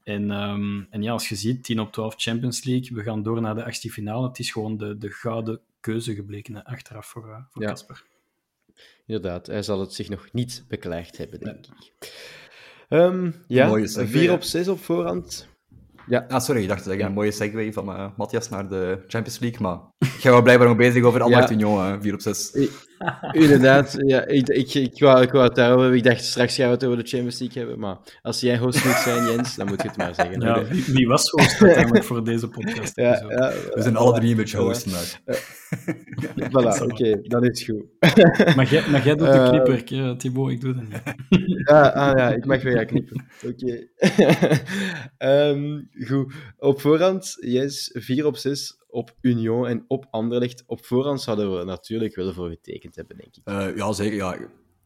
En, 0.04 0.32
ehm, 0.32 0.82
en 0.89 1.02
ja, 1.02 1.12
als 1.12 1.30
je 1.30 1.36
ziet, 1.36 1.63
10 1.63 1.80
op 1.80 1.91
12 1.91 2.13
Champions 2.17 2.63
League, 2.63 2.97
we 2.97 3.04
gaan 3.04 3.23
door 3.23 3.41
naar 3.41 3.56
de 3.56 3.63
achtste 3.63 3.89
finale. 3.89 4.28
Het 4.28 4.39
is 4.39 4.52
gewoon 4.52 4.78
de, 4.78 4.97
de 4.97 5.10
gouden 5.10 5.60
keuze 5.80 6.15
gebleken 6.15 6.63
achteraf 6.63 7.06
voor 7.06 7.30
eh, 7.30 7.41
voor 7.49 7.62
Ja. 7.62 7.67
Casper. 7.69 8.04
Inderdaad, 9.06 9.47
hij 9.47 9.63
zal 9.63 9.80
het 9.80 9.93
zich 9.93 10.10
nog 10.10 10.28
niet 10.32 10.65
beklaagd 10.67 11.17
hebben, 11.17 11.39
denk 11.39 11.65
ik. 11.65 12.13
Ehm, 12.89 13.32
ja, 13.47 13.67
Mooie 13.67 13.88
segue, 13.88 14.08
4 14.08 14.28
hè? 14.28 14.34
op 14.34 14.43
6 14.43 14.67
op 14.67 14.80
voorhand. 14.80 15.47
Ah, 16.28 16.39
sorry, 16.39 16.62
ik 16.62 16.67
dacht 16.67 16.84
dat 16.86 16.93
je 16.93 17.00
Ja. 17.00 17.06
een 17.06 17.13
mooie 17.13 17.32
segue 17.32 17.74
van 17.74 17.89
eh, 17.95 18.06
Matthias 18.17 18.50
naar 18.50 18.67
de 18.69 19.04
Champions 19.08 19.39
League, 19.39 19.62
maar 19.62 19.78
jij 20.22 20.32
was 20.32 20.41
blijkbaar 20.41 20.67
nog 20.67 20.78
bezig 20.78 21.04
over 21.04 21.22
Anderlecht 21.22 21.50
Ja. 21.50 21.56
Union, 21.56 21.80
eh, 21.86 21.95
4 22.00 22.13
op 22.13 22.22
6. 22.22 22.52
Inderdaad, 23.31 23.97
ja, 24.05 24.25
ik, 24.25 24.47
ik, 24.47 24.73
ik, 24.73 24.99
wou, 24.99 25.21
ik 25.21 25.31
wou 25.31 25.43
het 25.45 25.55
daarover 25.55 25.81
hebben. 25.81 25.97
Ik 25.99 26.03
dacht, 26.05 26.23
straks 26.23 26.55
gaan 26.55 26.65
we 26.65 26.71
het 26.73 26.83
over 26.85 26.97
de 27.03 27.09
Champions 27.09 27.39
League 27.39 27.57
hebben. 27.62 27.79
Maar 27.79 27.97
als 28.21 28.39
jij 28.39 28.57
host 28.57 28.85
moet 28.85 28.95
zijn, 28.95 29.31
Jens, 29.31 29.55
dan 29.55 29.67
moet 29.67 29.81
je 29.81 29.88
het 29.88 29.97
maar 29.97 30.15
zeggen. 30.15 30.41
Ja, 30.41 30.65
wie, 30.65 30.83
wie 30.88 31.07
was 31.07 31.29
host 31.29 31.62
uiteindelijk 31.62 32.03
voor 32.05 32.23
deze 32.23 32.47
podcast? 32.47 32.95
ja, 32.95 33.17
Zo. 33.17 33.29
ja, 33.29 33.51
We 33.73 33.81
zijn 33.81 33.95
alle 33.95 34.13
drie 34.19 34.29
een 34.29 34.35
beetje 34.38 34.57
host 34.57 34.83
vandaag. 34.83 35.19
Voilà, 36.35 36.83
oké, 36.83 37.21
dat 37.21 37.43
is 37.43 37.63
goed. 37.63 37.83
Maar 38.55 38.69
jij, 38.69 38.83
maar 38.89 39.05
jij 39.05 39.15
doet 39.15 39.27
de 39.27 39.33
Eh, 39.33 39.49
knipperk, 39.49 39.89
hè, 39.89 40.17
Thibaut, 40.17 40.51
ik 40.51 40.62
doe 40.62 40.73
dat 40.73 40.83
niet. 40.83 41.01
Ja, 41.67 41.81
ah, 41.88 42.17
ja, 42.17 42.29
ik 42.29 42.45
mag 42.45 42.62
weer 42.62 42.75
gaan 42.75 42.85
knippen. 42.85 43.25
Oké. 43.45 43.88
Ehm, 45.17 45.79
goed. 46.07 46.33
Op 46.57 46.81
voorhand, 46.81 47.35
yes, 47.39 47.89
4 47.93 48.25
op 48.25 48.38
6 48.38 48.77
op 48.89 49.15
Union 49.21 49.67
en 49.67 49.86
op 49.88 50.08
Anderlecht. 50.10 50.63
Op 50.65 50.86
voorhand 50.86 51.21
zouden 51.21 51.58
we 51.58 51.63
natuurlijk 51.63 52.15
wel 52.15 52.34
voor 52.34 52.49
getekend 52.49 52.95
hebben, 52.95 53.17
denk 53.17 53.36
ik. 53.36 53.41
Eh, 53.43 53.75
ja, 53.75 53.91
zeker. 53.91 54.15
Ja. 54.15 54.38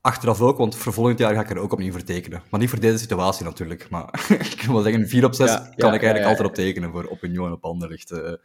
Achteraf 0.01 0.41
ook, 0.41 0.57
want 0.57 0.75
voor 0.75 0.93
volgend 0.93 1.19
jaar 1.19 1.33
ga 1.33 1.41
ik 1.41 1.49
er 1.49 1.57
ook 1.57 1.71
opnieuw 1.71 1.91
voor 1.91 2.03
tekenen. 2.03 2.43
Maar 2.49 2.59
niet 2.59 2.69
voor 2.69 2.79
deze 2.79 2.97
situatie 2.97 3.45
natuurlijk. 3.45 3.89
Maar 3.89 4.25
ik 4.51 4.61
wil 4.67 4.81
zeggen, 4.81 5.07
4 5.07 5.25
op 5.25 5.33
6 5.33 5.49
Ja, 5.49 5.57
kan 5.57 5.65
ja, 5.65 5.73
ik 5.75 5.83
eigenlijk 5.83 6.17
ja, 6.17 6.27
altijd 6.27 6.47
op 6.47 6.53
tekenen 6.53 6.91
voor 6.91 7.05
op 7.05 7.23
Union 7.23 7.47
en 7.47 7.53
op 7.53 7.63
Anderlecht. 7.65 8.11
Eh, 8.11 8.31
eh, 8.31 8.37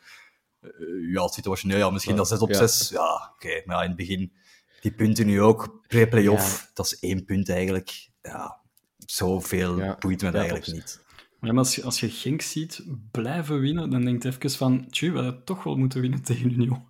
ja, 1.13 1.29
situationeel, 1.29 1.79
ja, 1.79 1.91
misschien 1.91 2.17
dat 2.17 2.29
6 2.29 2.39
op 2.39 2.49
ja. 2.49 2.67
6. 2.67 2.89
Ja, 2.89 3.33
oké. 3.35 3.63
Maar 3.65 3.83
in 3.83 3.89
het 3.89 3.97
begin, 3.97 4.33
die 4.81 4.93
punten 4.93 5.27
nu 5.27 5.43
ook, 5.43 5.81
pre-playoff, 5.87 6.71
dat 6.75 6.87
is 6.87 6.99
één 6.99 7.25
punt 7.25 7.49
eigenlijk. 7.49 8.11
Ja, 8.23 8.61
zoveel 8.99 9.97
boeit 9.99 10.23
me 10.23 10.31
eigenlijk 10.31 10.65
klopt. 10.65 11.07
Niet. 11.41 11.51
Maar 11.53 11.59
als 11.65 11.75
je, 11.75 11.83
als 11.83 12.01
je 12.01 12.09
Genk 12.09 12.43
ziet 12.43 12.85
blijven 13.11 13.61
winnen, 13.61 13.91
dan 13.91 14.05
denk 14.05 14.23
je 14.23 14.29
even 14.29 14.51
van, 14.51 14.87
tju, 14.91 15.13
we 15.13 15.19
hadden 15.19 15.45
toch 15.45 15.63
wel 15.63 15.77
moeten 15.77 16.01
winnen 16.01 16.23
tegen 16.23 16.53
Union. 16.53 16.87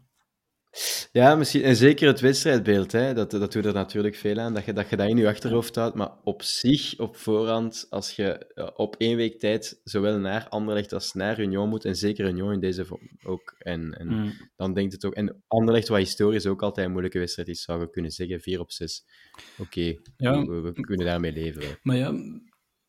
Ja, 1.12 1.34
misschien, 1.34 1.62
en 1.62 1.76
zeker 1.76 2.08
het 2.08 2.20
wedstrijdbeeld, 2.20 2.92
hè, 2.92 3.14
dat, 3.14 3.30
dat 3.30 3.52
doet 3.52 3.64
er 3.64 3.72
natuurlijk 3.72 4.14
veel 4.16 4.38
aan, 4.38 4.54
dat 4.54 4.64
je, 4.64 4.72
dat 4.72 4.88
je 4.90 4.96
dat 4.96 5.08
in 5.08 5.16
je 5.16 5.28
achterhoofd 5.28 5.74
houdt. 5.74 5.94
Maar 5.96 6.10
op 6.24 6.42
zich, 6.42 6.98
op 6.98 7.16
voorhand, 7.16 7.86
als 7.90 8.12
je 8.12 8.52
op 8.76 8.94
één 8.98 9.16
week 9.16 9.38
tijd 9.38 9.80
zowel 9.84 10.18
naar 10.18 10.48
Anderlecht 10.48 10.92
als 10.92 11.12
naar 11.12 11.40
Union 11.40 11.68
moet, 11.68 11.84
en 11.84 11.96
zeker 11.96 12.28
Union 12.28 12.52
in 12.52 12.60
deze 12.60 12.84
vorm 12.84 13.10
ook, 13.24 13.54
en, 13.58 13.92
en 13.98 14.06
Mm. 14.08 14.32
dan 14.56 14.74
denkt 14.74 14.92
het 14.92 15.04
ook... 15.04 15.14
En 15.14 15.42
Anderlecht, 15.46 15.88
wat 15.88 15.98
historisch 15.98 16.46
ook 16.46 16.62
altijd 16.62 16.86
een 16.86 16.92
moeilijke 16.92 17.18
wedstrijd 17.18 17.48
is, 17.48 17.62
zou 17.62 17.80
je 17.80 17.90
kunnen 17.90 18.10
zeggen, 18.10 18.40
4 18.40 18.60
op 18.60 18.70
6. 18.72 19.04
Oké, 19.58 19.94
Ja. 20.16 20.44
we, 20.46 20.60
we 20.60 20.72
kunnen 20.72 21.06
daarmee 21.06 21.32
leven. 21.32 21.62
hè. 21.62 21.72
Maar 21.82 21.96
ja, 21.96 22.12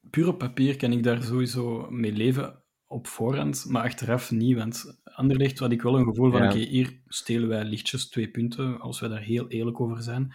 puur 0.09 0.27
op 0.27 0.37
papier 0.37 0.75
kan 0.75 0.91
ik 0.91 1.03
daar 1.03 1.23
sowieso 1.23 1.87
mee 1.89 2.11
leven 2.11 2.63
op 2.87 3.07
voorhand, 3.07 3.65
maar 3.67 3.83
achteraf 3.83 4.31
niet. 4.31 4.55
Want 4.57 4.99
Anderlecht 5.03 5.59
had 5.59 5.71
ik 5.71 5.81
wel 5.81 5.97
een 5.99 6.05
gevoel 6.05 6.31
van, 6.31 6.41
Ja. 6.41 6.49
oké, 6.49 6.57
hier 6.57 7.01
stelen 7.07 7.49
wij 7.49 7.63
lichtjes 7.63 8.09
twee 8.09 8.29
punten, 8.29 8.79
als 8.79 8.99
we 8.99 9.07
daar 9.07 9.21
heel 9.21 9.47
eerlijk 9.47 9.79
over 9.81 10.03
zijn. 10.03 10.33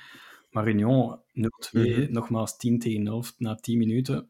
Maar 0.51 0.69
Union 0.69 1.21
0-2, 1.33 1.99
Mhm. 1.99 2.13
nogmaals 2.13 2.57
10 2.57 2.79
tegen 2.79 3.07
11 3.07 3.35
na 3.39 3.55
10 3.55 3.79
minuten. 3.79 4.29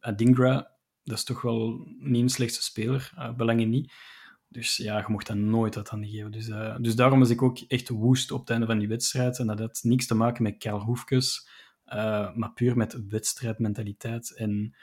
Adingra, 0.00 0.70
dat 1.04 1.16
is 1.16 1.24
toch 1.24 1.42
wel 1.42 1.86
niet 1.98 2.22
een 2.22 2.28
slechtste 2.28 2.62
speler, 2.62 3.12
uh, 3.18 3.34
belangen 3.34 3.68
niet. 3.68 3.92
Dus 4.48 4.76
ja, 4.76 4.98
je 4.98 5.04
mocht 5.08 5.26
dat 5.26 5.36
nooit 5.36 5.76
uit 5.76 5.88
handen 5.88 6.08
geven. 6.10 6.30
Dus, 6.30 6.48
eh, 6.48 6.76
dus 6.80 6.96
daarom 6.96 7.18
was 7.18 7.30
ik 7.30 7.42
ook 7.42 7.58
echt 7.58 7.88
woest 7.88 8.30
op 8.32 8.40
het 8.40 8.50
einde 8.50 8.66
van 8.66 8.78
die 8.78 8.88
wedstrijd. 8.88 9.38
En 9.38 9.46
dat 9.46 9.58
had 9.58 9.80
niks 9.82 10.06
te 10.06 10.14
maken 10.14 10.42
met 10.42 10.58
Karl 10.58 10.80
Hoefkes, 10.80 11.48
eh, 11.86 12.34
maar 12.34 12.52
puur 12.52 12.76
met 12.76 13.06
wedstrijdmentaliteit. 13.08 14.34
En 14.34 14.74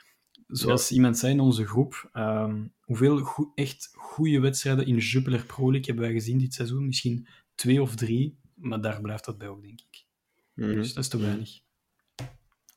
zoals 0.47 0.91
iemand 0.91 1.17
zei 1.17 1.33
in 1.33 1.39
onze 1.39 1.65
groep, 1.65 2.09
ehm, 2.13 2.65
hoeveel 2.81 3.51
echt 3.55 3.91
goede 3.93 4.39
wedstrijden 4.39 4.85
in 4.85 4.97
Jupiler 4.97 5.45
Pro 5.45 5.71
League 5.71 5.85
hebben 5.85 6.03
wij 6.03 6.13
gezien 6.13 6.37
dit 6.37 6.53
seizoen? 6.53 6.85
Misschien 6.85 7.27
twee 7.55 7.81
of 7.81 7.95
drie, 7.95 8.37
maar 8.53 8.81
daar 8.81 9.01
blijft 9.01 9.25
dat 9.25 9.37
bij 9.37 9.47
ook, 9.47 9.61
denk 9.61 9.79
ik. 9.79 10.05
Mhm. 10.53 10.73
Dus 10.73 10.93
dat 10.93 11.03
is 11.03 11.09
te 11.09 11.17
weinig. 11.17 11.59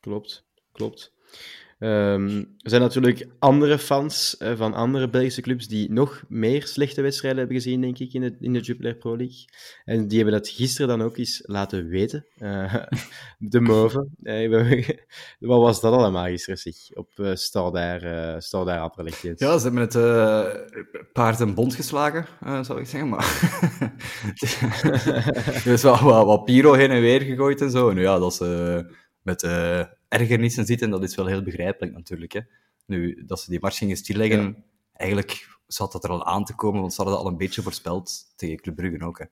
Klopt, 0.01 0.47
klopt. 0.73 1.15
Ehm, 1.79 2.37
er 2.39 2.71
zijn 2.71 2.83
natuurlijk 2.83 3.27
andere 3.39 3.79
fans 3.79 4.37
eh, 4.37 4.57
van 4.57 4.75
andere 4.75 5.11
Belgische 5.11 5.41
clubs 5.41 5.69
die 5.69 5.93
nog 5.93 6.25
meer 6.29 6.67
slechte 6.67 7.03
wedstrijden 7.03 7.39
hebben 7.39 7.57
gezien, 7.57 7.81
denk 7.81 7.99
ik, 7.99 8.13
in 8.13 8.21
de, 8.21 8.37
in 8.41 8.53
de 8.53 8.61
Jupiler 8.61 8.95
Pro 8.95 9.17
League. 9.17 9.45
En 9.85 10.09
die 10.09 10.17
hebben 10.17 10.41
dat 10.41 10.49
gisteren 10.49 10.89
dan 10.89 11.03
ook 11.03 11.17
eens 11.17 11.43
laten 11.47 11.89
weten. 11.89 12.27
Eh, 12.39 12.75
de 13.39 13.61
Move. 13.61 14.09
Eh, 14.23 14.89
wat 15.39 15.61
was 15.61 15.81
dat 15.81 15.93
allemaal 15.93 16.25
gisteren, 16.25 16.59
zeg? 16.59 16.75
Op 16.95 17.09
uh, 17.17 17.35
Stoudaar, 17.35 18.05
uh. 18.05 18.41
Ja, 19.37 19.59
ze 19.59 19.71
hebben 19.71 19.81
het 19.81 21.13
paard 21.13 21.41
en 21.41 21.55
bond 21.55 21.75
geslagen, 21.75 22.27
zou 22.65 22.81
ik 22.81 22.87
zeggen. 22.87 23.09
Maar 23.09 23.41
er 25.65 25.73
is 25.73 25.83
wel 25.83 26.03
wat, 26.03 26.27
wat 26.27 26.45
Piro 26.45 26.73
heen 26.73 26.91
en 26.91 27.01
weer 27.01 27.21
gegooid 27.21 27.61
en 27.61 27.71
zo. 27.71 27.93
Nu 27.93 28.03
ja, 28.03 28.19
dat 28.19 28.35
ze 28.35 28.85
met 29.23 29.43
ergernissen 30.09 30.65
zitten, 30.67 30.91
dat 30.91 31.03
is 31.03 31.15
wel 31.15 31.27
heel 31.27 31.43
begrijpelijk 31.43 31.93
natuurlijk. 31.97 32.33
Hè. 32.33 32.41
Nu, 32.87 33.25
dat 33.27 33.41
ze 33.41 33.51
die 33.51 33.61
mars 33.61 33.79
gingen 33.79 33.97
stilleggen, 33.97 34.43
Ja. 34.43 34.55
eigenlijk 34.93 35.59
zat 35.67 35.93
dat 35.93 36.05
er 36.05 36.11
al 36.11 36.25
aan 36.27 36.45
te 36.45 36.55
komen, 36.55 36.81
want 36.81 36.93
ze 36.93 36.97
hadden 37.03 37.17
dat 37.17 37.25
al 37.27 37.31
een 37.33 37.39
beetje 37.39 37.63
voorspeld 37.63 38.33
tegen 38.37 38.57
Club 38.61 38.77
Brugge 38.77 39.05
ook. 39.05 39.19
Hè. 39.19 39.25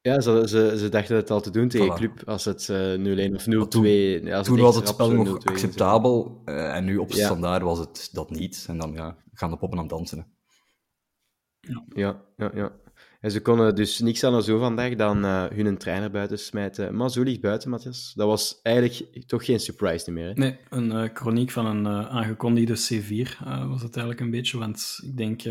Ja, 0.00 0.20
ze, 0.20 0.42
ze, 0.48 0.74
ze 0.78 0.88
dachten 0.88 1.16
het 1.16 1.30
al 1.30 1.40
te 1.40 1.50
doen 1.50 1.68
tegen 1.68 1.92
Voilà. 1.92 1.96
Club 1.96 2.22
als 2.28 2.44
het 2.44 2.68
eh 2.68 2.94
0-1 3.30 3.34
of 3.34 3.46
0-2... 3.46 3.58
Maar 3.58 3.68
toen- 3.68 3.84
ja, 4.26 4.36
als 4.36 4.46
Toen 4.46 4.60
was 4.60 4.76
het 4.76 4.88
spel 4.88 5.10
nog 5.12 5.26
0-2 5.28 5.36
is. 5.36 5.44
acceptabel, 5.44 6.42
eh, 6.44 6.76
en 6.76 6.84
nu 6.84 6.96
op 6.96 7.10
Ja. 7.12 7.24
standaard 7.24 7.62
was 7.62 7.78
het 7.78 8.08
dat 8.12 8.30
niet. 8.30 8.64
En 8.68 8.78
dan 8.78 8.92
ja, 8.92 9.16
gaan 9.32 9.50
de 9.50 9.56
poppen 9.56 9.78
aan 9.78 9.86
dansen. 9.86 10.18
hè. 10.18 10.24
Ja, 12.00 12.22
ja, 12.36 12.50
ja. 12.54 12.72
En 13.24 13.30
ze 13.30 13.42
konden 13.42 13.74
dus 13.74 13.98
niks 13.98 14.24
aan 14.24 14.42
zo 14.42 14.58
vandaag 14.58 14.94
dan 14.94 15.24
eh, 15.24 15.44
hun 15.44 15.78
trainer 15.78 16.10
buiten 16.10 16.38
smijten. 16.38 16.96
Maar 16.96 17.10
zo 17.10 17.22
ligt 17.22 17.40
buiten, 17.40 17.70
Matthias. 17.70 18.12
Dat 18.14 18.26
was 18.26 18.60
eigenlijk 18.62 19.26
toch 19.26 19.44
geen 19.44 19.60
surprise 19.60 20.10
meer. 20.10 20.26
Hè? 20.26 20.32
Nee, 20.32 20.58
een 20.68 20.92
eh 20.92 21.08
chroniek 21.14 21.50
van 21.50 21.66
een 21.66 21.86
eh, 21.86 22.08
aangekondigde 22.08 22.76
C4 22.76 23.44
eh, 23.44 23.68
was 23.68 23.82
het 23.82 23.96
eigenlijk 23.96 24.20
een 24.20 24.30
beetje. 24.30 24.58
Want 24.58 25.00
ik 25.02 25.16
denk, 25.16 25.42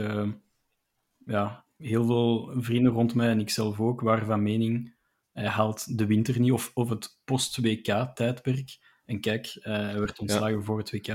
ja, 1.25 1.65
heel 1.77 2.05
veel 2.05 2.53
vrienden 2.55 2.91
rond 2.91 3.15
mij 3.15 3.29
en 3.29 3.39
ik 3.39 3.49
zelf 3.49 3.79
ook 3.79 4.01
waren 4.01 4.25
van 4.25 4.43
mening, 4.43 4.95
hij 5.31 5.47
haalt 5.47 5.97
de 5.97 6.05
winter 6.05 6.39
niet 6.39 6.51
of, 6.51 6.71
of 6.73 6.89
het 6.89 7.19
post-WK-tijdperk. 7.23 8.77
En 9.05 9.19
kijk, 9.19 9.57
hij 9.59 9.99
werd 9.99 10.19
ontslagen 10.19 10.63
voor 10.63 10.77
het 10.77 10.91
WK. 10.91 11.07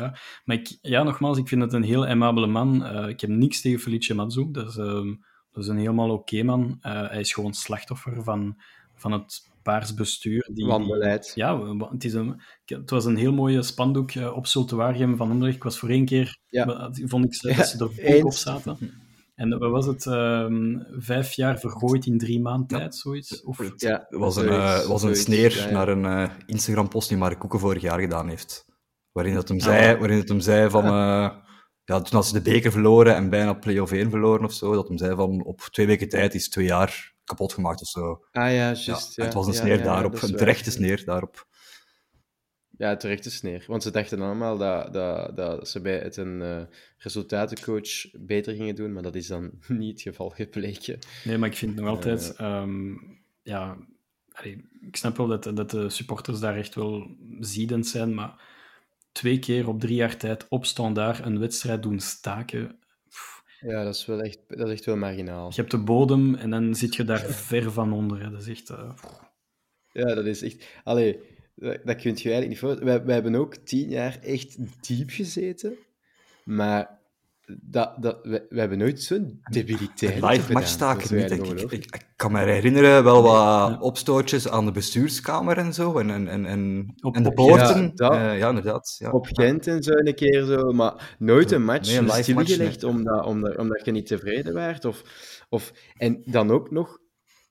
Maar 0.44 0.56
ik, 0.56 0.78
ja, 0.80 1.02
nogmaals, 1.02 1.38
ik 1.38 1.48
vind 1.48 1.62
het 1.62 1.72
een 1.72 1.82
heel 1.82 2.06
aimabele 2.06 2.46
man. 2.46 2.86
Ik 3.08 3.20
heb 3.20 3.30
niks 3.30 3.60
tegen 3.60 3.80
Felice 3.80 4.14
Mazzu. 4.14 4.50
Dat 4.50 4.68
is, 4.68 4.76
ehm, 4.76 5.14
dat 5.58 5.66
is 5.66 5.72
een 5.72 5.78
helemaal 5.78 6.10
oké 6.10 6.42
man. 6.42 6.78
Eh, 6.80 7.08
hij 7.08 7.20
is 7.20 7.32
gewoon 7.32 7.52
slachtoffer 7.54 8.22
van, 8.22 8.56
van 8.94 9.12
het 9.12 9.46
paars 9.62 9.94
bestuur. 9.94 10.48
Die, 10.52 10.66
Wanbeleid. 10.66 11.32
ja, 11.34 11.76
het, 11.90 12.04
is 12.04 12.12
een, 12.14 12.40
het 12.64 12.90
was 12.90 13.04
een 13.04 13.16
heel 13.16 13.32
mooie 13.32 13.62
spandoek 13.62 14.10
eh, 14.10 14.36
op 14.36 14.46
Zultuarium 14.46 15.16
van 15.16 15.30
Anderlecht. 15.30 15.56
Ik 15.56 15.62
was 15.62 15.78
voor 15.78 15.88
één 15.88 16.04
keer, 16.04 16.38
Ja. 16.48 16.90
vond 16.92 17.24
ik 17.24 17.34
slecht 17.34 17.56
Ja, 17.56 17.62
dat 17.62 17.70
ze 17.70 17.78
er 17.78 17.84
ook 17.84 18.14
eens. 18.14 18.24
op 18.24 18.32
zaten. 18.32 18.90
En 19.34 19.58
wat 19.58 19.70
was 19.70 19.86
het? 19.86 20.06
ehm, 20.06 20.76
vijf 20.98 21.32
jaar 21.32 21.58
vergooid 21.58 22.06
in 22.06 22.18
drie 22.18 22.40
maanden 22.40 22.66
tijd, 22.66 22.94
zoiets? 22.94 23.42
Of, 23.42 23.72
Ja, 23.76 24.06
Het 24.08 24.18
was 24.20 24.36
een, 24.36 24.48
eh, 24.48 24.76
was 24.76 24.88
een 24.90 24.98
zoiets, 24.98 25.20
sneer 25.20 25.56
ja, 25.56 25.64
ja. 25.66 25.70
naar 25.72 25.88
een 25.88 26.04
eh, 26.04 26.30
Instagram-post 26.46 27.08
die 27.08 27.18
Mark 27.18 27.38
Koeken 27.38 27.58
vorig 27.60 27.82
jaar 27.82 28.00
gedaan 28.00 28.28
heeft. 28.28 28.66
Waarin 29.12 29.34
dat 29.34 29.48
hem 29.48 29.56
Ja. 29.58 29.64
zei, 29.64 29.98
waarin 29.98 30.18
het 30.18 30.28
hem 30.28 30.40
zei 30.40 30.70
van... 30.70 30.84
eh, 30.94 31.30
ja, 31.88 32.00
toen 32.00 32.16
had 32.16 32.26
ze 32.26 32.32
de 32.32 32.50
beker 32.50 32.72
verloren 32.72 33.14
en 33.14 33.30
bijna 33.30 33.52
play-off 33.52 33.92
1 33.92 34.10
verloren 34.10 34.44
of 34.44 34.52
zo, 34.52 34.74
dat 34.74 34.88
hem 34.88 34.98
zei 34.98 35.14
van 35.14 35.44
op 35.44 35.60
twee 35.60 35.86
weken 35.86 36.08
tijd 36.08 36.34
is 36.34 36.48
twee 36.48 36.66
jaar 36.66 37.14
kapot 37.24 37.52
gemaakt 37.52 37.80
of 37.80 37.88
zo. 37.88 38.24
Ah 38.32 38.52
ja, 38.52 38.72
juist. 38.72 39.14
Ja, 39.16 39.24
het 39.24 39.34
was 39.34 39.46
een 39.46 39.52
ja, 39.52 39.58
sneer 39.58 39.78
ja, 39.78 39.84
daarop, 39.84 40.22
een 40.22 40.36
terechte 40.36 40.70
sneer 40.70 41.04
daarop. 41.04 41.46
Ja, 42.76 42.96
terechte 42.96 43.30
sneer. 43.30 43.64
Want 43.66 43.82
ze 43.82 43.90
dachten 43.90 44.20
allemaal 44.20 44.58
dat, 44.58 44.92
dat, 44.92 45.36
dat 45.36 45.68
ze 45.68 45.80
bij 45.80 45.98
het 45.98 46.16
een 46.16 46.42
eh, 46.42 46.62
resultatencoach 46.98 48.10
beter 48.12 48.54
gingen 48.54 48.74
doen, 48.74 48.92
maar 48.92 49.02
dat 49.02 49.14
is 49.14 49.26
dan 49.26 49.50
niet 49.68 49.92
het 49.92 50.02
geval 50.02 50.28
gebleken. 50.28 50.98
Nee, 51.24 51.38
maar 51.38 51.48
ik 51.48 51.56
vind 51.56 51.74
nog 51.74 51.88
altijd... 51.88 52.34
ehm, 52.36 52.92
ja, 53.42 53.76
allee, 54.32 54.64
ik 54.80 54.96
snap 54.96 55.16
wel 55.16 55.26
dat, 55.26 55.42
dat 55.56 55.70
de 55.70 55.90
supporters 55.90 56.40
daar 56.40 56.56
echt 56.56 56.74
wel 56.74 57.16
ziedend 57.40 57.86
zijn, 57.86 58.14
maar 58.14 58.47
twee 59.18 59.38
keer 59.38 59.68
op 59.68 59.80
drie 59.80 59.94
jaar 59.94 60.16
tijd 60.16 60.46
op 60.48 60.64
standaard 60.64 61.24
een 61.24 61.38
wedstrijd 61.38 61.82
doen 61.82 62.00
staken... 62.00 62.78
pff, 63.08 63.42
Ja, 63.60 63.84
dat 63.84 63.94
is 63.94 64.06
wel 64.06 64.20
echt, 64.20 64.38
dat 64.46 64.66
is 64.66 64.72
echt 64.72 64.84
wel 64.84 64.96
marginaal. 64.96 65.48
Je 65.48 65.54
hebt 65.56 65.70
de 65.70 65.78
bodem 65.78 66.34
en 66.34 66.50
dan 66.50 66.74
zit 66.74 66.94
je 66.94 67.04
daar 67.04 67.20
ver 67.50 67.72
van 67.72 67.92
onder. 67.92 68.22
Hè. 68.22 68.30
Dat 68.30 68.40
is 68.40 68.48
echt... 68.48 68.70
eh. 68.70 68.90
Ja, 69.92 70.14
dat 70.14 70.26
is 70.26 70.42
echt... 70.42 70.66
Allee, 70.84 71.20
dat, 71.54 71.80
dat 71.84 71.96
kun 71.96 72.10
je 72.10 72.30
eigenlijk 72.30 72.48
niet 72.48 72.58
voor... 72.58 72.84
Wij, 72.84 73.04
wij 73.04 73.14
hebben 73.14 73.34
ook 73.34 73.54
tien 73.56 73.88
jaar 73.88 74.18
echt 74.22 74.56
diep 74.86 75.10
gezeten, 75.10 75.76
maar 76.44 76.97
dat, 77.60 77.94
dat, 78.02 78.18
wij, 78.22 78.46
wij 78.48 78.58
hebben 78.60 78.78
nooit 78.78 79.02
zo'n 79.02 79.40
debiliteit 79.50 80.14
Live 80.14 80.24
gedaan. 80.24 80.34
match 80.34 80.52
Dat 80.52 80.62
is 80.62 80.70
staken 80.70 81.16
niet, 81.16 81.30
ik. 81.62 81.70
ik. 81.72 81.84
Ik 81.84 82.06
kan 82.16 82.32
me 82.32 82.38
herinneren 82.44 83.04
wel 83.04 83.22
wat 83.22 83.80
opstootjes 83.80 84.48
aan 84.48 84.64
de 84.64 84.70
bestuurskamer 84.72 85.58
en 85.58 85.74
zo, 85.74 85.98
en, 85.98 86.10
en, 86.10 86.28
en, 86.28 86.46
en, 86.46 86.94
Op- 87.00 87.14
en 87.14 87.22
de 87.22 87.32
poorten. 87.32 87.82
Ja, 87.82 87.90
dat- 87.94 88.12
Eh, 88.12 88.38
ja 88.38 88.48
inderdaad. 88.48 88.94
Ja. 88.98 89.10
Op 89.10 89.26
Gent 89.26 89.66
en 89.66 89.82
zo 89.82 89.92
een 89.92 90.14
keer 90.14 90.44
zo, 90.44 90.72
maar 90.72 91.16
nooit 91.18 91.50
een 91.50 91.64
match 91.64 91.88
Nee, 91.88 91.98
een 91.98 92.04
live 92.04 92.22
stilgelegd 92.22 92.82
match, 92.82 92.96
omdat, 92.96 93.24
omdat, 93.24 93.56
omdat 93.56 93.84
je 93.84 93.90
niet 93.90 94.06
tevreden 94.06 94.54
werd. 94.54 94.84
Of, 94.84 95.02
of, 95.48 95.72
en 95.96 96.22
dan 96.24 96.50
ook 96.50 96.70
nog, 96.70 96.98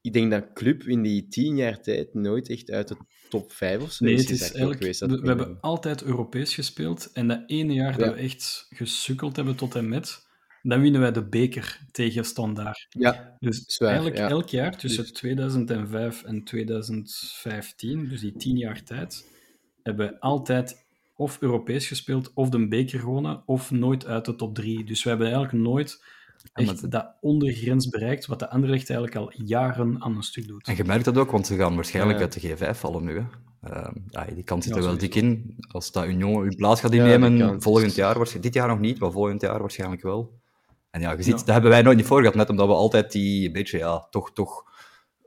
ik 0.01 0.13
denk 0.13 0.31
dat 0.31 0.53
Club 0.53 0.83
in 0.83 1.01
die 1.01 1.27
tien 1.27 1.55
jaar 1.55 1.81
tijd 1.81 2.13
nooit 2.13 2.49
echt 2.49 2.71
uit 2.71 2.87
de 2.87 2.97
top 3.29 3.51
vijf 3.51 3.81
of 3.81 3.91
zo 3.91 4.05
Nee, 4.05 4.15
het 4.15 4.29
is 4.29 4.41
eigenlijk... 4.41 4.79
geweest. 4.79 4.99
we, 4.99 5.27
hebben 5.27 5.57
altijd 5.61 6.03
Europees 6.03 6.53
gespeeld. 6.53 7.09
En 7.13 7.27
dat 7.27 7.43
ene 7.47 7.73
jaar 7.73 7.91
Ja. 7.99 8.05
dat 8.05 8.13
we 8.15 8.21
echt 8.21 8.67
gesukkeld 8.69 9.35
hebben 9.35 9.55
tot 9.55 9.75
en 9.75 9.89
met, 9.89 10.25
dan 10.61 10.81
winnen 10.81 11.01
wij 11.01 11.11
de 11.11 11.27
beker 11.27 11.79
tegen 11.91 12.25
Standaard. 12.25 12.87
Ja, 12.89 13.35
Dus 13.39 13.63
Zwaar, 13.65 13.89
eigenlijk 13.89 14.19
ja. 14.19 14.29
elk 14.29 14.49
jaar 14.49 14.77
tussen 14.77 15.03
Dus- 15.03 15.11
2005 15.11 16.23
en 16.23 16.43
2015, 16.43 18.07
dus 18.09 18.21
die 18.21 18.33
tien 18.37 18.57
jaar 18.57 18.83
tijd, 18.83 19.25
hebben 19.83 20.07
we 20.07 20.19
altijd 20.19 20.85
of 21.15 21.37
Europees 21.41 21.87
gespeeld, 21.87 22.31
of 22.33 22.49
de 22.49 22.67
beker 22.67 22.99
gewonnen, 22.99 23.43
of 23.45 23.71
nooit 23.71 24.05
uit 24.05 24.25
de 24.25 24.35
top 24.35 24.55
drie. 24.55 24.83
Dus 24.83 25.03
we 25.03 25.09
hebben 25.09 25.27
eigenlijk 25.27 25.63
nooit 25.63 26.03
echt 26.53 26.91
dat 26.91 27.15
ondergrens 27.21 27.89
bereikt, 27.89 28.25
wat 28.25 28.39
de 28.39 28.49
Anderlecht 28.49 28.89
eigenlijk 28.89 29.19
al 29.19 29.45
jaren 29.45 30.01
aan 30.01 30.15
een 30.15 30.23
stuk 30.23 30.47
doet. 30.47 30.67
En 30.67 30.75
je 30.75 30.83
merkt 30.83 31.05
dat 31.05 31.17
ook, 31.17 31.31
want 31.31 31.47
ze 31.47 31.55
gaan 31.55 31.75
waarschijnlijk 31.75 32.19
uit 32.19 32.41
de 32.41 32.55
G5 32.55 32.77
vallen 32.79 33.03
nu. 33.03 33.17
Hè. 33.19 33.25
Ehm, 33.61 33.95
ja, 34.09 34.25
die 34.25 34.43
kant 34.43 34.63
zit 34.63 34.73
Ja, 34.73 34.79
er 34.79 34.85
wel 34.85 34.97
dik 34.97 35.15
in. 35.15 35.55
Als 35.71 35.91
dat 35.91 36.05
Union 36.05 36.43
uw 36.43 36.55
plaats 36.55 36.81
gaat 36.81 36.93
innemen, 36.93 37.61
volgend 37.61 37.95
jaar, 37.95 38.15
waarschijnlijk- 38.17 38.53
dit 38.53 38.53
jaar 38.53 38.67
nog 38.67 38.79
niet, 38.79 38.99
maar 38.99 39.11
volgend 39.11 39.41
jaar 39.41 39.59
waarschijnlijk 39.59 40.01
wel. 40.01 40.39
En 40.89 41.01
ja, 41.01 41.11
je 41.11 41.23
ziet, 41.23 41.31
Ja. 41.31 41.37
dat 41.37 41.47
hebben 41.47 41.69
wij 41.71 41.81
nooit 41.81 41.97
niet 41.97 42.05
voor 42.05 42.19
gehad, 42.19 42.35
net 42.35 42.49
omdat 42.49 42.67
we 42.67 42.73
altijd 42.73 43.11
die 43.11 43.47
een 43.47 43.53
beetje, 43.53 43.77
ja, 43.77 44.07
toch, 44.09 44.33
toch 44.33 44.63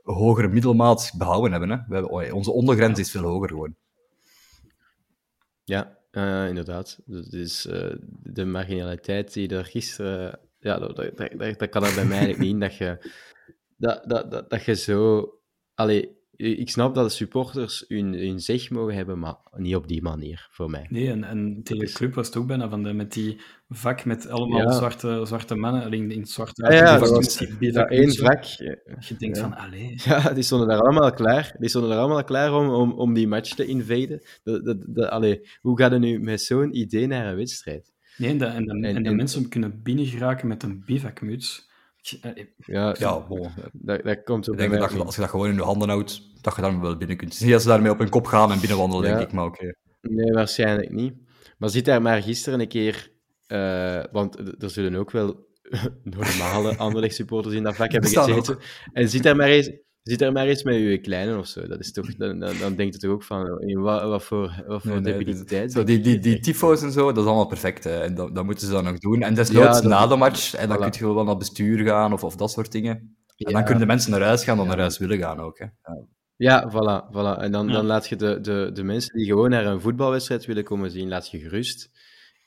hogere 0.03 0.47
middelmaat 0.47 1.13
behouden 1.17 1.51
hebben. 1.51 1.69
Hè. 1.69 1.75
We 1.87 1.93
hebben 1.93 2.11
oh, 2.11 2.33
onze 2.33 2.51
ondergrens 2.51 2.99
is 2.99 3.11
veel 3.11 3.23
hoger 3.23 3.49
gewoon. 3.49 3.75
ja 5.63 5.97
eh, 6.11 6.47
inderdaad. 6.47 6.99
Dus 7.05 7.65
eh, 7.67 7.95
de 8.23 8.45
marginaliteit 8.45 9.33
die 9.33 9.49
er 9.49 9.65
gisteren... 9.65 10.39
Ja, 10.61 10.79
dat, 10.79 10.95
dat, 10.95 11.17
dat, 11.17 11.59
dat 11.59 11.69
kan 11.69 11.83
er 11.83 11.95
bij 11.95 12.05
mij 12.05 12.17
eigenlijk 12.17 12.39
niet 12.39 12.53
in, 12.53 12.59
dat 12.59 12.75
je, 12.75 12.97
dat, 13.77 14.03
dat, 14.07 14.31
dat, 14.31 14.49
dat 14.49 14.63
je 14.65 14.75
zo... 14.75 15.29
Allee, 15.73 16.19
ik 16.35 16.69
snap 16.69 16.95
dat 16.95 17.05
de 17.05 17.15
supporters 17.15 17.85
hun, 17.87 18.13
hun 18.13 18.39
zeg 18.39 18.69
mogen 18.69 18.95
hebben, 18.95 19.19
maar 19.19 19.35
niet 19.55 19.75
op 19.75 19.87
die 19.87 20.01
manier, 20.01 20.47
voor 20.51 20.69
mij. 20.69 20.85
Nee, 20.89 21.09
en, 21.09 21.23
en 21.23 21.61
tegen 21.63 21.85
de 21.85 21.91
club 21.91 22.13
was 22.13 22.27
het 22.27 22.35
ook 22.37 22.47
bijna 22.47 22.69
van 22.69 22.83
de, 22.83 22.93
met 22.93 23.13
die 23.13 23.41
vak 23.69 24.05
met 24.05 24.27
allemaal 24.29 24.61
Ja. 24.61 24.71
zwarte, 24.71 25.21
zwarte 25.25 25.55
mannen, 25.55 25.83
alleen 25.83 26.11
in 26.11 26.19
het 26.19 26.29
zwarte 26.29 26.63
Ah 26.63 26.73
ja, 26.73 26.99
was 26.99 27.37
die 27.37 27.71
ja, 27.71 27.87
één 27.87 28.15
vak. 28.15 28.43
Je 28.43 29.15
denkt 29.17 29.37
Ja. 29.37 29.43
van, 29.43 29.53
allee. 29.55 29.95
Ja, 30.05 30.33
die 30.33 30.43
stonden 30.43 30.67
daar 30.67 30.79
allemaal 30.81 31.13
klaar. 31.13 31.55
Die 31.59 31.69
stonden 31.69 31.89
daar 31.89 31.99
allemaal 31.99 32.23
klaar 32.23 32.53
om, 32.53 32.69
om, 32.69 32.91
om 32.91 33.13
die 33.13 33.27
match 33.27 33.53
te 33.55 33.65
invaden. 33.65 34.21
Dat, 34.43 34.65
dat, 34.65 34.77
dat, 34.87 35.09
allee, 35.09 35.47
hoe 35.61 35.77
gaat 35.77 35.91
het 35.91 35.99
nu 36.01 36.19
met 36.19 36.41
zo'n 36.41 36.77
idee 36.77 37.07
naar 37.07 37.27
een 37.27 37.35
wedstrijd? 37.35 37.91
Nee, 38.21 38.29
en, 38.29 38.37
de, 38.37 38.45
en, 38.45 38.65
de, 38.65 38.87
en, 38.87 39.03
de 39.03 39.09
en- 39.09 39.15
mensen 39.15 39.49
kunnen 39.49 39.81
binnengeraken 39.83 40.47
met 40.47 40.63
een 40.63 40.83
bivakmuts. 40.85 41.69
Ik- 42.01 42.19
eh, 42.21 42.45
Ja, 42.57 42.95
Ja, 42.99 43.19
bon. 43.27 43.49
dat, 43.71 44.03
dat 44.03 44.23
komt 44.23 44.45
zo 44.45 44.51
Ik 44.51 44.57
denk 44.57 44.71
dat 44.71 44.81
als 45.05 45.15
je 45.15 45.21
dat 45.21 45.29
gewoon 45.29 45.47
in 45.49 45.55
je 45.55 45.61
handen 45.61 45.89
houdt, 45.89 46.21
dat 46.41 46.55
je 46.55 46.61
daar 46.61 46.81
wel 46.81 46.97
binnen 46.97 47.17
kunt. 47.17 47.41
Niet 47.41 47.51
dat 47.51 47.61
ze 47.61 47.67
daarmee 47.67 47.91
op 47.91 47.99
hun 47.99 48.09
kop 48.09 48.25
gaan 48.25 48.51
en 48.51 48.59
binnenwandelen, 48.59 49.09
Ja. 49.09 49.15
denk 49.15 49.27
ik, 49.27 49.33
maar 49.35 49.45
oké. 49.45 49.73
Nee, 50.01 50.31
waarschijnlijk 50.31 50.91
niet. 50.91 51.13
Maar 51.57 51.69
zit 51.69 51.85
daar 51.85 52.01
maar 52.01 52.21
gisteren 52.21 52.59
een 52.59 52.67
keer... 52.67 53.11
eh, 53.47 54.03
want 54.11 54.37
er 54.63 54.69
zullen 54.69 54.95
ook 54.95 55.11
wel 55.11 55.47
normale 56.03 56.75
Anderlecht 56.77 57.15
supporters 57.15 57.55
in 57.55 57.63
dat 57.63 57.75
vak 57.75 57.91
hebben 57.95 58.09
gezeten. 58.09 58.57
En 58.93 59.09
zit 59.09 59.23
daar 59.23 59.35
maar 59.35 59.47
eens... 59.47 59.71
Zit 60.03 60.19
daar 60.19 60.31
maar 60.31 60.45
eens 60.47 60.63
met 60.63 60.75
je 60.75 60.97
kleine 60.97 61.37
of 61.37 61.47
zo. 61.47 61.67
Dat 61.67 61.79
is 61.79 61.91
toch, 61.91 62.15
dan, 62.15 62.39
dan, 62.39 62.53
dan 62.59 62.75
denkt 62.75 62.93
het 62.93 63.01
toch 63.03 63.11
ook 63.11 63.23
van, 63.23 63.61
in 63.61 63.79
wat, 63.81 64.01
wat 64.03 64.23
voor, 64.23 64.63
wat 64.67 64.81
voor 64.81 65.01
Nee, 65.01 65.17
debiliteit. 65.17 65.71
Zo, 65.71 65.83
die, 65.83 65.99
die, 65.99 66.19
die 66.19 66.39
tyfo's 66.39 66.81
en 66.83 66.91
zo, 66.91 67.05
dat 67.05 67.17
is 67.17 67.25
allemaal 67.25 67.45
perfect. 67.47 67.83
Hè. 67.83 67.99
En 68.01 68.15
dat, 68.15 68.35
dat 68.35 68.45
moeten 68.45 68.67
ze 68.67 68.73
dan 68.73 68.83
nog 68.83 68.97
doen. 68.97 69.21
En 69.21 69.33
desnoods 69.33 69.65
Ja, 69.67 69.73
dat- 69.73 69.83
na 69.83 70.07
de 70.07 70.15
match, 70.15 70.53
en 70.53 70.67
dan 70.69 70.77
voilà. 70.77 70.89
kun 70.89 71.07
je 71.07 71.13
wel 71.13 71.23
naar 71.23 71.25
het 71.35 71.37
bestuur 71.37 71.85
gaan 71.85 72.13
of, 72.13 72.23
of 72.23 72.35
dat 72.35 72.51
soort 72.51 72.71
dingen. 72.71 72.91
En 72.95 73.15
Ja. 73.35 73.51
dan 73.51 73.63
kunnen 73.63 73.79
de 73.81 73.85
mensen 73.87 74.11
naar 74.11 74.21
huis 74.21 74.43
gaan 74.43 74.57
dan 74.57 74.67
naar 74.67 74.79
huis 74.79 74.97
willen 74.97 75.17
gaan 75.17 75.39
ook. 75.39 75.59
Hè. 75.59 75.65
Ja. 75.65 76.05
Ja, 76.35 76.69
voilà. 76.71 77.13
voilà. 77.13 77.41
En 77.41 77.51
dan, 77.51 77.67
Ja. 77.67 77.73
dan 77.73 77.85
laat 77.85 78.07
je 78.07 78.15
de, 78.15 78.39
de, 78.41 78.69
de 78.73 78.83
mensen 78.83 79.17
die 79.17 79.25
gewoon 79.25 79.49
naar 79.49 79.65
een 79.65 79.81
voetbalwedstrijd 79.81 80.45
willen 80.45 80.63
komen 80.63 80.91
zien, 80.91 81.07
laat 81.09 81.29
je 81.31 81.39
gerust. 81.39 81.89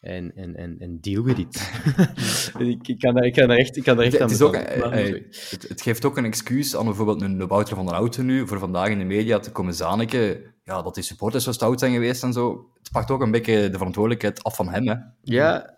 En, 0.05 0.33
en, 0.37 0.57
en, 0.57 0.77
en 0.79 1.01
deal 1.01 1.23
with 1.23 1.39
it. 1.39 1.71
ik, 2.59 2.89
ik, 2.89 2.99
kan 2.99 3.15
daar, 3.15 3.25
ik 3.25 3.33
kan 3.33 3.49
daar 3.49 3.57
echt, 3.57 3.77
ik 3.77 3.83
kan 3.83 3.97
daar 3.97 4.05
echt 4.05 4.13
Het, 4.13 4.23
aan 4.23 4.29
het 4.29 4.37
is 4.37 4.47
ook, 4.47 4.55
eh, 4.55 5.07
eh, 5.07 5.23
het, 5.51 5.67
het 5.69 5.83
geeft 5.83 6.05
ook 6.05 6.17
een 6.17 6.25
excuus 6.25 6.77
aan 6.77 6.85
bijvoorbeeld 6.85 7.23
een 7.23 7.47
Wouter 7.47 7.77
van 7.77 7.87
der 7.87 7.95
Houten 7.95 8.27
nu, 8.27 8.47
voor 8.47 8.59
vandaag 8.59 8.89
in 8.89 8.99
de 8.99 9.05
media 9.05 9.39
te 9.39 9.53
komen 9.53 9.75
zaniken, 9.75 10.41
ja, 10.65 10.83
dat 10.83 10.95
die 10.95 11.05
supporters 11.05 11.45
zo 11.45 11.53
stout 11.53 11.81
zijn 11.81 11.93
geweest 11.93 12.23
en 12.23 12.33
zo. 12.33 12.71
Het 12.79 12.93
pakt 12.93 13.11
ook 13.11 13.21
een 13.21 13.31
beetje 13.31 13.71
de 13.71 13.77
verantwoordelijkheid 13.77 14.43
af 14.43 14.57
van 14.57 14.69
hem. 14.69 14.89
Hè. 14.89 14.95
Ja, 15.23 15.77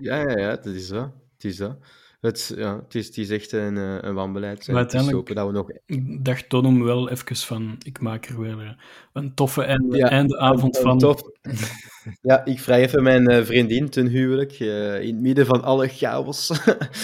ja, 0.00 0.16
ja, 0.16 0.38
ja, 0.38 0.56
dat 0.56 0.66
is 0.66 0.86
zo. 0.86 1.12
Het 1.34 1.44
is 1.44 1.56
zo. 1.56 1.76
Het, 2.20 2.52
ja, 2.56 2.76
het, 2.82 2.94
is, 2.94 3.06
het 3.06 3.18
is 3.18 3.30
echt 3.30 3.52
een, 3.52 3.76
eh, 3.76 3.96
een 4.00 4.14
wanbeleid. 4.14 4.66
Maar 4.68 4.76
uiteindelijk- 4.76 5.34
dat 5.34 5.46
we 5.46 5.52
nog... 5.52 5.70
Ik 5.86 6.24
dacht 6.24 6.48
toon 6.48 6.64
hem 6.64 6.82
wel 6.82 7.10
even 7.10 7.36
van, 7.36 7.76
ik 7.82 8.00
maak 8.00 8.26
er 8.26 8.40
weer 8.40 8.60
eh, 8.60 8.70
een 9.12 9.34
toffe 9.34 9.62
einde, 9.62 9.96
Ja, 9.96 10.10
eindeavond 10.10 10.78
van. 10.78 10.98
Tof. 10.98 11.20
Ja, 12.22 12.44
ik 12.44 12.60
vraag 12.60 12.78
even 12.78 13.02
mijn 13.02 13.28
eh, 13.28 13.44
vriendin 13.44 13.88
ten 13.88 14.06
huwelijk, 14.06 14.52
in 14.52 15.14
het 15.14 15.20
midden 15.20 15.46
van 15.46 15.62
alle 15.62 15.88
chaos. 15.88 16.50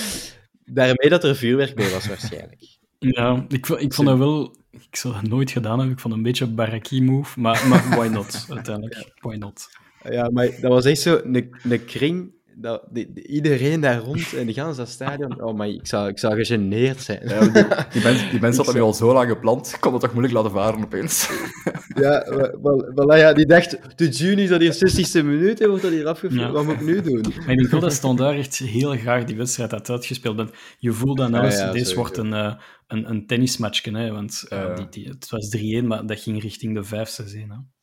Daarmee 0.64 1.08
dat 1.08 1.24
er 1.24 1.36
vuurwerk 1.36 1.74
bij 1.74 1.90
was, 1.90 2.06
waarschijnlijk. 2.08 2.78
Ja, 2.98 3.44
ik, 3.48 3.68
ik 3.68 3.94
vond 3.94 4.08
dat 4.08 4.18
wel... 4.18 4.56
Ik 4.70 4.96
zou 4.96 5.14
dat 5.14 5.22
nooit 5.22 5.50
gedaan 5.50 5.78
hebben. 5.78 5.94
Ik 5.94 6.00
vond 6.00 6.14
het 6.14 6.22
een 6.22 6.28
beetje 6.30 6.44
een 6.44 6.54
baraki-move, 6.54 7.40
maar, 7.40 7.66
maar 7.68 7.88
why 7.88 8.06
not, 8.06 8.46
uiteindelijk. 8.50 9.12
Why 9.20 9.36
not? 9.36 9.68
Ja, 10.10 10.30
maar 10.30 10.46
dat 10.46 10.70
was 10.70 10.84
echt 10.84 11.00
zo 11.00 11.20
een, 11.24 11.56
een 11.62 11.84
kring. 11.84 12.34
Dat, 12.58 12.82
die- 12.90 13.12
die- 13.12 13.26
iedereen 13.26 13.80
daar 13.80 13.98
rond 13.98 14.32
en 14.34 14.46
de 14.46 14.52
gans 14.52 14.76
dat 14.76 14.88
stadion. 14.88 15.42
Oh, 15.42 15.56
maar 15.56 15.68
ik 15.68 15.86
zou, 15.86 16.08
ik 16.08 16.18
zou 16.18 16.34
gegeneerd 16.34 17.00
zijn. 17.02 17.20
Ja, 17.28 17.40
die, 17.40 17.52
die, 17.92 18.02
mens, 18.02 18.30
die 18.30 18.40
mensen 18.40 18.64
hadden 18.64 18.74
nu 18.74 18.80
al 18.88 18.94
zo 18.94 19.12
lang 19.12 19.28
gepland, 19.28 19.72
ik 19.74 19.80
kon 19.80 19.92
het 19.92 20.02
toch 20.02 20.10
moeilijk 20.12 20.34
laten 20.34 20.50
varen 20.50 20.84
opeens. 20.84 21.28
Ja, 21.94 22.24
wel, 22.28 22.60
wel, 22.62 22.92
wel, 22.94 23.16
ja, 23.16 23.32
die 23.32 23.46
dacht, 23.46 23.98
de 23.98 24.08
juni 24.08 24.42
is 24.42 24.48
dat 24.48 24.60
hier 24.60 24.74
60ste 24.74 25.24
minuut, 25.24 25.58
hè, 25.58 25.68
wordt 25.68 25.82
dat 25.82 25.90
hier 25.92 26.06
afgevoerd. 26.06 26.40
Ja. 26.40 26.50
Wat 26.50 26.64
moet 26.64 26.74
ik 26.74 26.80
nu 26.80 27.00
doen? 27.00 27.24
Maar 27.46 27.54
ik 27.54 27.68
wel 27.68 27.80
dat 27.80 27.92
Standaard 27.92 28.38
echt 28.38 28.56
heel 28.58 28.96
graag 28.96 29.24
die 29.24 29.36
wedstrijd 29.36 29.70
had 29.70 29.90
uitgespeeld. 29.90 30.36
bent. 30.36 30.50
Je 30.78 30.92
voelt 30.92 31.16
dan 31.18 31.30
Ja, 31.32 31.44
ja, 31.50 31.72
deze 31.72 31.94
wordt 31.94 32.16
een, 32.16 32.32
eh, 32.32 32.54
een, 32.86 33.10
een 33.10 33.26
tennismatchje, 33.26 33.96
hè, 33.98 34.10
want 34.12 34.44
eh, 34.48 34.76
die, 34.90 35.08
het 35.08 35.30
was 35.30 35.56
3-1, 35.82 35.84
maar 35.84 36.06
dat 36.06 36.20
ging 36.20 36.42
richting 36.42 36.74
de 36.74 36.84
5-6-1. 36.84 37.75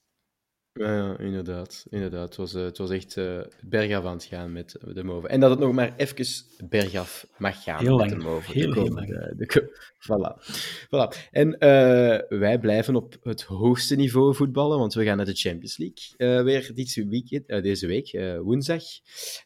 Ja, 0.74 0.95
ja, 0.95 1.17
inderdaad. 1.19 1.86
inderdaad. 1.89 2.28
Het, 2.28 2.36
was, 2.36 2.53
eh, 2.53 2.63
het 2.63 2.78
was 2.78 2.89
echt 2.89 3.17
eh 3.17 3.39
bergaf 3.61 4.05
aan 4.05 4.13
het 4.13 4.24
gaan 4.24 4.51
met 4.51 4.76
de 4.93 5.03
Move. 5.03 5.28
En 5.28 5.39
dat 5.39 5.49
het 5.49 5.59
nog 5.59 5.74
maar 5.74 5.93
even 5.97 6.45
bergaf 6.69 7.28
mag 7.38 7.63
gaan 7.63 7.80
Heel 7.80 7.97
met 7.97 8.09
lang. 8.09 8.21
de 8.21 8.28
Move. 8.30 8.51
Heel, 8.51 8.74
de 8.74 8.80
heel 8.80 8.84
komende- 8.89 9.34
de 9.38 9.71
voilà. 9.99 10.53
voilà. 10.86 11.30
En 11.32 11.57
eh, 11.57 12.39
wij 12.39 12.59
blijven 12.59 12.95
op 12.95 13.15
het 13.21 13.41
hoogste 13.43 13.95
niveau 13.95 14.36
voetballen, 14.36 14.78
want 14.78 14.93
we 14.93 15.03
gaan 15.03 15.17
naar 15.17 15.26
de 15.26 15.36
Champions 15.36 15.78
League. 15.78 16.43
weer 16.43 16.71
dit 16.74 16.93
weekend, 17.09 17.47
deze 17.47 17.88
week, 17.88 18.38
woensdag. 18.43 18.84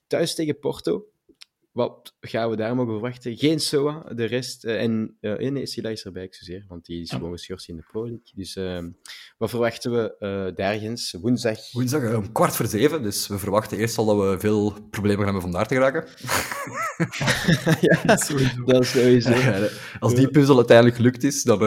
Thuis 0.07 0.35
tegen 0.35 0.59
Porto. 0.59 1.05
Wat 1.77 2.13
gaan 2.19 2.49
we 2.49 2.55
daar 2.55 2.75
mogen 2.75 2.91
verwachten? 2.93 3.37
Geen 3.37 3.59
SOA, 3.59 4.03
de 4.15 4.25
rest... 4.25 4.65
eh, 4.65 4.81
en 4.81 5.17
eh 5.19 5.51
nee, 5.51 5.65
Silla 5.65 5.89
is 5.89 6.05
erbij, 6.05 6.23
excuseer, 6.23 6.65
want 6.67 6.85
die 6.85 7.01
is 7.01 7.09
Ja. 7.09 7.17
gewoon 7.17 7.31
geschorst 7.31 7.69
in 7.69 7.75
de 7.75 7.83
Pro 7.91 8.01
League. 8.01 8.31
Dus 8.35 8.55
ehm, 8.55 8.89
wat 9.37 9.49
verwachten 9.49 9.91
we 9.91 10.15
eh 10.19 10.55
daargens? 10.55 11.15
Woensdag 11.21 11.71
Woensdag 11.71 12.15
om 12.15 12.31
kwart 12.31 12.55
voor 12.55 12.65
zeven, 12.65 13.01
dus 13.03 13.27
we 13.27 13.37
verwachten 13.39 13.77
eerst 13.77 13.97
al 13.97 14.05
dat 14.05 14.17
we 14.31 14.39
veel 14.39 14.73
problemen 14.89 15.25
gaan 15.25 15.33
hebben 15.33 15.51
om 15.51 15.57
daar 15.57 15.67
te 15.67 15.73
geraken. 15.75 16.05
ja, 17.87 18.15
Sowieso. 18.17 18.63
dat 18.65 18.81
is 18.81 18.91
sowieso. 18.91 19.33
Als 19.99 20.15
die 20.15 20.27
puzzel 20.29 20.55
uiteindelijk 20.57 20.95
gelukt 20.97 21.23
is, 21.23 21.43
dan 21.43 21.57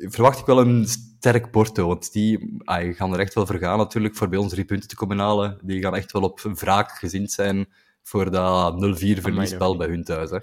verwacht 0.00 0.38
ik 0.38 0.46
wel 0.46 0.60
een 0.60 0.86
sterk 0.86 1.50
Porto. 1.50 1.86
Want 1.86 2.12
die 2.12 2.60
ah, 2.64 2.94
gaan 2.96 3.12
er 3.12 3.20
echt 3.20 3.34
wel 3.34 3.46
voor 3.46 3.58
gaan 3.58 3.78
natuurlijk, 3.78 4.16
voor 4.16 4.28
bij 4.28 4.38
ons 4.38 4.52
drie 4.52 4.64
punten 4.64 4.88
te 4.88 4.96
komen 4.96 5.18
halen. 5.18 5.58
Die 5.62 5.80
gaan 5.82 5.94
echt 5.96 6.12
wel 6.12 6.22
op 6.22 6.40
wraak 6.40 6.90
gezind 6.90 7.30
zijn 7.30 7.66
voor 8.02 8.30
dat 8.30 8.74
0-4 8.74 9.20
verliesspel 9.20 9.76
bij 9.76 9.88
hun 9.88 10.04
thuis. 10.04 10.30
Hè. 10.30 10.38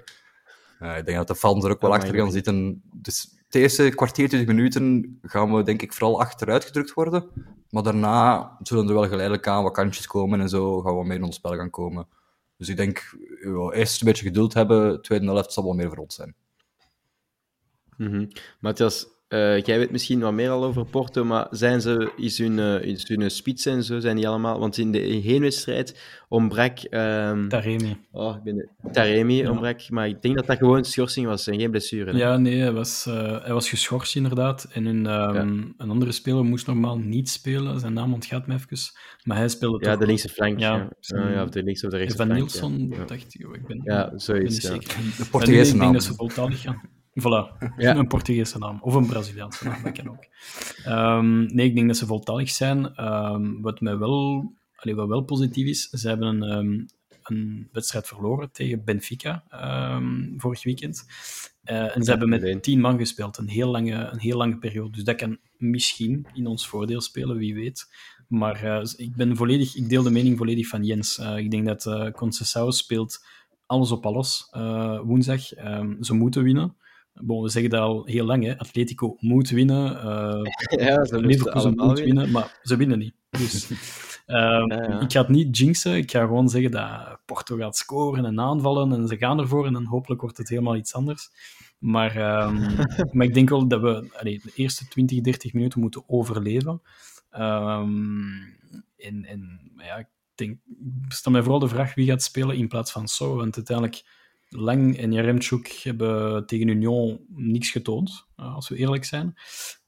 Eh, 0.78 0.98
ik 0.98 1.04
denk 1.04 1.16
dat 1.16 1.28
de 1.28 1.34
fans 1.34 1.64
er 1.64 1.70
ook 1.70 1.80
wel 1.80 1.90
Amai, 1.90 2.02
achter 2.02 2.20
gaan 2.20 2.32
zitten. 2.32 2.82
Dus 2.92 3.36
de 3.48 3.58
eerste 3.58 3.88
kwartier, 3.88 4.28
20 4.28 4.48
minuten 4.48 5.18
gaan 5.22 5.54
we 5.54 5.62
denk 5.62 5.82
ik 5.82 5.92
vooral 5.92 6.20
achteruit 6.20 6.64
gedrukt 6.64 6.92
worden. 6.92 7.24
Maar 7.70 7.82
daarna 7.82 8.56
zullen 8.62 8.88
er 8.88 8.94
wel 8.94 9.08
geleidelijk 9.08 9.46
aan 9.46 9.62
wat 9.62 9.72
kantjes 9.72 10.06
komen 10.06 10.40
en 10.40 10.48
zo 10.48 10.80
gaan 10.80 10.98
we 10.98 11.04
meer 11.04 11.16
in 11.16 11.22
ons 11.22 11.36
spel 11.36 11.56
gaan 11.56 11.70
komen. 11.70 12.08
Dus 12.56 12.68
ik 12.68 12.76
denk, 12.76 13.16
ja, 13.42 13.70
eerst 13.70 14.00
een 14.00 14.06
beetje 14.06 14.24
geduld 14.24 14.54
hebben, 14.54 15.02
tweede 15.02 15.26
helft 15.26 15.52
zal 15.52 15.64
wel 15.64 15.72
meer 15.72 15.88
voor 15.88 15.98
ons 15.98 16.14
zijn. 16.14 16.34
Mhm. 17.96 18.26
Matthias, 18.60 19.06
eh, 19.28 19.62
jij 19.62 19.78
weet 19.78 19.90
misschien 19.90 20.20
wat 20.20 20.32
meer 20.32 20.50
al 20.50 20.64
over 20.64 20.84
Porto, 20.86 21.24
maar 21.24 21.46
zijn 21.50 21.80
ze, 21.80 22.12
is 22.16 22.38
hun, 22.38 22.58
eh, 22.58 22.80
is 22.82 23.08
hun 23.08 23.30
spits 23.30 23.66
en 23.66 23.82
zo, 23.84 24.00
zijn 24.00 24.16
die 24.16 24.28
allemaal... 24.28 24.58
Want 24.58 24.78
in 24.78 24.92
de 24.92 24.98
heenwedstrijd 24.98 26.00
ontbrak... 26.28 26.78
ehm 26.78 27.48
Taremi. 27.48 27.96
oh, 28.12 28.36
ik 28.36 28.42
ben 28.42 28.56
de, 28.56 28.68
Taremi 28.92 29.34
Ja. 29.36 29.50
ontbrak, 29.50 29.90
maar 29.90 30.08
ik 30.08 30.22
denk 30.22 30.36
dat 30.36 30.46
dat 30.46 30.58
gewoon 30.58 30.84
schorsing 30.84 31.26
was 31.26 31.46
en 31.46 31.58
geen 31.58 31.70
blessure. 31.70 32.10
hè? 32.12 32.18
Ja, 32.18 32.36
nee, 32.36 32.58
hij 32.60 32.72
was, 32.72 33.06
eh, 33.06 33.42
hij 33.44 33.52
was 33.52 33.68
geschorst 33.68 34.16
inderdaad. 34.16 34.68
En 34.72 34.84
een, 34.86 35.06
ehm, 35.06 35.62
een 35.76 35.90
andere 35.90 36.12
speler 36.12 36.44
moest 36.44 36.66
normaal 36.66 36.98
niet 36.98 37.28
spelen. 37.28 37.80
Zijn 37.80 37.92
naam 37.92 38.12
ontgaat 38.12 38.46
me 38.46 38.54
even. 38.54 38.78
Maar 39.24 39.36
hij 39.36 39.48
speelde 39.48 39.84
Ja, 39.84 39.90
toch 39.90 40.00
de 40.00 40.06
linkse 40.06 40.28
flank. 40.28 40.58
Ja, 40.60 40.74
Ja, 41.00 41.18
ja. 41.18 41.30
ja, 41.30 41.42
of 41.42 41.48
de 41.50 41.62
linkse 41.62 41.84
of 41.86 41.92
de 41.92 41.98
rechtse 41.98 42.16
Van 42.16 42.26
flank. 42.26 42.40
Nielsen, 42.40 42.88
Ja. 42.88 43.04
dacht 43.04 43.34
ik. 43.34 43.40
Ik 43.52 43.66
ben, 43.66 43.80
Ja, 43.84 44.04
ik 44.04 44.10
ben 44.10 44.20
zoiets. 44.20 44.60
Ja. 44.62 44.68
zeker. 44.70 44.88
De 45.18 45.24
Portugese 45.30 45.60
ik 45.60 45.66
denk 45.66 45.80
naam. 45.82 45.92
dat 45.92 46.02
ze 46.02 46.14
voltalig 46.14 46.60
gaan. 46.60 46.80
Voilà, 47.20 47.58
Ja. 47.76 47.96
een 47.96 48.06
Portugese 48.06 48.58
naam. 48.58 48.78
Of 48.80 48.94
een 48.94 49.06
Braziliaanse 49.06 49.64
naam, 49.64 49.82
dat 49.82 49.92
kan 49.92 50.08
ook. 50.08 50.26
Ehm, 50.84 51.54
nee, 51.54 51.66
ik 51.66 51.74
denk 51.74 51.86
dat 51.86 51.96
ze 51.96 52.06
voltalig 52.06 52.50
zijn. 52.50 52.94
Ehm, 52.94 53.60
wat, 53.60 53.80
mij 53.80 53.98
wel, 53.98 54.52
allee, 54.76 54.94
wat 54.94 55.08
wel 55.08 55.22
positief 55.22 55.66
is, 55.66 55.88
ze 55.90 56.08
hebben 56.08 56.28
een, 56.28 56.42
ehm, 56.42 56.84
een 57.22 57.68
wedstrijd 57.72 58.06
verloren 58.06 58.50
tegen 58.52 58.84
Benfica 58.84 59.44
vorig 60.36 60.64
weekend. 60.64 61.06
Eh, 61.64 61.96
en 61.96 62.02
ze 62.02 62.10
hebben 62.10 62.28
met 62.28 62.62
tien 62.62 62.80
man 62.80 62.98
gespeeld, 62.98 63.38
een 63.38 63.48
heel, 63.48 63.70
lange, 63.70 63.94
een 63.94 64.18
heel 64.18 64.36
lange 64.36 64.58
periode. 64.58 64.90
Dus 64.90 65.04
dat 65.04 65.16
kan 65.16 65.38
misschien 65.56 66.26
in 66.34 66.46
ons 66.46 66.68
voordeel 66.68 67.00
spelen, 67.00 67.36
wie 67.36 67.54
weet. 67.54 67.94
Maar 68.28 68.62
eh, 68.64 68.88
ik, 68.96 69.16
ben 69.16 69.36
volledig, 69.36 69.74
ik 69.76 69.88
deel 69.88 70.02
de 70.02 70.10
mening 70.10 70.38
volledig 70.38 70.68
van 70.68 70.84
Jens. 70.84 71.18
Eh, 71.18 71.36
ik 71.36 71.50
denk 71.50 71.66
dat 71.66 72.12
Conceição 72.12 72.68
speelt 72.68 73.24
alles 73.66 73.90
op 73.92 74.06
alles 74.06 74.48
woensdag. 75.04 75.40
Ze 76.00 76.14
moeten 76.14 76.42
winnen. 76.42 76.76
Bon, 77.20 77.42
we 77.42 77.48
zeggen 77.48 77.70
dat 77.70 77.80
al 77.80 78.04
heel 78.04 78.24
lang, 78.24 78.44
hè. 78.44 78.58
Atletico 78.58 79.16
moet 79.18 79.50
winnen. 79.50 80.00
eh 80.00 80.86
ja, 80.86 81.04
ze 81.04 81.20
moet 81.20 81.52
winnen. 81.52 81.94
winnen, 81.94 82.30
maar 82.30 82.58
ze 82.62 82.76
winnen 82.76 82.98
niet. 82.98 83.14
Dus, 83.30 83.70
ehm, 84.26 84.72
Ja, 84.72 84.82
ja. 84.88 85.00
Ik 85.00 85.12
ga 85.12 85.20
het 85.20 85.28
niet 85.28 85.58
jinxen. 85.58 85.96
Ik 85.96 86.10
ga 86.10 86.20
gewoon 86.20 86.48
zeggen 86.48 86.70
dat 86.70 87.18
Porto 87.24 87.56
gaat 87.56 87.76
scoren 87.76 88.24
en 88.24 88.40
aanvallen 88.40 88.92
en 88.92 89.08
ze 89.08 89.16
gaan 89.16 89.38
ervoor 89.38 89.66
en 89.66 89.72
dan 89.72 89.84
hopelijk 89.84 90.20
wordt 90.20 90.36
het 90.36 90.48
helemaal 90.48 90.76
iets 90.76 90.94
anders. 90.94 91.30
Maar, 91.78 92.16
ehm, 92.16 92.54
maar 93.12 93.26
ik 93.26 93.34
denk 93.34 93.48
wel 93.48 93.68
dat 93.68 93.80
we 93.80 94.08
allee, 94.18 94.40
de 94.44 94.52
eerste 94.54 94.88
20, 94.88 95.20
30 95.20 95.52
minuten 95.52 95.80
moeten 95.80 96.02
overleven. 96.06 96.82
Ehm, 97.30 98.56
en, 98.96 99.24
en 99.24 99.70
ja, 99.76 99.96
ik 99.96 100.08
denk, 100.34 100.58
ik 101.06 101.12
stel 101.12 101.32
mij 101.32 101.42
vooral 101.42 101.60
de 101.60 101.68
vraag 101.68 101.94
wie 101.94 102.06
gaat 102.06 102.22
spelen 102.22 102.56
in 102.56 102.68
plaats 102.68 102.92
van 102.92 103.08
So. 103.08 103.36
Want 103.36 103.56
uiteindelijk, 103.56 104.04
Lang 104.48 104.98
en 104.98 105.12
Jaremchuk 105.12 105.68
hebben 105.68 106.46
tegen 106.46 106.68
Union 106.68 107.20
niks 107.28 107.70
getoond, 107.70 108.26
eh, 108.36 108.54
als 108.54 108.68
we 108.68 108.76
eerlijk 108.76 109.04
zijn. 109.04 109.34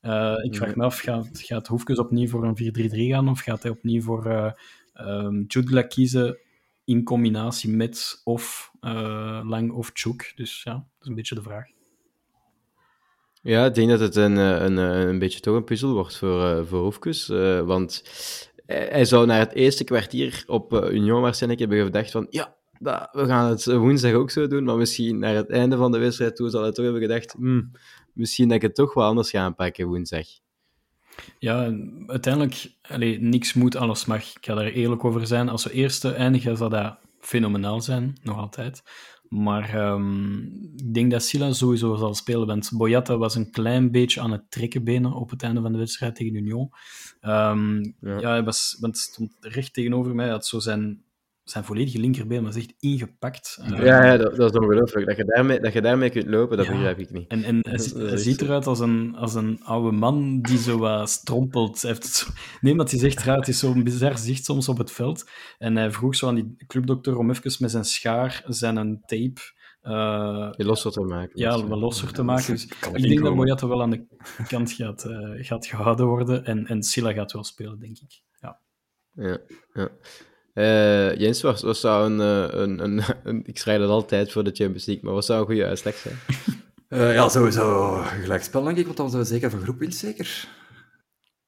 Eh, 0.00 0.34
ik 0.42 0.56
vraag 0.56 0.76
me 0.76 0.84
af, 0.84 0.98
gaat, 0.98 1.28
gaat 1.32 1.66
Hoefkes 1.66 1.98
opnieuw 1.98 2.28
voor 2.28 2.44
een 2.44 2.56
4-3-3 2.56 3.12
gaan 3.12 3.28
of 3.28 3.40
gaat 3.40 3.62
hij 3.62 3.70
opnieuw 3.70 4.02
voor 4.02 4.54
ehm, 4.92 5.42
Jutgla 5.46 5.82
kiezen 5.82 6.38
in 6.84 7.04
combinatie 7.04 7.70
met 7.70 8.20
of 8.24 8.72
Lang 9.44 9.72
of 9.72 9.90
Chuk? 9.92 10.32
Dus 10.36 10.62
ja, 10.62 10.72
dat 10.72 10.82
is 11.00 11.09
een 11.09 11.14
beetje 11.14 11.34
de 11.34 11.42
vraag. 11.42 11.66
Ja, 13.42 13.66
ik 13.66 13.74
denk 13.74 13.88
dat 13.88 14.00
het 14.00 14.16
een, 14.16 14.36
een, 14.36 14.76
een 14.76 15.18
beetje 15.18 15.40
toch 15.40 15.56
een 15.56 15.64
puzzel 15.64 15.92
wordt 15.92 16.16
voor, 16.16 16.44
eh 16.44 16.64
voor 16.64 16.82
Hoefkes. 16.82 17.26
want 17.64 18.02
hij 18.66 19.04
zou 19.04 19.26
naar 19.26 19.38
het 19.38 19.52
eerste 19.52 19.84
kwartier 19.84 20.44
op 20.46 20.72
Union 20.72 21.20
waarschijnlijk 21.20 21.61
hebben 21.61 21.84
gedacht 21.84 22.11
van 22.11 22.26
ja, 22.30 22.57
dat, 22.79 23.09
we 23.12 23.26
gaan 23.26 23.51
het 23.51 23.64
woensdag 23.64 24.12
ook 24.12 24.31
zo 24.31 24.47
doen, 24.47 24.64
maar 24.64 24.76
misschien 24.76 25.18
naar 25.18 25.35
het 25.35 25.51
einde 25.51 25.76
van 25.76 25.93
de 25.93 25.99
wedstrijd 25.99 26.37
toe 26.37 26.51
zal 26.51 26.62
hij 26.62 26.72
toch 26.72 26.85
hebben 26.85 27.03
gedacht 27.03 27.33
hmm, 27.33 27.70
misschien 28.12 28.49
dat 28.49 28.57
ik 28.57 28.62
het 28.62 28.74
toch 28.74 28.95
wel 28.95 29.05
anders 29.05 29.31
ga 29.31 29.41
aanpakken 29.41 29.87
woensdag. 29.87 30.26
Ja, 31.39 31.72
uiteindelijk, 32.07 32.70
allee, 32.83 33.20
niks 33.20 33.55
moet, 33.55 33.76
alles 33.76 34.05
mag. 34.05 34.37
Ik 34.37 34.45
ga 34.45 34.55
daar 34.55 34.66
eerlijk 34.66 35.05
over 35.05 35.26
zijn. 35.26 35.49
Als 35.49 35.64
we 35.64 35.72
eerste 35.72 36.12
eindigen, 36.12 36.57
zal 36.57 36.68
dat 36.68 36.99
fenomenaal 37.20 37.81
zijn, 37.81 38.18
nog 38.22 38.37
altijd. 38.37 38.83
Maar 39.29 39.74
ehm, 39.74 40.39
ik 40.76 40.95
denk 40.95 41.11
dat 41.11 41.22
Silla 41.22 41.53
sowieso 41.53 41.97
zal 41.97 42.14
spelen. 42.14 42.47
Want 42.47 42.70
Boyata 42.74 43.16
was 43.16 43.35
een 43.35 43.51
klein 43.51 43.91
beetje 43.91 44.20
aan 44.20 44.33
het 44.33 44.51
trekken 44.51 44.85
benen 44.85 45.12
op 45.12 45.31
het 45.31 45.43
einde 45.43 45.61
van 45.61 45.72
de 45.72 45.79
wedstrijd 45.79 46.14
tegen 46.14 46.35
Union. 46.35 46.70
Ehm, 47.20 47.76
ja. 48.01 48.20
Ja. 48.20 48.31
hij 48.31 48.45
was, 48.45 48.76
want 48.81 48.97
het 48.97 49.05
stond 49.05 49.37
recht 49.41 49.74
tegenover 49.74 50.14
mij. 50.14 50.24
Hij 50.24 50.35
had 50.35 50.47
zo 50.47 50.59
zijn, 50.59 51.03
zijn 51.51 51.64
volledige 51.64 51.99
linkerbeen 51.99 52.44
was 52.44 52.57
echt 52.57 52.74
ingepakt. 52.78 53.59
Eh, 53.62 53.78
Ja, 53.78 54.05
ja 54.05 54.16
dat, 54.16 54.36
dat 54.36 54.53
is 54.55 54.59
ongelooflijk. 54.61 55.07
Dat 55.07 55.16
je, 55.16 55.24
daarmee, 55.24 55.61
dat 55.61 55.72
je 55.72 55.80
daarmee 55.80 56.11
kunt 56.11 56.26
lopen, 56.26 56.57
dat 56.57 56.66
Ja. 56.66 56.72
begrijp 56.72 56.99
ik 56.99 57.11
niet. 57.11 57.28
En, 57.28 57.42
en 57.44 57.59
hij, 57.70 58.16
ziet 58.16 58.40
eruit 58.40 58.66
als 58.66 58.80
een, 58.80 59.14
als 59.16 59.34
een 59.34 59.61
oude 59.64 59.96
man 59.96 60.40
die 60.40 60.59
zo 60.59 60.78
wat 60.78 61.11
strompelt. 61.11 61.82
Hij 61.82 61.90
heeft 61.90 62.07
zo... 62.07 62.26
Nee, 62.61 62.74
maar 62.74 62.84
het 62.84 62.94
is 62.94 63.03
echt 63.03 63.22
raar. 63.22 63.36
Het 63.36 63.49
is 63.49 63.59
zo'n 63.59 63.84
bizar 63.84 64.18
zicht 64.18 64.44
soms 64.44 64.68
op 64.68 64.78
het 64.78 64.90
veld. 64.90 65.30
En 65.59 65.76
hij 65.76 65.90
vroeg 65.90 66.14
zo 66.14 66.26
aan 66.28 66.34
die 66.34 66.57
clubdokter 66.66 67.16
om 67.16 67.30
even 67.30 67.53
met 67.59 67.70
zijn 67.70 67.84
schaar 67.84 68.42
zijn 68.46 68.76
een 68.76 69.01
tape 69.07 69.40
eh, 69.80 70.49
Je 70.57 70.64
losser 70.64 70.90
te 70.92 71.01
maken. 71.01 71.30
ja, 71.40 71.66
wat 71.66 71.78
losser 71.78 72.12
te 72.12 72.22
maken. 72.22 72.53
Dus 72.53 72.64
ik 72.64 73.03
denk 73.03 73.22
dat. 73.22 73.34
Boyata 73.34 73.68
wel 73.68 73.82
aan 73.82 73.90
de 73.90 74.07
kant 74.49 74.72
gaat, 74.72 75.05
eh, 75.05 75.44
gaat 75.46 75.66
gehouden 75.66 76.07
worden. 76.07 76.44
En, 76.44 76.66
en 76.66 76.82
Silla 76.82 77.12
gaat 77.12 77.32
wel 77.32 77.44
spelen, 77.44 77.78
denk 77.78 77.99
ik. 77.99 78.22
Ja. 78.40 78.61
Ja, 79.12 79.38
ja. 79.72 79.88
Eh, 80.59 81.14
Jens, 81.16 81.42
wat, 81.42 81.61
wat 81.61 81.76
zou 81.76 82.12
een, 82.12 82.20
eh, 82.20 82.61
een, 82.61 82.84
een, 82.84 83.02
een... 83.24 83.42
Ik 83.46 83.59
schrijf 83.59 83.80
dat 83.80 83.90
altijd 83.90 84.32
voor 84.32 84.44
de 84.44 84.50
Champions 84.52 84.86
League, 84.86 85.04
maar 85.04 85.14
wat 85.14 85.24
zou 85.24 85.40
een 85.40 85.46
goede 85.46 85.66
uitslag 85.66 85.94
zijn? 85.94 86.16
Eh, 86.88 87.14
ja, 87.14 87.28
sowieso 87.28 87.96
gelijkspel, 88.22 88.62
denk 88.62 88.76
ik, 88.76 88.84
want 88.84 88.96
dan 88.96 89.11
zijn 89.11 89.22
we 89.22 89.28
zeker 89.28 89.50
van 89.50 89.61
groepwinst, 89.61 89.98
zeker. 89.98 90.48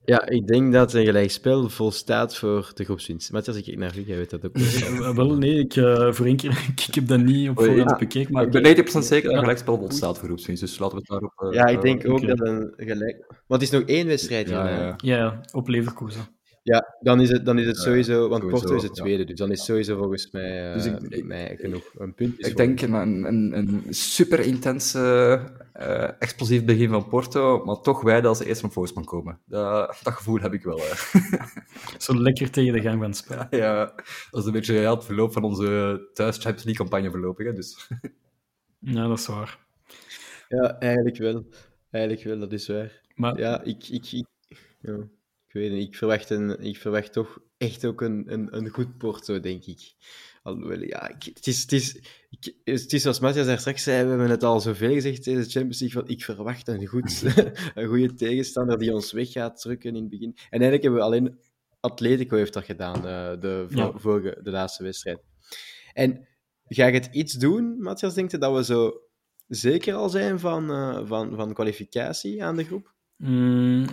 Ja, 0.04 0.28
ik 0.28 0.46
denk 0.46 0.72
dat 0.72 0.94
een 0.94 1.04
gelijkspel 1.04 1.68
volstaat 1.68 2.36
voor 2.36 2.70
de 2.74 2.84
groepswinst. 2.84 3.32
Matthias, 3.32 3.56
ik 3.56 3.64
kijk 3.64 3.78
naar 3.78 3.96
u, 3.98 4.02
jij 4.06 4.16
weet 4.16 4.30
dat 4.30 4.44
ook. 4.44 4.58
wel. 4.98 5.14
Wel, 5.26 5.36
nee, 5.36 5.58
ik, 5.58 5.76
eh, 5.76 6.12
voor 6.12 6.26
één 6.26 6.36
keer... 6.36 6.64
ik 6.86 6.94
heb 6.94 7.06
dat 7.06 7.20
niet 7.20 7.48
op 7.48 7.58
voorhand 7.58 7.90
ja. 7.90 7.96
bekeken, 7.96 8.32
maar... 8.32 8.44
ik 8.44 8.50
ben 8.50 8.76
90% 8.76 8.82
zeker 8.82 9.08
dat 9.08 9.22
Ja. 9.22 9.30
een 9.30 9.38
gelijkspel 9.38 9.78
volstaat 9.78 10.18
voor 10.18 10.26
groepswinst, 10.26 10.62
dus 10.62 10.78
laten 10.78 10.96
we 10.96 11.02
het 11.06 11.10
daarop... 11.10 11.54
Ja, 11.54 11.66
ik 11.66 11.80
denk 11.82 12.08
ook 12.08 12.26
dat 12.26 12.40
een 12.40 12.72
gelijk... 12.76 13.24
Want 13.46 13.62
het 13.62 13.72
is 13.72 13.78
nog 13.78 13.88
één 13.88 14.06
wedstrijd. 14.06 14.48
Ja. 14.48 14.94
Ja, 14.96 15.40
op 15.52 15.68
Leverkusen. 15.68 16.38
Ja, 16.62 16.96
dan 17.00 17.20
is 17.20 17.30
het, 17.30 17.44
dan 17.44 17.58
is 17.58 17.66
het 17.66 17.76
Ja, 17.76 17.82
sowieso... 17.82 18.28
Want 18.28 18.42
sowieso, 18.42 18.60
Porto 18.60 18.76
is 18.76 18.82
het 18.82 18.96
ja. 18.96 19.02
tweede, 19.02 19.24
dus 19.24 19.38
dan 19.38 19.50
is 19.50 19.64
sowieso 19.64 19.96
volgens 19.96 20.30
mij, 20.30 20.72
Dus 20.72 20.86
ik- 20.86 21.00
ik- 21.00 21.24
mij 21.24 21.56
genoeg. 21.60 21.90
Een 21.98 22.14
punt 22.14 22.38
Ik 22.38 22.46
voor- 22.46 22.54
denk 22.56 22.80
een, 22.80 22.92
een, 22.94 23.56
een 23.58 23.84
super 23.94 24.40
intense, 24.40 24.98
eh, 25.72 26.08
explosief 26.18 26.64
begin 26.64 26.88
van 26.88 27.08
Porto, 27.08 27.64
maar 27.64 27.80
toch 27.80 28.02
wij 28.02 28.20
dat 28.20 28.28
als 28.38 28.46
eerste 28.46 28.66
op 28.66 28.72
voorsprong 28.72 29.06
komen. 29.06 29.40
Dat, 29.46 29.98
dat 30.02 30.12
gevoel 30.12 30.38
heb 30.40 30.52
ik 30.52 30.62
wel. 30.62 30.80
Zo 31.98 32.14
lekker 32.20 32.50
tegen 32.50 32.72
de 32.72 32.80
gang 32.80 32.98
van 32.98 33.06
het 33.08 33.16
spel. 33.16 33.46
ja, 33.50 33.92
dat 34.30 34.40
is 34.40 34.46
een 34.46 34.52
beetje 34.52 34.74
ja, 34.74 34.94
het 34.94 35.04
verloop 35.04 35.32
van 35.32 35.44
onze 35.44 36.00
thuis 36.14 36.34
Champions 36.36 36.64
League 36.64 36.86
campagne 36.86 37.10
voorlopig. 37.10 37.46
Hè, 37.46 37.52
dus. 37.52 37.88
Ja, 38.78 39.08
dat 39.08 39.18
is 39.18 39.26
waar. 39.26 39.58
Ja, 40.48 40.78
eigenlijk 40.78 41.16
wel. 41.16 41.44
Eigenlijk 41.90 42.24
wel, 42.24 42.38
dat 42.38 42.52
is 42.52 42.68
waar. 42.68 43.00
Maar 43.14 43.38
Ja, 43.38 43.62
ik, 43.62 43.88
ik, 43.88 44.12
ik, 44.12 44.26
ja, 44.80 44.96
ik 45.52 45.60
weet 45.60 45.70
niet. 45.72 45.88
Ik 45.88 45.96
verwacht, 45.96 46.30
een, 46.30 46.60
ik 46.60 46.76
verwacht 46.76 47.12
toch 47.12 47.38
echt 47.56 47.84
ook 47.84 48.00
een, 48.00 48.32
een, 48.32 48.56
een 48.56 48.68
goed 48.68 48.98
Porto, 48.98 49.40
denk 49.40 49.64
ik. 49.64 49.94
Alhoewel, 50.42 50.82
ja, 50.82 51.08
ik, 51.08 51.24
het 51.34 51.46
is, 51.46 51.62
het 51.62 51.72
is, 51.72 51.96
ik, 52.30 52.54
het 52.64 52.92
is 52.92 53.02
zoals 53.02 53.20
Matthias 53.20 53.46
daar 53.46 53.58
straks 53.58 53.82
zei, 53.82 54.02
we 54.02 54.08
hebben 54.08 54.30
het 54.30 54.42
al 54.42 54.60
zoveel 54.60 54.92
gezegd 54.92 55.22
tijdens 55.22 55.46
de 55.46 55.52
Champions 55.52 55.80
League, 55.80 56.00
van 56.00 56.10
ik 56.10 56.24
verwacht 56.24 56.68
een, 56.68 56.86
goed, 56.86 57.22
een 57.74 57.86
goede 57.86 58.14
tegenstander 58.14 58.78
die 58.78 58.94
ons 58.94 59.12
weg 59.12 59.32
gaat 59.32 59.60
drukken 59.60 59.94
in 59.94 60.00
het 60.00 60.10
begin. 60.10 60.32
En 60.34 60.60
eigenlijk 60.60 60.82
hebben 60.82 61.00
we 61.00 61.06
alleen... 61.06 61.38
Atletico 61.80 62.36
heeft 62.36 62.52
dat 62.52 62.64
gedaan, 62.64 62.96
eh, 62.96 63.40
de, 63.40 63.66
Ja. 63.68 63.92
vorige, 63.94 64.40
de 64.42 64.50
laatste 64.50 64.82
wedstrijd. 64.82 65.22
En 65.92 66.28
ga 66.64 66.86
je 66.86 66.92
het 66.92 67.08
iets 67.12 67.34
doen, 67.34 67.82
Matthias, 67.82 68.14
denkt 68.14 68.40
dat 68.40 68.56
we 68.56 68.64
zo 68.64 69.00
zeker 69.46 69.94
al 69.94 70.08
zijn 70.08 70.38
van, 70.38 70.70
eh, 70.70 71.06
van, 71.06 71.36
van 71.36 71.54
kwalificatie 71.54 72.44
aan 72.44 72.56
de 72.56 72.64
groep? 72.64 72.94
Mm, 73.20 73.84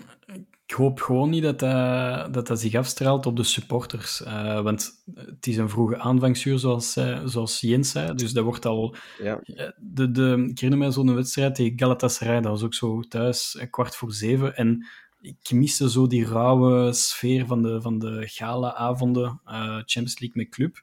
ik 0.65 0.73
hoop 0.75 1.01
gewoon 1.01 1.30
niet 1.30 1.43
dat 1.43 1.59
dat, 1.59 2.34
dat 2.34 2.47
dat 2.47 2.59
zich 2.59 2.75
afstraalt 2.75 3.25
op 3.25 3.36
de 3.36 3.43
supporters. 3.43 4.23
Eh, 4.23 4.61
want 4.61 5.03
het 5.15 5.47
is 5.47 5.57
een 5.57 5.69
vroege 5.69 5.97
aanvangsuur, 5.99 6.59
zoals, 6.59 6.91
zij- 6.91 7.21
zoals 7.28 7.59
Jens 7.61 7.91
zei. 7.91 8.13
Dus 8.13 8.32
dat 8.34 8.43
wordt 8.43 8.65
al... 8.65 8.95
Ja. 9.21 9.39
Ja, 9.43 9.73
De, 9.78 10.11
de, 10.11 10.45
ik 10.49 10.55
herinner 10.59 10.78
mij 10.78 10.91
zo'n 10.91 11.15
wedstrijd 11.15 11.55
tegen 11.55 11.80
Galatasaray. 11.80 12.41
Dat 12.41 12.51
was 12.51 12.63
ook 12.63 12.73
zo 12.73 13.01
thuis, 13.01 13.65
kwart 13.69 13.95
voor 13.95 14.11
zeven. 14.13 14.55
En 14.55 14.86
ik 15.21 15.51
miste 15.51 15.89
zo 15.89 16.07
die 16.07 16.25
rauwe 16.25 16.93
sfeer 16.93 17.45
van 17.45 17.61
de, 17.61 17.82
van 17.82 17.99
de 17.99 18.23
gala-avonden, 18.28 19.41
eh, 19.45 19.61
Champions 19.63 20.19
League 20.19 20.41
met 20.43 20.49
club. 20.49 20.73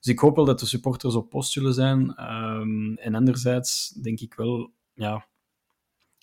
Dus 0.00 0.12
ik 0.12 0.18
hoop 0.18 0.36
wel 0.36 0.44
dat 0.44 0.60
de 0.60 0.66
supporters 0.66 1.14
op 1.14 1.30
post 1.30 1.52
zullen 1.52 1.74
zijn. 1.74 2.14
Ehm, 2.14 2.94
en 2.94 3.14
anderzijds 3.14 3.88
denk 4.02 4.20
ik 4.20 4.34
wel, 4.34 4.72
ja, 4.94 5.26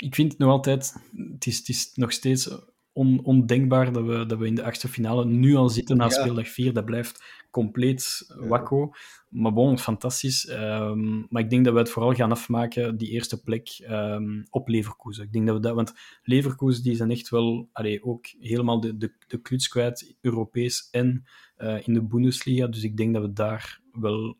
ik 0.04 0.16
vind 0.16 0.32
het 0.32 0.39
nog 0.41 0.49
altijd, 0.49 0.95
het 1.34 1.45
is, 1.45 1.58
het 1.58 1.70
is 1.70 1.91
nog 1.95 2.12
steeds 2.12 2.49
on, 2.93 3.24
ondenkbaar 3.24 3.93
dat 3.93 4.04
we, 4.06 4.26
dat 4.26 4.39
we 4.39 4.47
in 4.47 4.56
de 4.56 4.64
achtste 4.64 4.88
finale 4.88 5.26
nu 5.26 5.56
al 5.56 5.70
zitten 5.70 5.97
na 5.97 6.04
Ja. 6.04 6.10
speeldag 6.10 6.47
4. 6.47 6.74
Dat 6.74 6.86
blijft 6.86 7.24
compleet 7.51 8.34
wakko. 8.36 8.91
Maar 9.30 9.54
bon, 9.54 9.80
fantastisch. 9.80 10.47
Ehm, 10.47 11.20
maar 11.30 11.41
ik 11.41 11.49
denk 11.49 11.66
dat 11.66 11.74
we 11.74 11.80
het 11.80 11.89
vooral 11.89 12.14
gaan 12.14 12.32
afmaken, 12.32 12.97
die 12.97 13.10
eerste 13.10 13.43
plek 13.43 13.70
ehm, 13.80 14.43
op 14.49 14.68
Leverkusen. 14.68 15.24
Ik 15.24 15.32
denk 15.34 15.45
dat 15.45 15.56
we 15.56 15.62
dat, 15.62 15.76
want 15.76 15.93
Leverkusen 16.24 16.84
die 16.84 16.95
zijn 16.95 17.12
echt 17.12 17.30
wel 17.30 17.70
allee, 17.72 18.04
ook 18.04 18.26
helemaal 18.39 18.80
de, 18.80 18.97
de, 18.97 19.14
de 19.28 19.41
kluts 19.41 19.68
kwijt, 19.68 20.16
Europees 20.22 20.88
en 20.91 21.26
eh, 21.56 21.88
in 21.88 21.93
de 21.93 22.04
Bundesliga. 22.04 22.68
Dus 22.68 22.84
ik 22.84 22.97
denk 22.97 23.14
dat 23.14 23.24
we 23.24 23.34
daar 23.34 23.82
wel 23.91 24.38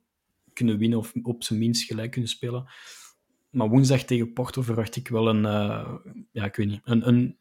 kunnen 0.54 0.78
winnen 0.78 1.00
of 1.00 1.14
op 1.22 1.44
zijn 1.44 1.60
minst 1.60 1.84
gelijk 1.84 2.12
kunnen 2.12 2.30
spelen. 2.30 2.66
Maar 3.54 3.70
woensdag 3.70 4.04
tegen 4.04 4.34
Porto 4.34 4.62
verwacht 4.62 4.96
ik 4.96 5.08
wel 5.08 5.28
een, 5.28 5.46
eh, 5.46 5.96
ja, 6.32 6.46
ik 6.46 6.56
weet 6.56 6.68
niet, 6.68 6.82
een, 6.84 7.08
een 7.08 7.38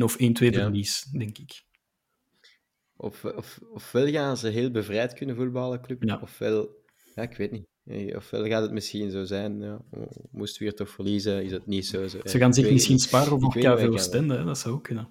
0-1 0.00 0.02
of 0.02 0.16
1-2 0.18 0.18
Ja. 0.18 0.62
verlies, 0.62 1.02
denk 1.02 1.38
ik. 1.38 1.62
Of, 2.96 3.24
of, 3.24 3.60
ofwel 3.72 4.06
gaan 4.06 4.36
ze 4.36 4.48
heel 4.48 4.70
bevrijd 4.70 5.14
kunnen 5.14 5.36
voetballen, 5.36 5.80
club, 5.80 6.02
Ja. 6.02 6.18
ofwel... 6.22 6.82
Ja, 7.14 7.22
ik 7.22 7.36
weet 7.36 7.50
niet. 7.50 7.66
Eh, 7.84 8.16
Ofwel 8.16 8.46
gaat 8.46 8.62
het 8.62 8.72
misschien 8.72 9.10
zo 9.10 9.24
zijn, 9.24 9.60
ja, 9.60 9.78
oh, 9.90 10.06
moesten 10.30 10.58
we 10.58 10.64
hier 10.68 10.74
toch 10.76 10.90
verliezen, 10.90 11.44
is 11.44 11.52
het 11.52 11.66
niet 11.66 11.86
zo. 11.86 12.06
zo 12.06 12.18
Ze 12.24 12.38
gaan 12.38 12.54
zich 12.54 12.70
misschien 12.70 12.98
sparen 12.98 13.32
Ik 13.32 13.40
voor 13.40 13.54
niet 13.56 13.64
KV 13.64 13.86
Oostende, 13.88 14.44
dat 14.44 14.58
zou 14.58 14.74
ook 14.74 14.82
kunnen. 14.82 15.08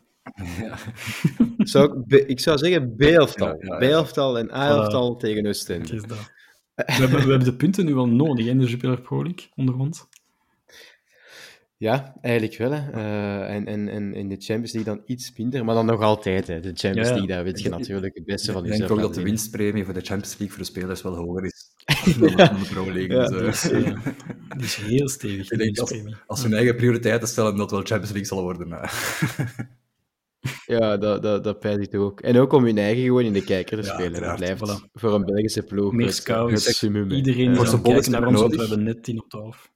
Zou 1.58 2.04
ik, 2.08 2.40
zou 2.40 2.58
zeggen 2.58 2.96
B-elftal. 2.96 3.48
Ja, 3.48 3.56
ja, 3.60 3.74
ja. 3.74 3.78
B-elftal 3.78 4.38
en 4.38 4.54
A-elftal 4.54 5.16
tegen 5.16 5.48
Oostende. 5.48 6.02
We 6.76 6.84
hebben, 6.86 7.24
we 7.24 7.30
hebben 7.30 7.44
de 7.44 7.56
punten 7.56 7.86
nu 7.86 7.94
wel 7.94 8.08
nodig 8.08 8.46
in 8.46 8.60
de 8.60 8.66
Jupiler 8.66 9.02
Pro 9.02 9.24
League, 9.24 9.48
onder 9.56 9.76
ons. 9.78 10.08
Ja, 11.78 12.16
eigenlijk 12.22 12.58
wel. 12.58 12.72
Hè. 12.72 12.92
Eh, 12.92 13.56
en, 13.56 13.66
en, 13.66 13.90
en 13.90 14.14
in 14.14 14.30
de 14.30 14.36
Champions 14.40 14.74
League 14.74 14.94
dan 14.94 15.04
iets 15.06 15.34
minder, 15.38 15.66
maar 15.66 15.76
dan 15.76 15.86
nog 15.86 16.02
altijd. 16.02 16.48
Hè. 16.48 16.60
De 16.60 16.72
Champions. 16.74 17.10
League, 17.10 17.28
daar 17.28 17.44
weet 17.44 17.62
je 17.62 17.70
natuurlijk 17.70 18.16
het 18.16 18.26
beste 18.26 18.52
van 18.52 18.66
Ik 18.66 18.78
denk 18.78 18.92
ook 18.92 19.00
dat 19.00 19.14
de 19.14 19.22
winstpremie 19.22 19.86
voor 19.86 19.94
de 19.94 20.02
Champions 20.02 20.38
League 20.38 20.50
voor 20.50 20.58
de 20.58 20.72
spelers 20.72 21.02
wel 21.02 21.16
hoger 21.16 21.46
is 21.46 21.72
dan 22.20 22.36
de 22.36 22.46
van 22.46 22.60
de 22.60 22.68
Pro 22.72 22.94
League. 22.94 23.16
Ja, 23.16 23.28
dus, 23.28 23.70
eh, 23.70 23.72
Die 23.72 23.86
is, 23.86 23.96
die 24.58 24.64
is 24.64 24.76
heel 24.76 25.10
stevig, 25.10 25.52
Ik 25.52 25.58
denk 25.58 25.78
als, 25.78 25.94
als 26.28 26.44
hun 26.44 26.54
eigen 26.54 26.76
prioriteiten 26.76 27.28
stellen, 27.28 27.56
dat 27.56 27.72
wel 27.72 27.80
Champions 27.80 28.12
League 28.12 28.26
zal 28.28 28.42
worden. 28.42 28.70
Ja, 30.66 30.98
dat, 30.98 31.22
dat, 31.24 31.44
dat 31.44 31.60
pijs 31.60 31.78
ik 31.78 31.90
toch 31.90 32.02
ook. 32.02 32.22
En 32.22 32.38
ook 32.38 32.54
om 32.54 32.64
hun 32.66 32.78
eigen 32.78 33.04
gewoon 33.04 33.24
in 33.24 33.34
de 33.34 33.44
kijker 33.44 33.78
te 33.82 33.88
Ja, 33.88 33.94
spelen. 33.94 34.12
Dat 34.14 34.22
uiteraard. 34.22 34.58
blijft 34.60 34.82
Voilà. 34.82 34.92
voor 34.94 35.14
een 35.14 35.26
Belgische 35.26 35.64
ploeg. 35.64 35.92
Meer 35.94 36.06
het- 36.06 36.16
scouts, 36.16 36.66
het 36.66 36.76
summum. 36.76 37.12
Iedereen 37.12 37.44
Ja. 37.44 37.52
is 37.52 37.58
aan 37.58 37.66
Voor 37.66 37.66
het 37.66 37.74
Sebol 37.76 37.92
is 37.92 37.96
kijken 37.96 38.12
het 38.12 38.20
naar 38.22 38.30
ons, 38.30 38.40
want 38.40 38.52
nodig. 38.52 38.68
we 38.70 38.76
hebben 38.76 38.94
net 38.94 39.04
10 39.04 39.20
op 39.22 39.30
12. 39.30 39.72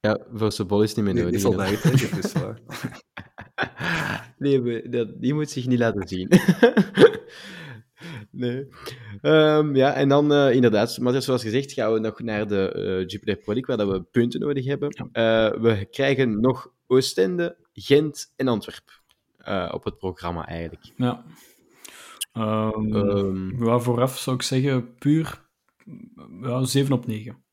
Ja, 0.00 0.18
voor 0.32 0.52
Sebol 0.52 0.82
is 0.82 0.88
het 0.88 0.96
niet 0.96 1.04
meer 1.14 1.14
Die, 1.14 1.42
nodig. 1.42 1.42
die 1.42 1.56
bij 1.56 1.66
uittrekken, 1.66 2.20
dus. 2.20 2.32
Nee, 4.38 4.60
we- 4.62 4.88
dat, 4.88 5.20
die 5.20 5.34
moet 5.34 5.50
zich 5.50 5.66
niet 5.66 5.78
laten 5.78 6.08
zien. 6.08 6.28
nee. 8.30 8.66
Ehm, 9.20 9.76
ja, 9.76 9.94
en 9.94 10.08
dan 10.08 10.32
eh, 10.32 10.52
inderdaad, 10.54 10.98
maar 10.98 11.22
zoals 11.22 11.42
gezegd, 11.42 11.72
gaan 11.72 11.92
we 11.92 11.98
nog 11.98 12.20
naar 12.20 12.46
de 12.48 12.72
eh 12.72 13.06
Jupiler 13.06 13.36
Pro 13.36 13.52
League, 13.54 13.76
waar 13.76 13.86
dat 13.86 13.96
we 13.96 14.02
punten 14.10 14.40
nodig 14.40 14.64
hebben. 14.64 14.88
Eh, 15.12 15.50
we 15.60 15.86
krijgen 15.90 16.40
nog 16.40 16.72
Oostende, 16.88 17.56
Gent 17.72 18.32
en 18.36 18.48
Antwerpen 18.48 18.94
eh, 19.36 19.70
op 19.74 19.84
het 19.84 19.98
programma 19.98 20.46
eigenlijk. 20.46 20.92
Ja. 20.96 21.24
Ehm, 22.32 23.64
ja, 23.64 23.78
vooraf 23.78 24.18
zou 24.18 24.36
ik 24.36 24.42
zeggen, 24.42 24.94
puur 24.94 25.46
ja, 26.42 26.64
7 26.64 26.92
op 26.92 27.06
9. 27.06 27.44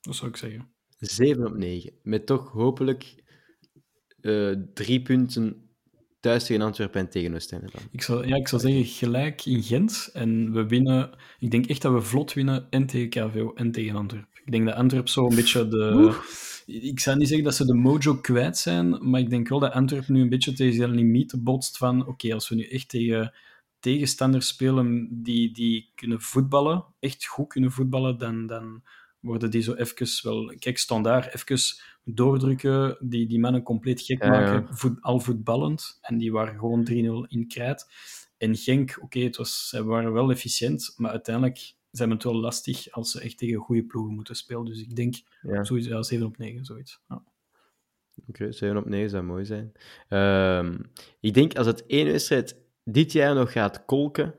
Dat 0.00 0.14
zou 0.14 0.30
ik 0.30 0.36
zeggen. 0.36 0.72
7 0.98 1.46
op 1.46 1.56
9. 1.56 1.92
Met 2.02 2.26
toch 2.26 2.52
hopelijk 2.52 3.24
eh, 4.20 4.52
drie 4.74 5.02
punten 5.02 5.68
thuis 6.20 6.46
tegen 6.46 6.62
Antwerpen 6.62 7.00
en 7.00 7.10
tegen 7.10 7.34
Oostende 7.34 7.70
dan. 7.72 7.82
Ik 7.90 8.02
zou, 8.02 8.26
ja, 8.26 8.36
ik 8.36 8.48
zou 8.48 8.62
zeggen 8.62 8.84
gelijk 8.84 9.44
in 9.44 9.62
Gent. 9.62 10.10
En 10.12 10.52
we 10.52 10.66
winnen... 10.66 11.18
Ik 11.38 11.50
denk 11.50 11.66
echt 11.66 11.82
dat 11.82 11.92
we 11.92 12.02
vlot 12.02 12.32
winnen 12.32 12.66
en 12.70 12.86
tegen 12.86 13.08
KVO 13.08 13.52
en 13.54 13.70
tegen 13.70 13.96
Antwerpen. 13.96 14.40
Ik 14.44 14.52
denk 14.52 14.66
dat 14.66 14.74
Antwerpen 14.74 15.10
zo 15.10 15.28
een 15.28 15.34
beetje 15.34 15.68
de... 15.68 16.18
Ik 16.70 17.00
zou 17.00 17.16
niet 17.16 17.26
zeggen 17.28 17.44
dat 17.44 17.54
ze 17.54 17.66
de 17.66 17.74
mojo 17.74 18.14
kwijt 18.16 18.58
zijn, 18.58 19.10
maar 19.10 19.20
ik 19.20 19.30
denk 19.30 19.48
wel 19.48 19.58
dat 19.58 19.72
Antwerpen 19.72 20.14
nu 20.14 20.20
een 20.20 20.28
beetje 20.28 20.52
tegen 20.52 20.74
zijn 20.74 20.90
limiet 20.90 21.34
botst 21.44 21.76
van 21.76 22.06
oké, 22.06 22.34
als 22.34 22.48
we 22.48 22.54
nu 22.54 22.64
echt 22.64 22.88
tegen 22.88 23.32
tegenstanders 23.80 24.46
spelen 24.46 25.08
die, 25.22 25.52
die 25.52 25.92
kunnen 25.94 26.20
voetballen, 26.20 26.84
echt 27.00 27.26
goed 27.26 27.48
kunnen 27.48 27.70
voetballen, 27.70 28.18
dan, 28.18 28.46
dan 28.46 28.82
worden 29.20 29.50
die 29.50 29.62
zo 29.62 29.74
even 29.74 30.06
wel... 30.22 30.54
Kijk, 30.58 30.78
standaard, 30.78 31.34
even 31.34 31.76
doordrukken, 32.04 32.96
die, 33.00 33.26
die 33.26 33.40
mannen 33.40 33.62
compleet 33.62 34.00
gek 34.00 34.22
Ja, 34.22 34.32
ja. 34.32 34.40
maken, 34.40 34.76
voet- 34.76 35.00
al 35.02 35.20
voetballend. 35.20 35.98
En 36.00 36.18
die 36.18 36.32
waren 36.32 36.58
gewoon 36.58 36.88
3-0 36.90 37.28
in 37.28 37.48
krijt. 37.48 37.86
En 38.38 38.56
Genk, 38.56 38.98
oké, 39.02 39.20
het 39.20 39.36
was 39.36 39.68
ze 39.68 39.84
waren 39.84 40.12
wel 40.12 40.30
efficiënt, 40.30 40.94
maar 40.96 41.10
uiteindelijk 41.10 41.74
zijn 41.98 42.10
het 42.10 42.22
wel 42.24 42.34
lastig 42.36 42.90
als 42.90 43.10
ze 43.10 43.20
echt 43.20 43.38
tegen 43.38 43.56
goede 43.58 43.84
ploegen 43.84 44.14
moeten 44.14 44.34
spelen. 44.36 44.64
Dus 44.64 44.80
ik 44.80 44.96
denk 44.96 45.14
Ja. 45.42 45.64
sowieso 45.64 45.88
ja, 45.90 46.02
7 46.02 46.26
op 46.26 46.38
9, 46.38 46.64
zoiets. 46.64 47.00
Ja. 47.08 47.22
Oké, 48.28 48.52
7 48.52 48.76
op 48.76 48.88
9 48.88 49.10
zou 49.10 49.22
mooi 49.24 49.44
zijn. 49.44 49.72
Ehm, 50.08 50.78
ik 51.20 51.34
denk 51.34 51.56
als 51.56 51.66
het 51.66 51.86
één 51.86 52.06
wedstrijd 52.06 52.56
dit 52.84 53.12
jaar 53.12 53.34
nog 53.34 53.52
gaat 53.52 53.84
kolken 53.84 54.34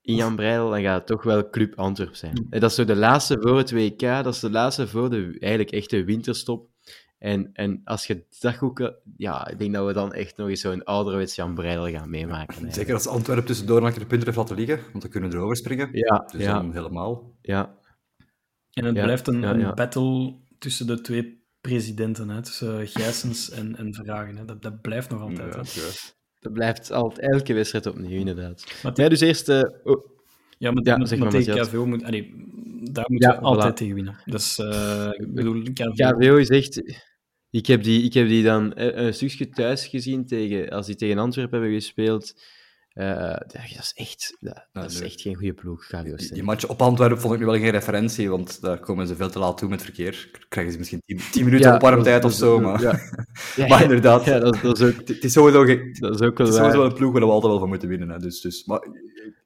in 0.00 0.14
Jan 0.14 0.36
Breidel, 0.36 0.70
dan 0.70 0.82
gaat 0.82 0.98
het 0.98 1.06
toch 1.06 1.22
wel 1.22 1.50
Club 1.50 1.74
Antwerp 1.78 2.14
zijn. 2.14 2.46
En 2.50 2.60
dat 2.60 2.70
is 2.70 2.76
zo 2.76 2.84
de 2.84 2.96
laatste 2.96 3.36
voor 3.40 3.56
het 3.56 3.70
WK, 3.70 4.00
dat 4.00 4.34
is 4.34 4.40
de 4.40 4.50
laatste 4.50 4.88
voor 4.88 5.10
de 5.10 5.36
eigenlijk 5.38 5.70
echte 5.72 6.04
winterstop. 6.04 6.68
En, 7.18 7.50
en 7.52 7.80
als 7.84 8.06
je 8.06 8.24
dat 8.40 8.56
goed... 8.56 8.92
Ja, 9.16 9.48
ik 9.48 9.58
denk 9.58 9.74
dat 9.74 9.86
we 9.86 9.92
dan 9.92 10.12
echt 10.12 10.36
nog 10.36 10.48
eens 10.48 10.60
zo'n 10.60 10.84
ouderwets 10.84 11.34
Jan 11.34 11.54
Breidel 11.54 11.88
gaan 11.90 12.10
meemaken. 12.10 12.46
eigenlijk. 12.48 12.74
Zeker 12.74 12.94
als 12.94 13.06
Antwerpen 13.06 13.44
tussendoor 13.44 13.82
een 13.86 13.92
keer 13.92 14.06
punten 14.06 14.26
heeft 14.26 14.36
laten 14.38 14.56
liggen, 14.56 14.80
want 14.90 15.02
dan 15.02 15.10
kunnen 15.10 15.30
we 15.30 15.36
erover 15.36 15.56
springen. 15.56 15.88
Ja, 15.92 16.28
Dus 16.32 16.42
ja, 16.42 16.52
dan 16.52 16.72
helemaal. 16.72 17.34
ja. 17.42 17.76
En 18.72 18.84
het 18.84 18.96
Ja, 18.96 19.02
blijft 19.02 19.26
een, 19.26 19.40
ja, 19.40 19.50
een 19.50 19.58
ja. 19.60 19.74
battle 19.74 20.36
tussen 20.58 20.86
de 20.86 21.00
twee 21.00 21.42
presidenten, 21.60 22.28
hè, 22.28 22.42
tussen 22.42 22.86
Gijsens 22.86 23.50
en, 23.50 23.76
en 23.76 23.94
Verhagen. 23.94 24.36
Hè. 24.36 24.44
Dat, 24.44 24.62
dat 24.62 24.80
blijft 24.80 25.10
nog 25.10 25.20
altijd. 25.20 25.54
Dat 26.40 26.52
blijft 26.52 26.90
altijd 26.92 27.32
elke 27.32 27.54
wedstrijd 27.54 27.86
opnieuw, 27.86 28.18
inderdaad. 28.18 28.80
Maar 28.82 28.92
Ja, 28.94 29.08
dus 29.08 29.20
eerst... 29.20 29.48
eh, 29.48 29.62
oh, 29.84 30.06
Ja, 30.58 30.70
maar, 30.70 30.84
Ja, 30.84 30.96
maar- 30.96 31.06
zeg 31.06 31.18
maar 31.18 31.32
maar, 31.32 31.42
tegen. 31.42 31.60
KVO 31.66 31.86
moet... 31.86 32.04
Allee, 32.04 32.32
daar 32.92 33.04
moet 33.08 33.22
Ja, 33.22 33.32
je 33.32 33.38
altijd 33.40 33.72
voilà. 33.72 33.76
tegen 33.76 33.94
winnen. 33.94 34.16
Dus, 34.24 34.58
eh, 34.58 35.08
ik 35.12 35.34
bedoel, 35.34 35.62
KVO... 35.62 35.90
KVO 35.92 36.36
is 36.36 36.48
echt... 36.48 36.82
Ik 37.50 37.66
heb 37.66 37.82
die, 37.82 38.02
ik 38.02 38.14
heb 38.14 38.28
die 38.28 38.42
dan 38.42 38.74
eh, 38.74 39.06
een 39.06 39.14
stukje 39.14 39.48
thuis 39.48 39.86
gezien 39.86 40.26
tegen, 40.26 40.68
als 40.70 40.86
die 40.86 40.94
tegen 40.94 41.18
Antwerpen 41.18 41.60
hebben 41.60 41.78
gespeeld. 41.80 42.40
Eh, 42.98 43.30
dat 43.30 43.54
is 43.78 43.92
echt, 43.94 44.36
dat, 44.40 44.66
dat 44.72 44.90
is 44.90 45.00
echt 45.00 45.20
geen 45.20 45.34
goede 45.34 45.52
ploeg, 45.52 45.86
KVO. 45.86 46.16
Die, 46.16 46.32
die 46.32 46.42
match 46.42 46.66
op 46.68 46.82
Antwerpen 46.82 47.20
vond 47.20 47.34
ik 47.34 47.40
nu 47.40 47.46
wel 47.46 47.54
geen 47.54 47.70
referentie, 47.70 48.30
want 48.30 48.60
daar 48.60 48.78
komen 48.78 49.06
ze 49.06 49.16
veel 49.16 49.30
te 49.30 49.38
laat 49.38 49.58
toe 49.58 49.68
met 49.68 49.82
verkeer. 49.82 50.30
Krijgen 50.48 50.72
ze 50.72 50.78
misschien 50.78 51.02
10 51.30 51.44
minuten 51.44 51.68
Ja, 51.68 51.74
opwarmtijd 51.74 52.24
of 52.24 52.32
zo, 52.32 52.60
maar... 52.60 52.80
Ja. 52.80 52.98
Ja, 53.56 53.66
Maar 53.66 53.82
inderdaad. 53.82 54.24
Ja, 54.24 54.38
dat, 54.38 54.54
is- 54.54 54.60
dat 54.60 54.80
is 54.80 54.86
ook, 54.86 55.08
Het, 55.08 55.24
is 55.24 55.32
sowieso, 55.32 55.62
ge- 55.64 55.96
dat 56.00 56.14
is 56.20 56.20
ook 56.26 56.38
wel 56.38 56.46
het 56.46 56.56
is 56.56 56.60
sowieso 56.62 56.84
een 56.84 56.94
ploeg 56.94 57.12
waar 57.12 57.20
we 57.22 57.28
altijd 57.30 57.50
wel 57.52 57.60
van 57.60 57.68
moeten 57.68 57.88
winnen. 57.88 58.08
Hè. 58.10 58.18
Dus, 58.18 58.40
dus, 58.40 58.64
maar, 58.64 58.86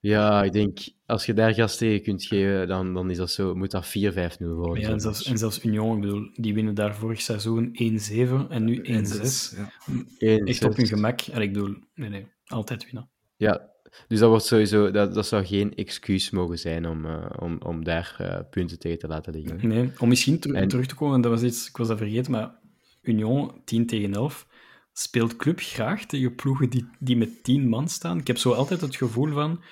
Ja, 0.00 0.42
ik 0.42 0.52
denk, 0.52 0.78
als 1.06 1.26
je 1.26 1.32
daar 1.34 1.54
gas 1.54 1.76
tegen 1.76 2.02
kunt 2.02 2.24
geven, 2.24 2.68
dan, 2.68 2.94
dan 2.94 3.10
is 3.10 3.16
dat 3.16 3.30
zo, 3.30 3.54
moet 3.54 3.70
dat 3.70 3.86
4-5-0 3.86 3.90
worden. 4.38 4.82
Ja, 4.82 4.88
en, 4.90 5.00
zelfs, 5.00 5.24
en 5.24 5.38
zelfs 5.38 5.64
Union, 5.64 5.94
ik 5.96 6.00
bedoel, 6.02 6.30
die 6.34 6.54
winnen 6.54 6.74
daar 6.74 6.94
vorig 6.94 7.20
seizoen 7.20 7.68
1-7 8.12 8.48
en 8.48 8.64
nu 8.64 8.82
1-6. 8.82 9.56
ja. 9.56 9.72
Eén, 10.18 10.44
Echt 10.46 10.64
op 10.64 10.76
hun 10.76 10.86
gemak. 10.86 11.20
En 11.20 11.42
ik 11.42 11.52
bedoel, 11.52 11.74
nee, 11.94 12.08
nee, 12.08 12.26
altijd 12.46 12.84
winnen. 12.84 13.10
Ja, 13.42 13.70
dus 14.08 14.18
dat 14.18 14.28
wordt 14.28 14.44
sowieso, 14.44 14.90
dat, 14.90 15.14
dat 15.14 15.26
zou 15.26 15.44
geen 15.44 15.74
excuus 15.74 16.30
mogen 16.30 16.58
zijn 16.58 16.86
om, 16.88 17.06
eh, 17.06 17.30
om, 17.38 17.58
om 17.62 17.84
daar 17.84 18.14
eh, 18.18 18.40
punten 18.50 18.78
tegen 18.78 18.98
te 18.98 19.06
laten 19.06 19.32
liggen. 19.32 19.68
Nee, 19.68 19.90
om 19.98 20.08
misschien 20.08 20.38
ter- 20.38 20.54
En- 20.54 20.68
terug 20.68 20.86
te 20.86 20.94
komen, 20.94 21.20
dat 21.20 21.30
was 21.30 21.42
iets, 21.42 21.68
ik 21.68 21.76
was 21.76 21.88
dat 21.88 21.98
vergeten, 21.98 22.32
maar 22.32 22.58
Union 23.02 23.60
10 23.64 23.86
tegen 23.86 24.12
11 24.14 24.46
speelt 24.92 25.36
club 25.36 25.60
graag 25.60 26.04
tegen 26.06 26.34
ploegen 26.34 26.70
die, 26.70 26.88
die 26.98 27.16
met 27.16 27.42
10 27.44 27.68
man 27.68 27.88
staan. 27.88 28.18
Ik 28.18 28.26
heb 28.26 28.38
zo 28.38 28.52
altijd 28.52 28.80
het 28.80 28.96
gevoel 28.96 29.32
van, 29.32 29.62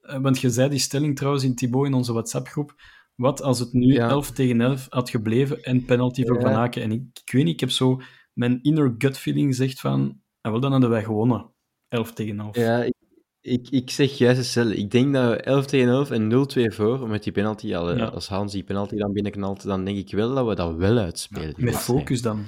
eh, 0.00 0.18
want 0.20 0.40
je 0.40 0.50
zei 0.50 0.68
die 0.68 0.78
stelling 0.78 1.16
trouwens 1.16 1.44
in 1.44 1.54
Thibaut 1.54 1.86
in 1.86 1.94
onze 1.94 2.12
WhatsApp-groep, 2.12 2.74
wat 3.14 3.42
als 3.42 3.58
het 3.58 3.72
nu 3.72 3.92
Ja. 3.92 4.08
11 4.08 4.30
tegen 4.30 4.60
11 4.60 4.86
had 4.90 5.10
gebleven 5.10 5.62
en 5.62 5.84
penalty 5.84 6.24
voor 6.26 6.36
Ja. 6.36 6.42
Van 6.42 6.52
Aken? 6.52 6.82
En 6.82 6.92
ik, 6.92 7.02
ik 7.24 7.32
weet 7.32 7.44
niet, 7.44 7.54
ik 7.54 7.60
heb 7.60 7.70
zo, 7.70 8.00
mijn 8.32 8.62
inner 8.62 8.94
gut 8.98 9.18
feeling 9.18 9.54
zegt 9.54 9.80
van, 9.80 10.20
ah, 10.40 10.52
wel, 10.52 10.60
dan 10.60 10.72
hadden 10.72 10.90
wij 10.90 11.04
gewonnen. 11.04 11.50
11 11.92 12.12
tegen 12.12 12.40
11. 12.40 12.56
Ja, 12.56 12.82
ik, 12.82 12.94
ik, 13.40 13.68
ik 13.70 13.90
zeg 13.90 14.18
juist 14.18 14.38
hetzelfde. 14.38 14.76
Ik 14.76 14.90
denk 14.90 15.12
dat 15.14 15.30
we 15.30 15.36
11 15.36 15.66
tegen 15.66 15.88
11 15.88 16.10
en 16.10 16.30
0-2 16.70 16.74
voor, 16.74 17.08
met 17.08 17.22
die 17.22 17.32
penalty, 17.32 17.74
al, 17.74 17.96
Ja. 17.96 18.04
als 18.04 18.28
Hans 18.28 18.52
die 18.52 18.64
penalty 18.64 18.96
dan 18.96 19.12
binnenknalt, 19.12 19.62
dan 19.62 19.84
denk 19.84 19.96
ik 19.98 20.10
wel 20.14 20.34
dat 20.34 20.46
we 20.46 20.54
dat 20.54 20.74
wel 20.74 20.98
uitspelen. 20.98 21.54
Met 21.56 21.76
focus 21.76 22.22
dan. 22.22 22.44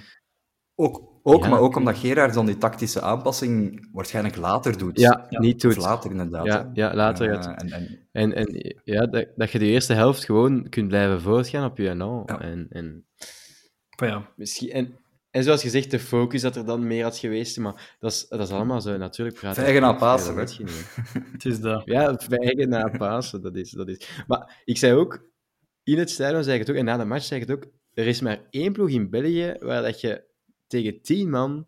Ook, 0.74 1.03
ook 1.22 1.42
Ja. 1.42 1.49
maar 1.49 1.61
ook 1.61 1.76
omdat 1.76 1.99
Gerard 1.99 2.34
dan 2.34 2.47
die 2.47 2.59
tactische 2.59 3.01
aanpassing 3.01 3.88
waarschijnlijk 3.92 4.36
later 4.36 4.78
doet. 4.78 5.01
Ja, 5.01 5.26
Ja. 5.30 5.40
niet 5.40 5.64
Of 5.66 5.74
doet. 5.74 5.84
later 5.84 6.11
inderdaad. 6.11 6.47
Ja, 6.47 6.70
ja, 6.74 6.95
later 6.95 7.34
gaat- 7.42 7.62
en, 7.62 7.70
en, 7.72 7.99
En, 8.12 8.34
en 8.34 8.74
ja, 8.84 9.07
dat, 9.07 9.26
dat 9.36 9.51
je 9.51 9.59
de 9.59 9.64
eerste 9.66 9.92
helft 9.92 10.24
gewoon 10.24 10.68
kunt 10.68 10.88
blijven 10.88 11.20
voortgaan 11.20 11.70
op 11.70 11.78
je 11.78 11.95
NL. 11.95 12.22
Ja. 12.26 12.40
En, 12.40 12.66
en, 12.70 13.07
Maar 14.01 14.09
ja, 14.09 14.28
misschien, 14.36 14.70
en, 14.70 14.95
en 15.35 15.43
zoals 15.45 15.62
gezegd, 15.62 15.91
de 15.91 15.99
focus 15.99 16.41
dat 16.41 16.57
er 16.57 16.64
dan 16.64 16.87
meer 16.87 17.03
had 17.03 17.18
geweest, 17.18 17.59
maar 17.59 17.97
dat 17.99 18.12
is, 18.12 18.26
dat 18.28 18.41
is 18.41 18.51
allemaal 18.51 18.80
zo 18.80 18.97
natuurlijk 18.97 19.39
praten. 19.39 19.62
Vijgen 19.62 19.80
na 19.82 19.89
Ja, 19.89 19.95
Pasen, 19.95 20.35
weet 20.35 20.57
je 20.57 20.64
niet, 20.64 20.95
hè. 20.95 21.20
het 21.32 21.45
is 21.45 21.61
dat. 21.61 21.82
Ja, 21.85 22.18
vijgen 22.18 22.68
na 22.68 22.89
Pasen, 22.89 23.43
dat 23.43 23.57
is, 23.57 23.70
dat 23.70 23.89
is. 23.89 24.09
Maar 24.26 24.62
ik 24.64 24.78
zei 24.78 24.95
ook, 24.95 25.24
in 25.82 25.99
het 25.99 26.11
stadion 26.11 26.43
zei 26.43 26.55
ik 26.55 26.61
het 26.61 26.70
ook, 26.70 26.76
en 26.76 26.85
na 26.85 26.97
de 26.97 27.05
match 27.05 27.24
zei 27.24 27.41
ik 27.41 27.49
het 27.49 27.57
ook, 27.57 27.70
er 27.95 28.07
is 28.07 28.20
maar 28.20 28.47
één 28.51 28.72
ploeg 28.72 28.89
in 28.89 29.11
België 29.11 29.57
waar 29.61 29.82
dat 29.82 30.01
je 30.01 30.24
tegen 30.66 31.03
10 31.03 31.30
man 31.30 31.66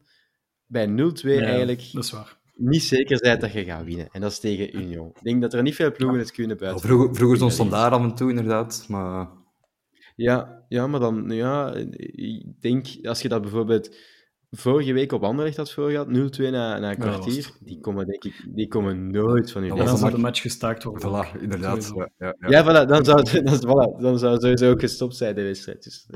bij 0.67 0.87
0-2 0.87 0.91
Ja, 0.93 1.41
eigenlijk 1.41 1.93
Dat 1.93 2.05
is 2.05 2.11
waar. 2.11 2.39
niet 2.55 2.83
zeker 2.83 3.19
bent 3.19 3.41
dat 3.41 3.53
je 3.53 3.64
gaat 3.64 3.85
winnen. 3.85 4.09
En 4.12 4.21
dat 4.21 4.31
is 4.31 4.39
tegen 4.39 4.77
Union. 4.77 5.09
Ik 5.09 5.23
denk 5.23 5.41
dat 5.43 5.55
er 5.55 5.62
niet 5.62 5.75
veel 5.75 5.93
ploegen 5.93 6.19
het 6.19 6.33
kunnen 6.33 6.57
buiten. 6.57 6.89
vroeger 6.89 7.14
vroeger 7.14 7.39
zo'n 7.39 7.51
standaard 7.51 7.93
af 7.93 8.03
en 8.03 8.14
toe, 8.14 8.29
inderdaad. 8.31 8.85
Maar 8.89 9.29
Ja, 10.17 10.64
ja, 10.69 10.87
maar 10.87 11.01
dan, 11.01 11.31
ja, 11.31 11.75
ik 11.97 12.61
denk, 12.61 12.87
als 13.03 13.23
je 13.23 13.29
dat 13.29 13.41
bijvoorbeeld 13.43 13.97
vorige 14.51 14.93
week 14.93 15.12
op 15.12 15.23
Anderlecht 15.25 15.57
had 15.57 15.73
voorgehad, 15.73 16.07
0-2 16.09 16.11
na, 16.11 16.51
na 16.51 16.77
een 16.77 16.83
Ja, 16.83 16.95
kwartier, 16.95 17.35
was- 17.43 17.59
die 17.61 17.81
komen, 17.81 18.07
denk 18.07 18.25
ik, 18.25 18.45
die 18.49 18.69
komen 18.69 19.11
nooit 19.11 19.51
van 19.51 19.62
En 19.62 19.69
was 19.77 19.87
dan 19.87 19.99
zou 19.99 20.11
de 20.11 20.19
match- 20.19 20.41
gestaakt 20.41 20.83
worden. 20.85 21.09
voilà, 21.09 21.41
inderdaad. 21.41 21.93
Ja, 21.97 22.11
ja, 22.19 22.35
ja. 22.39 22.49
Ja, 22.49 22.62
voilà, 22.64 22.89
dan 22.89 23.05
zou, 23.05 23.19
het- 23.19 23.47
dan, 23.47 23.59
voilà, 23.61 24.01
dan 24.03 24.19
zou 24.19 24.41
sowieso 24.41 24.71
ook 24.71 24.81
gestopt 24.81 25.17
zijn, 25.17 25.35
de 25.35 25.43
wedstrijd. 25.43 25.83
Dus, 25.85 26.07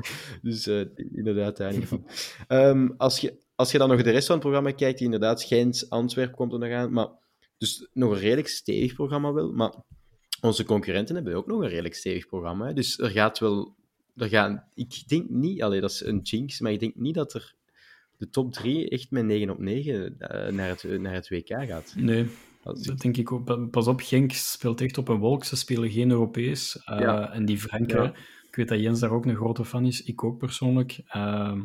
dus 0.41 0.67
eh, 0.67 1.05
inderdaad, 1.11 1.57
daar 1.57 1.73
niet 1.73 1.85
van. 1.87 2.05
Ehm, 2.47 2.89
als, 2.97 3.19
je, 3.19 3.37
als 3.55 3.71
je 3.71 3.77
dan 3.77 3.89
nog 3.89 4.01
de 4.03 4.09
rest 4.11 4.25
van 4.25 4.35
het 4.35 4.43
programma 4.45 4.71
kijkt, 4.71 4.99
inderdaad, 4.99 5.43
Gent, 5.43 5.85
Antwerpen 5.89 6.35
komt 6.35 6.53
er 6.53 6.59
nog 6.59 6.71
aan, 6.71 6.91
maar 6.93 7.07
dus 7.57 7.89
nog 7.93 8.11
een 8.11 8.19
redelijk 8.19 8.47
stevig 8.47 8.93
programma 8.93 9.33
wel, 9.33 9.51
maar 9.51 9.73
onze 10.41 10.63
concurrenten 10.65 11.15
hebben 11.15 11.35
ook 11.35 11.47
nog 11.47 11.61
een 11.61 11.69
redelijk 11.69 11.95
stevig 11.95 12.27
programma. 12.27 12.65
Hè. 12.67 12.73
Dus 12.73 12.99
er 12.99 13.09
gaat 13.09 13.39
wel... 13.39 13.75
Er 14.15 14.29
gaan, 14.29 14.63
ik 14.73 15.03
denk 15.07 15.29
niet, 15.29 15.61
allee, 15.63 15.81
dat 15.81 15.91
is 15.91 16.03
een 16.05 16.19
jinx, 16.19 16.59
maar 16.59 16.71
ik 16.71 16.79
denk 16.79 16.95
niet 16.95 17.15
dat 17.15 17.33
er 17.33 17.53
de 18.17 18.29
top 18.29 18.53
3 18.53 18.89
echt 18.89 19.11
met 19.11 19.25
9 19.25 19.49
op 19.49 19.59
9 19.59 20.19
eh, 20.19 20.51
naar, 20.53 20.67
het, 20.67 20.99
naar 20.99 21.13
het 21.13 21.29
WK 21.29 21.47
gaat. 21.47 21.93
Nee, 21.97 22.27
dat 22.63 22.97
denk 22.97 23.17
ik 23.17 23.31
ook. 23.31 23.45
Pa- 23.45 23.55
Pas 23.65 23.87
op, 23.87 24.01
Genk 24.01 24.31
speelt 24.31 24.81
echt 24.81 24.97
op 24.97 25.07
een 25.07 25.19
wolk. 25.19 25.43
Ze 25.43 25.55
spelen 25.55 25.89
geen 25.91 26.09
Europees. 26.11 26.75
Uh, 26.89 26.99
Ja. 26.99 27.31
En 27.31 27.45
die 27.45 27.57
Franken, 27.57 28.03
Ja. 28.03 28.13
ik 28.47 28.55
weet 28.55 28.67
dat 28.67 28.79
Jens 28.79 28.99
daar 28.99 29.11
ook 29.11 29.25
een 29.25 29.35
grote 29.35 29.65
fan 29.65 29.85
is. 29.85 30.03
Ik 30.03 30.23
ook 30.23 30.37
persoonlijk. 30.37 31.01
Ehm, 31.07 31.61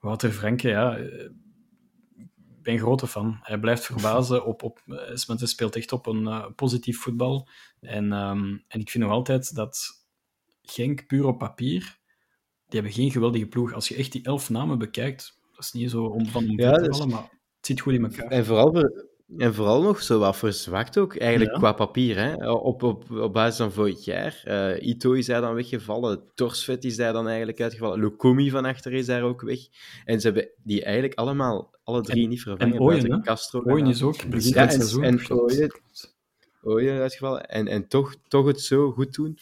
Wouter 0.00 0.30
Franke, 0.32 0.68
ja, 0.68 0.96
eh, 0.96 1.24
ik 2.16 2.62
ben 2.62 2.72
een 2.74 2.78
grote 2.78 3.06
fan. 3.06 3.38
Hij 3.42 3.58
blijft 3.58 3.84
verbazen. 3.86 4.44
Op, 4.44 4.62
op, 4.62 4.80
eh, 4.86 5.36
speelt 5.36 5.76
echt 5.76 5.92
op 5.92 6.06
een 6.06 6.26
eh, 6.26 6.46
positief 6.56 6.98
voetbal. 7.00 7.48
En, 7.80 8.12
ehm, 8.12 8.56
en 8.68 8.80
ik 8.80 8.90
vind 8.90 9.04
nog 9.04 9.12
altijd 9.12 9.54
dat 9.54 10.03
Genk 10.66 11.06
puur 11.06 11.26
op 11.26 11.38
papier, 11.38 11.98
die 12.68 12.80
hebben 12.80 12.92
geen 12.92 13.10
geweldige 13.10 13.46
ploeg. 13.46 13.72
Als 13.72 13.88
je 13.88 13.94
echt 13.94 14.12
die 14.12 14.24
elf 14.24 14.50
namen 14.50 14.78
bekijkt, 14.78 15.38
dat 15.54 15.64
is 15.64 15.72
niet 15.72 15.90
zo 15.90 16.04
om 16.04 16.26
van 16.26 16.48
om 16.50 16.58
Ja, 16.60 16.72
te 16.72 16.88
is- 16.88 16.96
vallen, 16.96 17.12
maar 17.12 17.22
het 17.56 17.66
zit 17.66 17.80
goed 17.80 17.92
in 17.92 18.02
elkaar. 18.04 18.26
En 18.30 18.44
vooral, 18.44 18.72
voor- 18.72 19.04
en 19.38 19.54
vooral 19.54 19.82
nog 19.82 20.02
zo 20.02 20.18
wat 20.18 20.36
verzwakt 20.36 20.98
ook, 20.98 21.16
eigenlijk 21.16 21.52
Ja. 21.52 21.58
qua 21.58 21.72
papier. 21.72 22.16
Hè? 22.18 22.50
Op, 22.50 22.82
op, 22.82 23.10
op 23.10 23.32
basis 23.32 23.56
van 23.56 23.72
vorig 23.72 24.04
jaar. 24.04 24.40
Eh, 24.44 24.86
Ito 24.88 25.12
is 25.12 25.26
daar 25.26 25.40
dan 25.40 25.54
weggevallen, 25.54 26.22
Torsvet 26.34 26.84
is 26.84 26.96
daar 26.96 27.12
dan 27.12 27.28
eigenlijk 27.28 27.60
uitgevallen, 27.60 27.98
Lukumi 28.00 28.50
van 28.50 28.64
achter 28.64 28.92
is 28.92 29.06
daar 29.06 29.22
ook 29.22 29.40
weg. 29.40 29.58
En 30.04 30.20
ze 30.20 30.26
hebben 30.26 30.48
die 30.62 30.84
eigenlijk 30.84 31.14
allemaal, 31.18 31.74
alle 31.84 32.00
drie 32.02 32.22
En- 32.22 32.28
niet 32.28 32.42
vervangen. 32.42 32.74
en 32.74 32.80
Ooyen? 32.80 33.22
Castro. 33.22 33.62
Ooyen 33.62 33.86
is 33.86 34.02
ook 34.02 34.28
begin 34.28 34.52
Ja, 34.52 34.60
het 34.60 34.70
en, 34.72 34.76
seizoen. 34.80 35.02
en 35.02 35.30
Ooyen, 35.30 35.70
Ooyen 36.62 37.00
uitgevallen. 37.00 37.48
En, 37.48 37.66
en 37.66 37.88
toch, 37.88 38.14
toch 38.28 38.46
het 38.46 38.60
zo 38.60 38.90
goed 38.92 39.14
doen. 39.14 39.38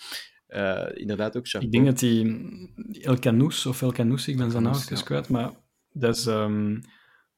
Eh, 0.53 1.01
inderdaad 1.01 1.37
ook 1.37 1.49
chapeau. 1.49 1.65
Ik 1.67 1.73
denk 1.73 1.87
dat 1.87 1.99
die 1.99 3.03
El 3.03 3.19
Canoes, 3.19 3.67
of 3.67 3.83
El 3.83 3.93
Canoes, 3.93 4.29
ik 4.29 4.37
ben 4.37 4.51
zijn 4.51 4.63
naam 4.63 4.81
kwijt, 5.05 5.29
maar 5.29 5.51
dat 5.93 6.17
is 6.17 6.27
ehm, 6.27 6.81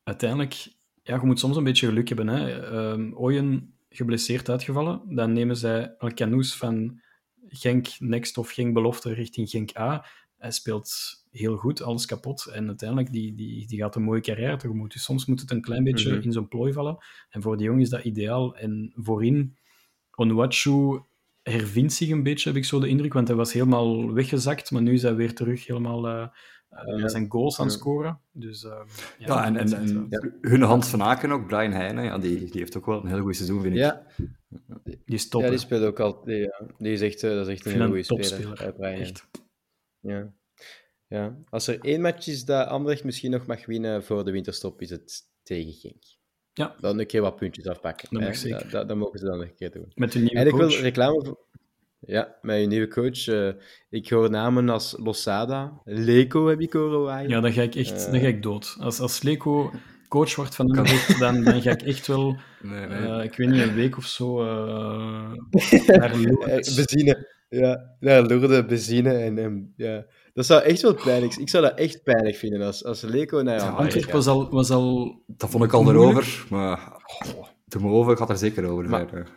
uiteindelijk... 0.03 0.73
Ja, 1.03 1.15
je 1.21 1.27
moet 1.27 1.39
soms 1.39 1.57
een 1.57 1.65
beetje 1.65 1.87
geluk 1.87 2.09
hebben. 2.09 2.29
Hè. 2.29 2.61
Ehm, 2.61 3.12
Ooyen 3.15 3.75
geblesseerd 3.89 4.49
uitgevallen, 4.51 5.03
dan 5.09 5.33
nemen 5.33 5.57
zij 5.57 5.95
El 5.99 6.12
Canoes 6.15 6.57
van 6.57 7.01
Genk 7.49 7.89
Next 7.99 8.39
of 8.39 8.51
Genk 8.51 8.75
Belofte 8.75 9.12
richting 9.15 9.49
Genk 9.51 9.77
A. 9.79 10.05
hij 10.39 10.51
speelt 10.51 10.91
heel 11.31 11.57
goed, 11.57 11.83
alles 11.83 12.07
kapot. 12.07 12.47
En 12.47 12.67
uiteindelijk 12.67 13.12
die, 13.12 13.35
die, 13.35 13.67
die 13.67 13.79
gaat 13.79 13.97
een 13.97 14.03
mooie 14.03 14.21
carrière 14.21 14.57
tegemoet. 14.57 14.93
Dus 14.93 15.03
soms 15.05 15.27
moet 15.27 15.41
het 15.41 15.51
een 15.51 15.61
klein 15.61 15.85
beetje 15.85 16.12
Mhm. 16.12 16.23
in 16.23 16.33
zo'n 16.33 16.49
plooi 16.49 16.73
vallen. 16.73 16.99
En 17.31 17.43
voor 17.43 17.57
die 17.57 17.67
jongen 17.67 17.81
is 17.83 17.89
dat 17.89 18.05
ideaal. 18.05 18.57
En 18.57 18.93
voorin, 18.97 19.57
Onwachu 20.15 21.01
hervindt 21.45 21.93
zich 21.93 22.09
een 22.11 22.23
beetje, 22.23 22.49
heb 22.49 22.59
ik 22.59 22.65
zo 22.65 22.81
de 22.81 22.89
indruk. 22.89 23.13
Want 23.13 23.29
hij 23.29 23.37
was 23.37 23.53
helemaal 23.53 24.13
weggezakt, 24.13 24.71
maar 24.71 24.83
nu 24.83 24.93
is 24.93 25.03
hij 25.03 25.15
weer 25.15 25.35
terug 25.35 25.67
helemaal 25.67 26.07
eh, 26.09 26.27
eh, 26.69 26.99
Ja. 26.99 27.09
zijn 27.09 27.31
goals 27.31 27.59
aan 27.59 27.67
het 27.67 27.75
scoren. 27.75 28.21
Dus, 28.33 28.65
eh, 28.65 28.81
Ja, 29.19 29.45
en, 29.45 29.57
en, 29.57 30.07
eh, 30.11 30.21
hun 30.41 30.63
Hans 30.63 30.89
van 30.89 31.03
Aken 31.03 31.31
ook, 31.33 31.47
Brian 31.47 31.73
Heijnen, 31.73 32.05
ja, 32.05 32.19
die, 32.19 32.39
die 32.39 32.61
heeft 32.61 32.77
ook 32.77 32.87
wel 32.87 33.01
een 33.01 33.09
heel 33.09 33.21
goed 33.21 33.37
seizoen, 33.37 33.61
vind 33.63 33.75
ik. 33.75 33.81
Ja, 33.81 34.07
die 34.85 34.99
is 35.15 35.29
top. 35.29 35.43
ja, 35.43 35.49
die 35.51 35.59
speelt 35.59 35.85
ook 35.85 36.01
al. 36.01 36.25
Die, 36.25 36.37
ja, 36.39 36.61
die 36.79 36.93
is 36.93 37.01
echt, 37.01 37.21
dat 37.21 37.47
is 37.49 37.55
echt 37.55 37.67
een 37.67 37.73
hele 37.73 37.87
goede 37.87 38.03
speler. 38.03 38.25
topspeler. 38.31 38.73
Brian. 38.73 39.01
Echt. 39.01 39.29
Ja. 40.01 40.33
ja. 41.07 41.37
Als 41.51 41.67
er 41.67 41.81
één 41.81 42.01
match 42.01 42.27
is 42.27 42.45
dat 42.45 42.67
Anderlecht 42.67 43.05
misschien 43.05 43.31
nog 43.31 43.47
mag 43.47 43.67
winnen 43.67 44.05
voor 44.05 44.25
de 44.25 44.31
winterstop, 44.31 44.81
is 44.81 44.91
het 44.91 45.23
tegen 45.43 45.73
Genk. 45.73 46.03
Ja. 46.55 46.75
Dan 46.81 46.99
een 46.99 47.07
keer 47.07 47.21
wat 47.21 47.37
puntjes 47.37 47.67
afpakken. 47.67 48.09
Dat 48.11 48.21
hè. 48.21 48.27
mag 48.27 48.37
zeker. 48.37 48.59
Dat, 48.63 48.71
dat, 48.71 48.89
dat 48.89 48.97
mogen 48.97 49.19
ze 49.19 49.25
dan 49.25 49.39
nog 49.39 49.47
een 49.47 49.55
keer 49.55 49.71
doen. 49.71 49.93
Met 49.95 50.13
de 50.13 50.19
nieuwe 50.19 50.35
En 50.39 50.47
ik 50.47 50.53
coach. 50.53 50.73
wil 50.75 50.81
reclame 50.83 51.25
voor... 51.25 51.39
Ja, 52.07 52.35
met 52.43 52.61
je 52.61 52.67
nieuwe 52.67 52.89
coach. 52.89 53.27
eh, 53.27 53.49
ik 53.91 54.09
hoor 54.09 54.31
namen 54.31 54.69
als 54.69 54.97
Losada, 54.99 55.81
Leco 55.85 56.47
heb 56.49 56.61
ik 56.61 56.73
horen 56.73 57.03
waaien. 57.03 57.31
Ja, 57.31 57.41
dan 57.41 57.53
ga 57.53 57.63
ik 57.63 57.75
echt 57.75 58.11
dan 58.11 58.21
ga 58.21 58.27
ik 58.27 58.43
dood. 58.43 58.77
Als, 58.81 59.01
als 59.01 59.23
Leco 59.23 59.71
coach 60.09 60.35
wordt 60.35 60.55
van 60.55 60.67
Anderlecht, 60.67 61.19
dan, 61.19 61.45
dan 61.45 61.63
ga 61.63 61.71
ik 61.71 61.83
echt 61.83 62.07
wel, 62.07 62.37
Nee, 62.63 62.87
nee. 62.87 62.99
eh, 63.19 63.25
ik 63.25 63.37
weet 63.37 63.49
niet, 63.49 63.61
een 63.63 63.75
week 63.75 63.97
of 63.97 64.05
zo 64.07 64.41
eh 64.43 65.33
naar 65.99 66.17
Lourdes. 66.17 66.75
benzine. 66.75 67.29
Ja, 67.49 67.97
ja 68.01 68.23
Lourdes, 68.23 68.65
benzine. 68.67 69.13
En, 69.13 69.39
en, 69.39 69.73
ja. 69.77 70.07
Dat 70.35 70.47
zou 70.47 70.62
echt 70.62 70.82
wel 70.82 70.95
pijnlijk 70.95 71.35
Ik 71.37 71.49
zou 71.49 71.62
dat 71.64 71.78
echt 71.78 72.03
pijnlijk 72.03 72.37
vinden 72.37 72.62
als, 72.62 72.85
als 72.85 73.01
Leco 73.03 73.41
naar 73.43 73.59
Ja, 73.59 73.68
Antwerp 73.70 74.11
was 74.11 74.26
al, 74.26 74.51
was 74.51 74.70
al 74.70 75.20
dat 75.26 75.51
vond 75.51 75.64
ik 75.64 75.72
al 75.72 75.82
moeilijk. 75.82 76.05
erover, 76.07 76.47
maar 76.51 76.93
oh, 77.37 77.47
de 77.64 77.78
Move 77.78 78.16
gaat 78.16 78.30
er 78.30 78.37
zeker 78.37 78.64
over 78.68 78.89
Maar- 78.89 79.09
zijn. 79.11 79.22
hè. 79.24 79.30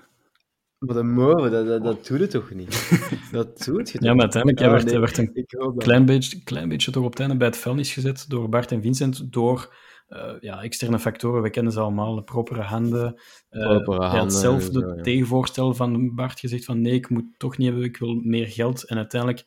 Maar 0.80 0.96
de 0.96 1.04
moven, 1.04 1.52
dat, 1.52 1.68
dat, 1.68 1.84
dat 1.84 2.08
doet 2.08 2.20
het 2.20 2.32
toch 2.32 2.52
niet? 2.54 2.90
Dat 3.32 3.64
doet 3.66 3.90
je 3.90 3.98
toch 3.98 4.08
Ja, 4.08 4.14
maar 4.14 4.22
uiteindelijk 4.22 4.60
hij 4.60 4.68
Ah, 4.68 4.74
werd, 4.74 4.86
nee, 4.86 4.94
hij 4.94 5.02
werd 5.04 5.18
een 5.18 5.78
klein 5.78 6.06
beetje, 6.06 6.44
klein 6.44 6.70
beetje 6.70 6.92
toch 6.92 7.04
op 7.04 7.10
het 7.10 7.20
einde 7.20 7.38
bij 7.38 7.48
het 7.48 7.58
vuilnis 7.58 7.94
gezet 7.94 8.26
door 8.28 8.50
Bart 8.50 8.72
en 8.72 8.82
Vincent, 8.82 9.32
door 9.34 9.76
eh, 10.08 10.32
ja, 10.40 10.62
externe 10.62 11.00
factoren. 11.00 11.42
We 11.42 11.50
kennen 11.50 11.72
ze 11.72 11.80
allemaal, 11.80 12.16
de 12.16 12.24
propere 12.24 12.62
handen. 12.62 13.22
Eh, 13.50 13.68
Propere 13.68 13.98
hij 13.98 14.08
had 14.08 14.18
handen 14.18 14.38
zelf 14.38 14.70
ja. 14.72 15.02
tegenvoorstel 15.02 15.74
van 15.74 16.16
Bart 16.16 16.40
gezegd 16.40 16.66
van 16.66 16.82
nee, 16.82 16.94
ik 16.94 17.10
moet 17.10 17.26
toch 17.38 17.58
niet 17.58 17.68
hebben, 17.68 17.86
ik 17.86 17.98
wil 17.98 18.14
meer 18.24 18.48
geld. 18.48 18.84
En 18.88 18.98
uiteindelijk, 18.98 19.46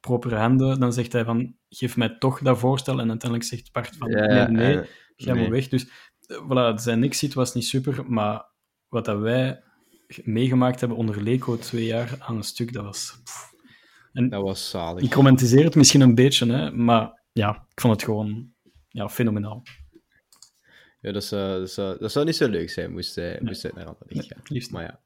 propere 0.00 0.36
handen, 0.36 0.80
dan 0.80 0.92
zegt 0.92 1.12
hij 1.12 1.24
van 1.24 1.54
geef 1.68 1.96
mij 1.96 2.16
toch 2.18 2.40
dat 2.40 2.58
voorstel. 2.58 3.00
En 3.00 3.08
uiteindelijk 3.08 3.50
zegt 3.50 3.72
Bart 3.72 3.96
van 3.96 4.10
Ja, 4.10 4.26
nee, 4.26 4.46
nee, 4.46 4.78
eh, 4.80 4.86
ga 5.16 5.32
nee. 5.32 5.42
maar 5.42 5.50
weg. 5.50 5.68
Dus 5.68 5.88
eh, 6.26 6.36
voilà, 6.44 6.74
zijn 6.74 7.04
exit 7.04 7.34
was 7.34 7.54
niet 7.54 7.64
super, 7.64 8.04
maar 8.06 8.44
wat 8.88 9.04
dat 9.04 9.18
wij 9.18 9.62
meegemaakt 10.24 10.80
hebben 10.80 10.98
onder 10.98 11.22
Leco 11.22 11.58
twee 11.58 11.84
jaar 11.84 12.16
aan 12.18 12.36
een 12.36 12.42
stuk, 12.42 12.72
dat 12.72 12.84
was... 12.84 13.20
pff. 13.24 13.48
En 14.12 14.28
Dat 14.28 14.42
was 14.42 14.70
zalig. 14.70 15.04
ik 15.04 15.14
romantiseer 15.14 15.64
het 15.64 15.74
misschien 15.74 16.00
een 16.00 16.14
beetje, 16.14 16.52
hè, 16.52 16.70
maar 16.70 17.22
ja, 17.32 17.66
ik 17.70 17.80
vond 17.80 17.92
het 17.92 18.02
gewoon 18.02 18.52
ja, 18.88 19.08
fenomenaal. 19.08 19.62
Ja, 21.00 21.12
dat 21.12 21.24
zou, 21.24 21.60
dat, 21.60 21.70
zou, 21.70 21.98
dat 21.98 22.12
zou 22.12 22.24
niet 22.24 22.36
zo 22.36 22.48
leuk 22.48 22.70
zijn, 22.70 22.92
moest 22.92 23.14
hij, 23.14 23.38
moest 23.42 23.62
hij 23.62 23.72
naar 23.74 23.94
Nee, 24.06 24.22
gaan. 24.22 24.42
liefst 24.44 24.70
Maar 24.70 24.82
ja. 24.82 25.00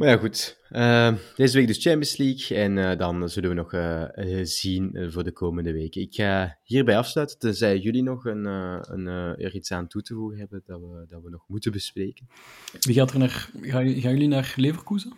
Maar 0.00 0.08
ja, 0.08 0.16
goed. 0.16 0.58
Eh, 0.68 1.12
deze 1.36 1.56
week 1.56 1.66
dus 1.66 1.82
Champions 1.82 2.16
League. 2.16 2.56
En 2.58 2.78
eh, 2.90 2.98
dan 2.98 3.28
zullen 3.28 3.48
we 3.48 3.54
nog 3.54 3.72
eh, 3.72 4.38
eh, 4.38 4.46
zien 4.46 5.06
voor 5.12 5.24
de 5.24 5.32
komende 5.32 5.72
weken. 5.72 6.00
Ik 6.00 6.14
ga 6.14 6.58
hierbij 6.62 6.96
afsluiten, 6.98 7.38
tenzij 7.38 7.78
jullie 7.78 8.02
nog 8.02 8.24
een, 8.24 8.46
eh, 8.46 8.78
een, 8.80 9.06
eh, 9.08 9.44
er 9.44 9.54
iets 9.54 9.72
aan 9.72 9.86
toe 9.86 10.02
te 10.02 10.14
voegen 10.14 10.38
hebben 10.38 10.62
dat 10.66 10.80
we, 10.80 11.04
dat 11.08 11.22
we 11.22 11.30
nog 11.30 11.44
moeten 11.48 11.72
bespreken. 11.72 12.28
Wie 12.80 12.94
gaat 12.94 13.10
er 13.12 13.18
naar... 13.18 13.50
Ga, 13.60 13.70
gaan 13.78 13.84
jullie 14.12 14.28
naar 14.28 14.52
Leverkusen? 14.56 15.12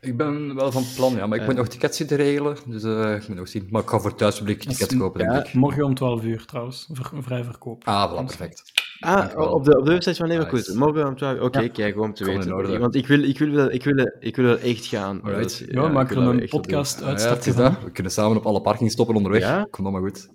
Ik 0.00 0.16
ben 0.16 0.54
wel 0.54 0.72
van 0.72 0.84
plan, 0.96 1.14
ja, 1.14 1.26
maar 1.26 1.38
ik 1.38 1.46
moet 1.46 1.56
nog 1.56 1.68
tickets 1.68 1.96
zien 1.96 2.06
te 2.06 2.14
regelen, 2.14 2.56
dus 2.66 2.82
eh, 2.82 3.14
ik 3.14 3.28
moet 3.28 3.36
nog 3.36 3.48
zien. 3.48 3.66
Maar 3.70 3.82
ik 3.82 3.88
ga 3.88 3.98
voor 3.98 4.14
thuispubliek 4.14 4.64
is- 4.64 4.76
tickets 4.76 4.96
kopen, 4.98 5.18
denk 5.20 5.32
ja. 5.32 5.44
ik. 5.44 5.54
Morgen 5.54 5.84
om 5.84 5.94
12 5.94 6.22
uur 6.24 6.44
trouwens, 6.44 6.88
vrij 7.20 7.44
verkoop. 7.44 7.84
Ah, 7.84 8.12
voilà, 8.12 8.24
perfect. 8.26 8.62
Ah, 9.04 9.52
op 9.52 9.64
de, 9.64 9.78
op 9.78 9.84
de 9.84 9.90
website 9.90 10.14
van 10.16 10.26
Leverkusen. 10.28 10.72
Nice. 10.72 10.84
Morgen 10.84 11.06
om 11.06 11.16
12 11.16 11.40
Oké, 11.40 11.60
Ja. 11.60 11.68
kijk, 11.68 12.00
om 12.00 12.14
te 12.14 12.24
Kom 12.24 12.34
weten. 12.34 12.52
orde. 12.54 12.78
Want 12.78 12.94
ik 12.94 13.06
wil, 13.06 13.22
ik, 13.22 13.38
wil 13.38 13.50
wel, 13.50 13.72
ik, 13.72 13.84
wil, 13.84 14.12
ik 14.20 14.36
wil 14.36 14.44
wel 14.44 14.58
echt 14.58 14.86
gaan. 14.86 15.20
Ja, 15.24 15.30
er 15.30 15.36
wil 15.36 16.24
dat 16.24 16.34
een 16.34 16.48
podcast 16.48 17.02
Ah, 17.02 17.18
ja, 17.18 17.28
het. 17.28 17.44
We 17.54 17.90
kunnen 17.92 18.12
samen 18.12 18.36
op 18.36 18.46
alle 18.46 18.60
parkings 18.60 18.92
stoppen 18.92 19.16
onderweg. 19.16 19.42
Ja? 19.42 19.66
Komt 19.70 19.86
allemaal 19.88 20.08
goed. 20.10 20.28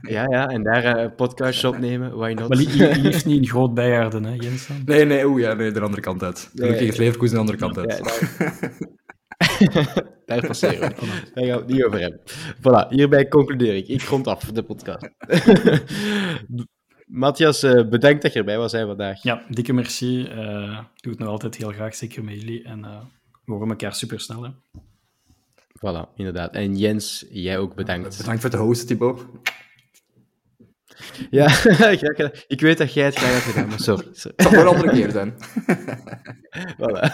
Ja, 0.00 0.24
ja, 0.28 0.46
en 0.48 0.62
daar 0.62 0.98
een 0.98 1.14
podcast 1.14 1.64
opnemen, 1.64 2.16
why 2.16 2.32
not? 2.32 2.48
Maar 2.48 2.58
li- 2.58 2.66
li- 2.76 3.00
liefst 3.00 3.26
niet 3.26 3.36
in 3.36 3.46
groot 3.48 3.74
bijaarden, 3.74 4.24
hè, 4.24 4.34
Jens? 4.34 4.68
Nee, 4.84 5.04
nee, 5.04 5.26
oeh, 5.26 5.40
ja, 5.40 5.54
nee, 5.54 5.70
de 5.70 5.80
andere 5.80 6.02
kant 6.02 6.22
uit. 6.22 6.50
Gelukkig 6.54 6.80
Nee. 6.80 6.88
is 6.88 6.96
Leverkusen 6.96 7.34
de 7.34 7.40
andere 7.40 7.58
kant 7.58 7.78
uit. 7.78 8.00
Ja, 9.58 9.84
daar... 10.26 10.46
passeren 10.46 10.80
we. 10.80 10.94
Daar 11.34 11.44
gaan 11.44 11.54
we 11.56 11.62
het 11.62 11.66
niet 11.66 11.84
over 11.84 12.00
hebben. 12.00 12.20
Voilà, 12.58 12.88
hierbij 12.88 13.28
concludeer 13.28 13.74
ik. 13.74 13.88
Ik 13.88 14.02
rond 14.02 14.26
af 14.26 14.44
de 14.44 14.62
podcast. 14.62 15.08
Matthias, 17.06 17.62
eh, 17.62 17.88
bedankt 17.88 18.22
dat 18.22 18.32
je 18.32 18.38
erbij 18.38 18.58
was 18.58 18.72
hè, 18.72 18.86
vandaag. 18.86 19.22
Ja, 19.22 19.44
dikke 19.48 19.72
merci. 19.72 20.24
Eh, 20.24 20.80
ik 20.94 21.02
doe 21.02 21.12
het 21.12 21.18
nog 21.18 21.28
altijd 21.28 21.56
heel 21.56 21.72
graag, 21.72 21.94
zeker 21.94 22.24
met 22.24 22.40
jullie. 22.40 22.64
En 22.64 22.84
eh, 22.84 23.00
we 23.44 23.52
horen 23.52 23.68
elkaar 23.68 23.94
super 23.94 24.20
snel. 24.20 24.42
Hè. 24.42 24.50
Voilà, 25.76 26.14
inderdaad. 26.14 26.54
En 26.54 26.76
Jens, 26.76 27.26
jij 27.30 27.58
ook 27.58 27.74
bedankt. 27.74 28.16
Bedankt 28.16 28.40
voor 28.40 28.50
het 28.50 28.58
hosten, 28.58 28.86
Thibaut. 28.86 29.26
Ja. 31.30 31.46
Ik 32.46 32.60
weet 32.60 32.78
dat 32.78 32.92
jij 32.92 33.04
het 33.04 33.16
graag 33.16 33.32
had 33.32 33.42
gedaan, 33.42 33.68
maar 33.68 33.80
sorry. 33.80 34.06
sorry. 34.12 34.36
Het 34.36 34.42
zal 34.42 34.50
voor 34.50 34.60
een 34.60 34.74
andere 34.76 34.90
keer 34.90 35.10
zijn. 35.10 35.34
Voilà. 36.80 37.12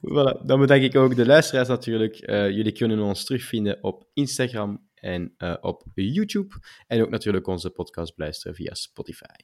voilà. 0.00 0.46
Dan 0.46 0.60
bedank 0.60 0.82
ik 0.82 0.96
ook 0.96 1.16
de 1.16 1.26
luisteraars 1.26 1.68
natuurlijk. 1.68 2.16
Eh, 2.16 2.50
jullie 2.50 2.72
kunnen 2.72 2.98
ons 2.98 3.24
terugvinden 3.24 3.78
op 3.80 4.06
Instagram 4.12 4.90
en 5.02 5.34
uh, 5.38 5.54
op 5.60 5.82
YouTube. 5.94 6.54
En 6.86 7.02
ook 7.02 7.10
natuurlijk 7.10 7.46
onze 7.46 7.70
podcast 7.70 8.12
luisteren 8.16 8.54
via 8.54 8.74
Spotify. 8.74 9.40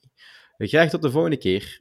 Graag 0.59 0.91
tot 0.91 1.03
de 1.03 1.11
volgende 1.11 1.37
keer. 1.37 1.81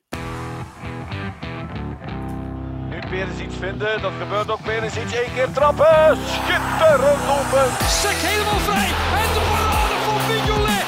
Nu 2.89 2.99
Perens 3.09 3.39
iets 3.39 3.55
vinden, 3.55 4.01
dat 4.01 4.13
gebeurt 4.21 4.51
ook 4.51 4.63
Perens 4.63 4.97
iets. 4.97 5.13
één 5.13 5.33
keer 5.33 5.51
trappen, 5.51 6.17
schitterend 6.33 7.23
open. 7.37 7.67
Sek 8.01 8.17
helemaal 8.27 8.61
vrij 8.67 8.89
en 9.21 9.29
de 9.35 9.43
parade 9.51 9.97
van 10.05 10.19
Mignolet. 10.29 10.85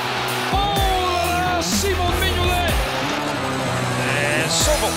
Oh, 0.60 1.60
Simon 1.78 2.14
Mignolet. 2.24 2.74
En 4.26 4.50
Sommel. 4.64 4.94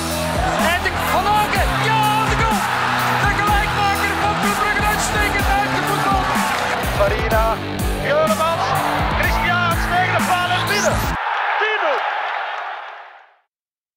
En 0.72 0.80
de 0.84 0.90
Van 1.12 1.26
Aken, 1.40 1.68
ja, 1.88 2.02
de 2.30 2.36
goal. 2.42 2.60
De 3.24 3.30
gelijkmaker 3.40 4.12
van 4.22 4.34
Club 4.42 4.56
Brugge 4.60 4.84
uitstekend 4.92 5.48
uit 5.58 5.70
de 5.76 5.82
voetbal. 5.88 6.22
Farina. 6.98 7.46